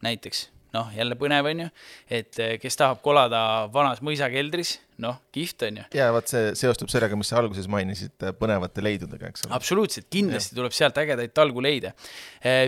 näiteks 0.07 0.47
noh, 0.75 0.91
jälle 0.97 1.17
põnev, 1.21 1.47
on 1.53 1.67
ju, 1.67 1.71
et 2.19 2.41
kes 2.61 2.81
tahab 2.83 2.99
kolada 3.05 3.41
vanas 3.73 4.03
mõisakeldris, 4.05 4.77
noh, 5.03 5.19
kihvt 5.35 5.67
on 5.69 5.81
ju. 5.81 5.87
ja 5.99 6.09
vot 6.15 6.31
see 6.31 6.53
seostub 6.59 6.91
sellega, 6.93 7.19
mis 7.19 7.31
sa 7.33 7.41
alguses 7.41 7.69
mainisid, 7.71 8.15
põnevate 8.41 8.85
leidudega, 8.85 9.31
eks 9.33 9.47
ole. 9.47 9.55
absoluutselt, 9.59 10.09
kindlasti 10.13 10.55
ja. 10.55 10.61
tuleb 10.61 10.77
sealt 10.77 11.01
ägedaid 11.03 11.35
talguleide. 11.37 11.93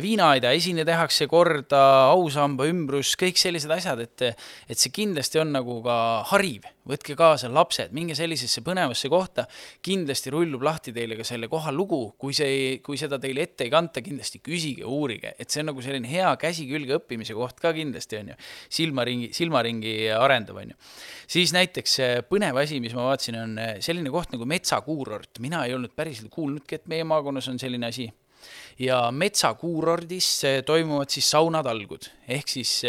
viinaaeda 0.03 0.53
esine 0.57 0.85
tehakse 0.89 1.29
korda, 1.31 1.83
ausamba 2.15 2.69
ümbrus, 2.71 3.15
kõik 3.21 3.41
sellised 3.41 3.73
asjad, 3.73 4.03
et, 4.05 4.27
et 4.69 4.79
see 4.79 4.93
kindlasti 4.95 5.41
on 5.43 5.55
nagu 5.57 5.81
ka 5.85 5.99
hariv 6.33 6.69
võtke 6.89 7.15
kaasa 7.19 7.51
lapsed, 7.53 7.93
minge 7.97 8.17
sellisesse 8.17 8.63
põnevasse 8.65 9.11
kohta, 9.13 9.45
kindlasti 9.85 10.33
rullub 10.33 10.65
lahti 10.65 10.95
teile 10.97 11.19
ka 11.19 11.27
selle 11.27 11.51
koha 11.53 11.73
lugu, 11.75 12.01
kui 12.21 12.37
see, 12.37 12.79
kui 12.85 12.99
seda 13.01 13.19
teile 13.21 13.45
ette 13.45 13.67
ei 13.67 13.73
kanta, 13.73 14.03
kindlasti 14.05 14.41
küsige, 14.45 14.87
uurige, 14.89 15.35
et 15.37 15.53
see 15.53 15.63
on 15.63 15.71
nagu 15.73 15.85
selline 15.85 16.09
hea 16.09 16.31
käsi 16.41 16.65
külge 16.71 16.97
õppimise 16.99 17.37
koht 17.37 17.61
ka 17.61 17.75
kindlasti, 17.77 18.23
on 18.23 18.33
ju. 18.33 18.39
silmaringi, 18.79 19.31
silmaringi 19.37 19.95
arendav, 20.17 20.63
on 20.63 20.73
ju. 20.73 20.79
siis 21.29 21.53
näiteks 21.57 21.99
äh, 22.05 22.18
põnev 22.27 22.59
asi, 22.63 22.81
mis 22.85 22.95
ma 22.97 23.09
vaatasin, 23.11 23.39
on 23.43 23.59
äh, 23.63 23.75
selline 23.85 24.13
koht 24.15 24.33
nagu 24.35 24.49
metsakuurort, 24.49 25.41
mina 25.45 25.65
ei 25.67 25.75
olnud 25.77 25.95
päriselt 25.97 26.33
kuulnudki, 26.35 26.81
et 26.81 26.89
meie 26.91 27.07
maakonnas 27.09 27.51
on 27.53 27.61
selline 27.61 27.91
asi 27.91 28.09
ja 28.79 29.11
metsakuurordis 29.11 30.29
äh, 30.45 30.61
toimuvad 30.67 31.11
siis 31.11 31.31
saunatalgud, 31.31 32.11
ehk 32.29 32.49
siis 32.49 32.83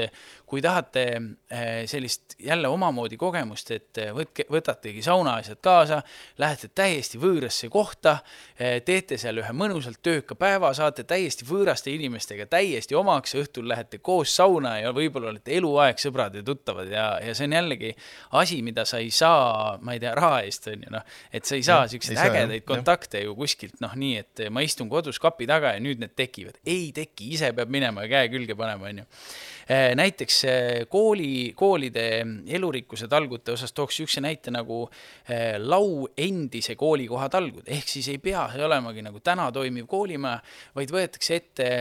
kui 0.50 0.62
tahate 0.66 1.04
eh, 1.52 1.86
sellist 1.86 2.36
jälle 2.40 2.68
omamoodi 2.68 3.18
kogemust, 3.22 3.70
et 3.72 3.98
eh, 4.02 4.10
võtke, 4.16 4.48
võtategi 4.50 5.04
saunaasjad 5.06 5.60
kaasa, 5.62 6.00
lähete 6.42 6.72
täiesti 6.74 7.20
võõrasse 7.22 7.70
kohta, 7.70 8.16
eh, 8.58 8.80
teete 8.86 9.20
seal 9.22 9.44
ühe 9.44 9.54
mõnusalt 9.54 10.02
tööka 10.06 10.38
päeva, 10.40 10.72
saate 10.74 11.06
täiesti 11.08 11.46
võõraste 11.46 11.94
inimestega 11.94 12.48
täiesti 12.50 12.98
omaks, 12.98 13.36
õhtul 13.38 13.70
lähete 13.70 14.02
koos 14.02 14.34
sauna 14.40 14.80
ja 14.80 14.94
võib-olla 14.96 15.30
olete 15.36 15.54
eluaeg 15.60 16.02
sõbrad 16.02 16.40
ja 16.40 16.44
tuttavad 16.46 16.90
ja, 16.90 17.06
ja 17.22 17.38
see 17.38 17.46
on 17.46 17.58
jällegi 17.60 17.94
asi, 18.42 18.64
mida 18.66 18.88
sa 18.90 19.04
ei 19.04 19.14
saa, 19.14 19.78
ma 19.86 19.94
ei 19.94 20.02
tea, 20.02 20.16
raha 20.18 20.42
eest 20.48 20.72
on 20.74 20.88
ju 20.88 20.96
noh, 20.98 21.06
et 21.30 21.46
sa 21.46 21.60
ei 21.60 21.68
saa 21.68 21.86
siukseid 21.92 22.24
ägedaid 22.26 22.66
kontakte 22.66 23.22
ju 23.22 23.38
kuskilt 23.38 23.78
noh, 23.86 23.94
nii 23.94 24.18
et 24.24 24.46
ma 24.50 24.66
istun 24.66 24.90
kodus 24.90 25.22
kapi 25.22 25.46
taga 25.50 25.76
ja 25.78 25.79
nüüd 25.84 26.02
need 26.02 26.16
tekivad, 26.18 26.60
ei 26.66 26.90
teki, 26.96 27.32
ise 27.36 27.54
peab 27.56 27.72
minema 27.74 28.06
ja 28.06 28.14
käe 28.18 28.34
külge 28.34 28.58
panema, 28.60 28.92
on 28.92 29.04
ju 29.04 29.08
Äh, 29.08 29.59
näiteks 29.96 30.46
äh, 30.46 30.88
kooli, 30.90 31.54
koolide 31.56 32.26
elurikkuse 32.48 33.08
talgute 33.08 33.54
osas 33.54 33.74
tooks 33.74 34.00
niisuguse 34.00 34.22
näite 34.26 34.52
nagu 34.52 34.82
äh, 34.88 35.60
lau 35.62 36.08
endise 36.18 36.74
koolikoha 36.76 37.30
talgud, 37.30 37.68
ehk 37.70 37.88
siis 37.88 38.10
ei 38.10 38.18
pea 38.18 38.48
see 38.54 38.66
olemagi 38.66 39.06
nagu 39.06 39.22
täna 39.22 39.52
toimiv 39.54 39.86
koolimaja, 39.90 40.42
vaid 40.76 40.94
võetakse 40.94 41.38
ette 41.38 41.72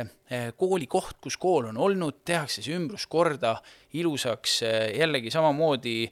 koolikoht, 0.61 1.17
kus 1.25 1.39
kool 1.41 1.71
on 1.71 1.79
olnud, 1.81 2.19
tehakse 2.29 2.61
see 2.61 2.75
ümbrus 2.77 3.07
korda 3.09 3.55
ilusaks, 3.97 4.59
jällegi 4.93 5.31
samamoodi 5.33 6.03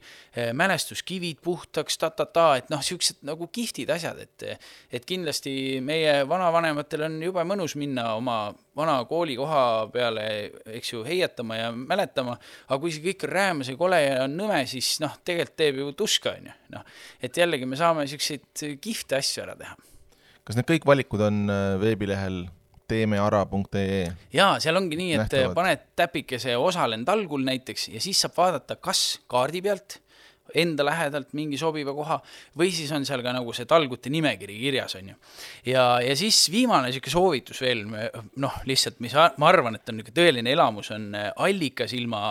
mälestuskivid 0.57 1.37
puhtaks 1.45 1.99
ta,, 2.01 2.09
ta-ta-ta, 2.09 2.47
et 2.57 2.71
noh, 2.73 2.81
niisugused 2.81 3.21
nagu 3.29 3.45
kihvtid 3.53 3.93
asjad, 3.93 4.17
et 4.25 4.47
et 4.89 5.05
kindlasti 5.05 5.77
meie 5.85 6.23
vanavanematel 6.25 7.05
on 7.05 7.21
jube 7.21 7.45
mõnus 7.45 7.77
minna 7.77 8.15
oma 8.17 8.39
vana 8.77 8.97
koolikoha 9.09 9.61
peale, 9.93 10.25
eks 10.77 10.93
ju, 10.93 11.03
heietama 11.07 11.59
ja 11.59 11.71
mäletama, 11.75 12.37
aga 12.67 12.79
kui 12.81 12.93
see 12.93 13.05
kõik 13.09 13.27
on 13.27 13.33
räämas 13.33 13.71
ja 13.71 13.77
kole 13.79 14.01
ja 14.03 14.27
nõme, 14.31 14.61
siis 14.69 14.97
noh, 15.03 15.17
tegelikult 15.25 15.57
teeb 15.57 15.81
ju 15.81 15.91
tuska, 15.97 16.35
on 16.37 16.51
ju, 16.51 16.57
noh. 16.75 16.85
et 17.23 17.41
jällegi 17.41 17.69
me 17.69 17.79
saame 17.79 18.05
niisuguseid 18.05 18.79
kihvte 18.83 19.19
asju 19.19 19.45
ära 19.47 19.57
teha. 19.59 19.75
kas 20.47 20.59
need 20.59 20.69
kõik 20.69 20.87
valikud 20.87 21.25
on 21.27 21.43
veebilehel 21.81 22.45
teemeara.ee. 22.87 24.03
jaa, 24.33 24.57
seal 24.63 24.79
ongi 24.79 24.99
nii, 24.99 25.13
et 25.17 25.23
Nähtavad. 25.25 25.55
paned 25.57 25.85
täpikese 25.99 26.55
osalen 26.57 27.03
talgul 27.07 27.43
näiteks 27.47 27.89
ja 27.95 28.01
siis 28.03 28.21
saab 28.23 28.37
vaadata, 28.37 28.77
kas 28.79 29.19
kaardi 29.27 29.61
pealt 29.65 29.99
enda 30.55 30.85
lähedalt 30.87 31.33
mingi 31.37 31.57
sobiva 31.59 31.93
koha 31.95 32.19
või 32.57 32.71
siis 32.75 32.91
on 32.95 33.05
seal 33.07 33.23
ka 33.25 33.33
nagu 33.35 33.53
see 33.55 33.67
talgute 33.69 34.11
nimekiri 34.13 34.57
kirjas, 34.59 34.95
on 34.99 35.11
ju. 35.11 35.17
ja, 35.71 35.85
ja 36.03 36.15
siis 36.19 36.39
viimane 36.53 36.87
niisugune 36.87 37.13
soovitus 37.13 37.61
veel, 37.63 37.83
noh, 38.41 38.59
lihtsalt, 38.69 38.99
mis 39.03 39.15
ma 39.15 39.49
arvan, 39.51 39.77
et 39.77 39.89
on 39.89 39.99
niisugune 39.99 40.17
tõeline 40.17 40.53
elamus, 40.53 40.91
on 40.95 41.09
äh, 41.17 41.29
Allikasilma 41.47 42.21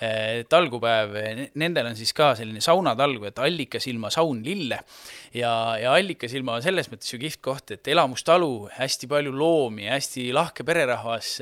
eh, 0.00 0.44
talgupäev. 0.48 1.16
Nendel 1.58 1.90
on 1.90 1.96
siis 1.98 2.14
ka 2.16 2.32
selline 2.38 2.62
saunatalgu, 2.64 3.28
et 3.28 3.38
Allikasilma 3.42 4.10
saun 4.14 4.42
lille 4.44 4.80
ja, 5.34 5.52
ja 5.80 5.92
Allikasilma 5.94 6.56
on 6.58 6.64
selles 6.64 6.88
mõttes 6.92 7.10
ju 7.12 7.20
kihvt 7.20 7.40
koht, 7.44 7.72
et 7.74 7.88
elamustalu, 7.90 8.68
hästi 8.78 9.08
palju 9.10 9.32
loomi, 9.34 9.88
hästi 9.90 10.28
lahke 10.36 10.64
pererahvas. 10.66 11.34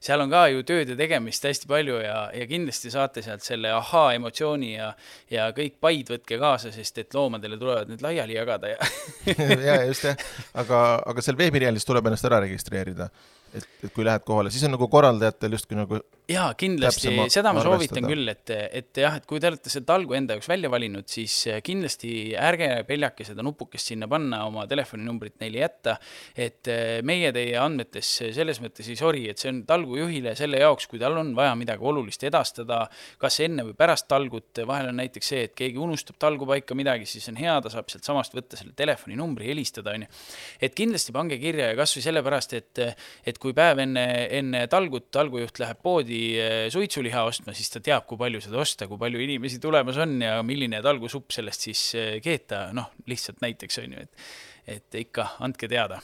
seal 0.00 0.24
on 0.24 0.32
ka 0.32 0.46
ju 0.52 0.62
tööd 0.66 0.92
ja 0.92 0.98
tegemist 0.98 1.44
hästi 1.44 1.68
palju 1.70 2.00
ja, 2.02 2.18
ja 2.34 2.46
kindlasti 2.48 2.92
saate 2.92 3.24
sealt 3.24 3.44
selle 3.46 3.72
ahaa 3.74 4.14
emotsiooni 4.16 4.72
ja, 4.74 4.92
ja 5.32 5.50
kõik 5.56 5.65
paid 5.80 6.12
võtke 6.14 6.38
kaasa, 6.40 6.72
sest 6.74 7.02
et 7.02 7.14
loomadele 7.14 7.58
tulevad 7.58 7.90
need 7.90 8.04
laiali 8.04 8.36
jagada 8.38 8.70
ja 8.74 8.90
ja 9.68 9.80
just 9.88 10.06
jah, 10.06 10.16
aga, 10.54 10.82
aga 11.06 11.24
seal 11.24 11.38
veebilehel 11.38 11.78
siis 11.78 11.88
tuleb 11.88 12.06
ennast 12.06 12.28
ära 12.28 12.40
registreerida 12.44 13.10
et, 13.54 13.66
et 13.84 13.92
kui 13.94 14.04
lähed 14.06 14.24
kohale, 14.26 14.52
siis 14.52 14.66
on 14.66 14.76
nagu 14.76 14.88
korraldajatel 14.90 15.56
justkui 15.58 15.78
nagu 15.78 16.00
jaa, 16.26 16.48
kindlasti, 16.58 17.12
seda 17.30 17.52
ma 17.54 17.62
soovitan 17.62 18.02
arvestada. 18.02 18.10
küll, 18.10 18.30
et, 18.32 18.52
et 18.80 19.00
jah, 19.02 19.16
et 19.20 19.26
kui 19.28 19.38
te 19.42 19.50
olete 19.50 19.70
selle 19.70 19.86
talgu 19.86 20.16
enda 20.18 20.34
jaoks 20.34 20.48
välja 20.50 20.70
valinud, 20.72 21.06
siis 21.10 21.34
kindlasti 21.64 22.10
ärge 22.40 22.68
peljake 22.88 23.26
seda 23.28 23.44
nupukest 23.46 23.92
sinna 23.92 24.08
panna, 24.10 24.42
oma 24.48 24.66
telefoninumbrit 24.70 25.36
neile 25.42 25.62
jätta, 25.62 25.96
et 26.34 26.70
eh, 26.72 26.98
meie 27.06 27.30
teie 27.34 27.54
andmetes 27.62 28.10
selles 28.34 28.60
mõttes 28.62 28.88
ei 28.90 28.98
sori, 28.98 29.26
et 29.30 29.42
see 29.42 29.52
on 29.52 29.62
talgujuhile 29.68 30.34
selle 30.38 30.60
jaoks, 30.62 30.88
kui 30.90 31.02
tal 31.02 31.18
on 31.20 31.30
vaja 31.38 31.54
midagi 31.58 31.86
olulist 31.86 32.26
edastada, 32.26 32.82
kas 33.22 33.38
enne 33.46 33.68
või 33.68 33.76
pärast 33.78 34.08
talgut, 34.10 34.64
vahel 34.66 34.90
on 34.90 35.00
näiteks 35.02 35.32
see, 35.32 35.46
et 35.46 35.54
keegi 35.58 35.78
unustab 35.82 36.18
talgupaika 36.22 36.74
midagi, 36.78 37.06
siis 37.06 37.30
on 37.30 37.38
hea, 37.38 37.54
ta 37.62 37.72
saab 37.72 37.92
sealtsamast 37.92 38.34
võtta 38.34 38.58
selle 38.58 38.74
telefoninumbri, 38.78 39.46
helistada, 39.52 39.94
on 39.94 40.08
ju. 40.08 40.12
et 40.58 40.74
kindlasti 40.74 41.14
pange 41.14 41.38
kirja 41.42 41.70
ja 41.70 41.78
kas 41.78 41.94
või 41.96 42.06
sellepärast, 42.08 42.58
et, 42.58 42.84
et 43.26 43.35
kui 43.40 43.54
päev 43.56 43.80
enne, 43.84 44.04
enne 44.38 44.64
talgut 44.72 45.08
talgujuht 45.14 45.60
läheb 45.62 45.80
poodi 45.84 46.20
eh, 46.40 46.56
suitsuliha 46.72 47.24
ostma, 47.28 47.54
siis 47.56 47.70
ta 47.72 47.82
teab, 47.84 48.06
kui 48.08 48.18
palju 48.20 48.42
seda 48.44 48.60
osta, 48.62 48.88
kui 48.90 49.00
palju 49.00 49.22
inimesi 49.22 49.60
tulemas 49.62 49.98
on 50.02 50.18
ja 50.24 50.40
milline 50.46 50.82
talgusupp 50.84 51.34
sellest 51.36 51.68
siis 51.68 51.86
eh, 51.98 52.12
keeta, 52.24 52.68
noh, 52.76 52.92
lihtsalt 53.10 53.42
näiteks 53.44 53.80
on 53.84 53.96
ju, 53.96 54.04
et, 54.06 54.28
et 54.76 55.00
ikka 55.06 55.32
andke 55.46 55.70
teada. 55.70 56.00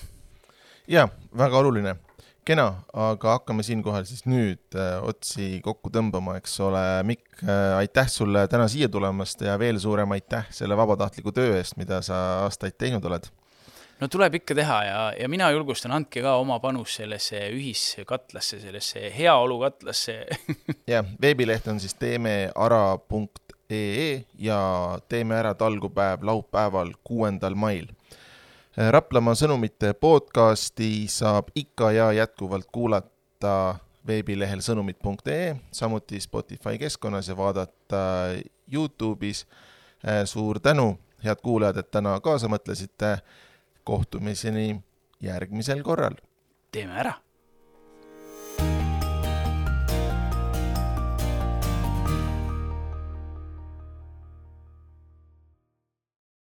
ja 0.90 1.06
väga 1.38 1.60
oluline, 1.62 1.96
kena, 2.48 2.66
aga 2.92 3.36
hakkame 3.38 3.64
siinkohal 3.66 4.06
siis 4.08 4.24
nüüd 4.26 4.78
äh, 4.78 4.96
otsi 5.06 5.60
kokku 5.64 5.92
tõmbama, 5.94 6.38
eks 6.40 6.58
ole. 6.66 6.82
Mikk 7.06 7.44
äh,, 7.44 7.76
aitäh 7.82 8.10
sulle 8.10 8.46
täna 8.50 8.66
siia 8.70 8.90
tulemast 8.92 9.44
ja 9.46 9.54
veel 9.60 9.78
suurem 9.82 10.16
aitäh 10.16 10.50
selle 10.54 10.78
vabatahtliku 10.78 11.34
töö 11.34 11.56
eest, 11.60 11.78
mida 11.80 12.02
sa 12.02 12.18
aastaid 12.42 12.78
teinud 12.78 13.06
oled 13.10 13.30
no 14.00 14.08
tuleb 14.08 14.34
ikka 14.40 14.54
teha 14.54 14.84
ja, 14.84 15.12
ja 15.20 15.28
mina 15.28 15.50
julgustan, 15.50 15.92
andke 15.96 16.22
ka 16.24 16.36
oma 16.40 16.58
panus 16.62 16.96
sellesse 17.00 17.38
ühiskatlasse, 17.54 18.60
sellesse 18.62 19.12
heaolukatlasse 19.16 20.16
jah, 20.92 21.04
veebileht 21.22 21.68
on 21.68 21.80
siis 21.80 21.94
teemeara.ee 22.00 24.24
ja 24.38 24.60
Teeme 25.08 25.34
ära 25.38 25.54
talgupäev 25.54 26.24
laupäeval, 26.28 26.92
kuuendal 27.04 27.54
mail. 27.54 27.86
Raplamaa 28.72 29.34
sõnumite 29.36 29.92
podcasti 30.00 31.08
saab 31.12 31.50
ikka 31.54 31.90
ja 31.92 32.06
jätkuvalt 32.16 32.70
kuulata 32.72 33.74
veebilehel 34.06 34.62
sõnumid.ee, 34.64 35.56
samuti 35.72 36.20
Spotify 36.20 36.78
keskkonnas 36.80 37.28
ja 37.28 37.36
vaadata 37.36 38.00
Youtube'is. 38.72 39.44
suur 40.24 40.60
tänu, 40.60 40.98
head 41.24 41.36
kuulajad, 41.42 41.76
et 41.76 41.90
täna 41.90 42.20
kaasa 42.20 42.48
mõtlesite 42.48 43.18
kohtumiseni 43.84 44.82
järgmisel 45.20 45.82
korral. 45.82 46.16
teeme 46.70 46.98
ära 47.00 47.14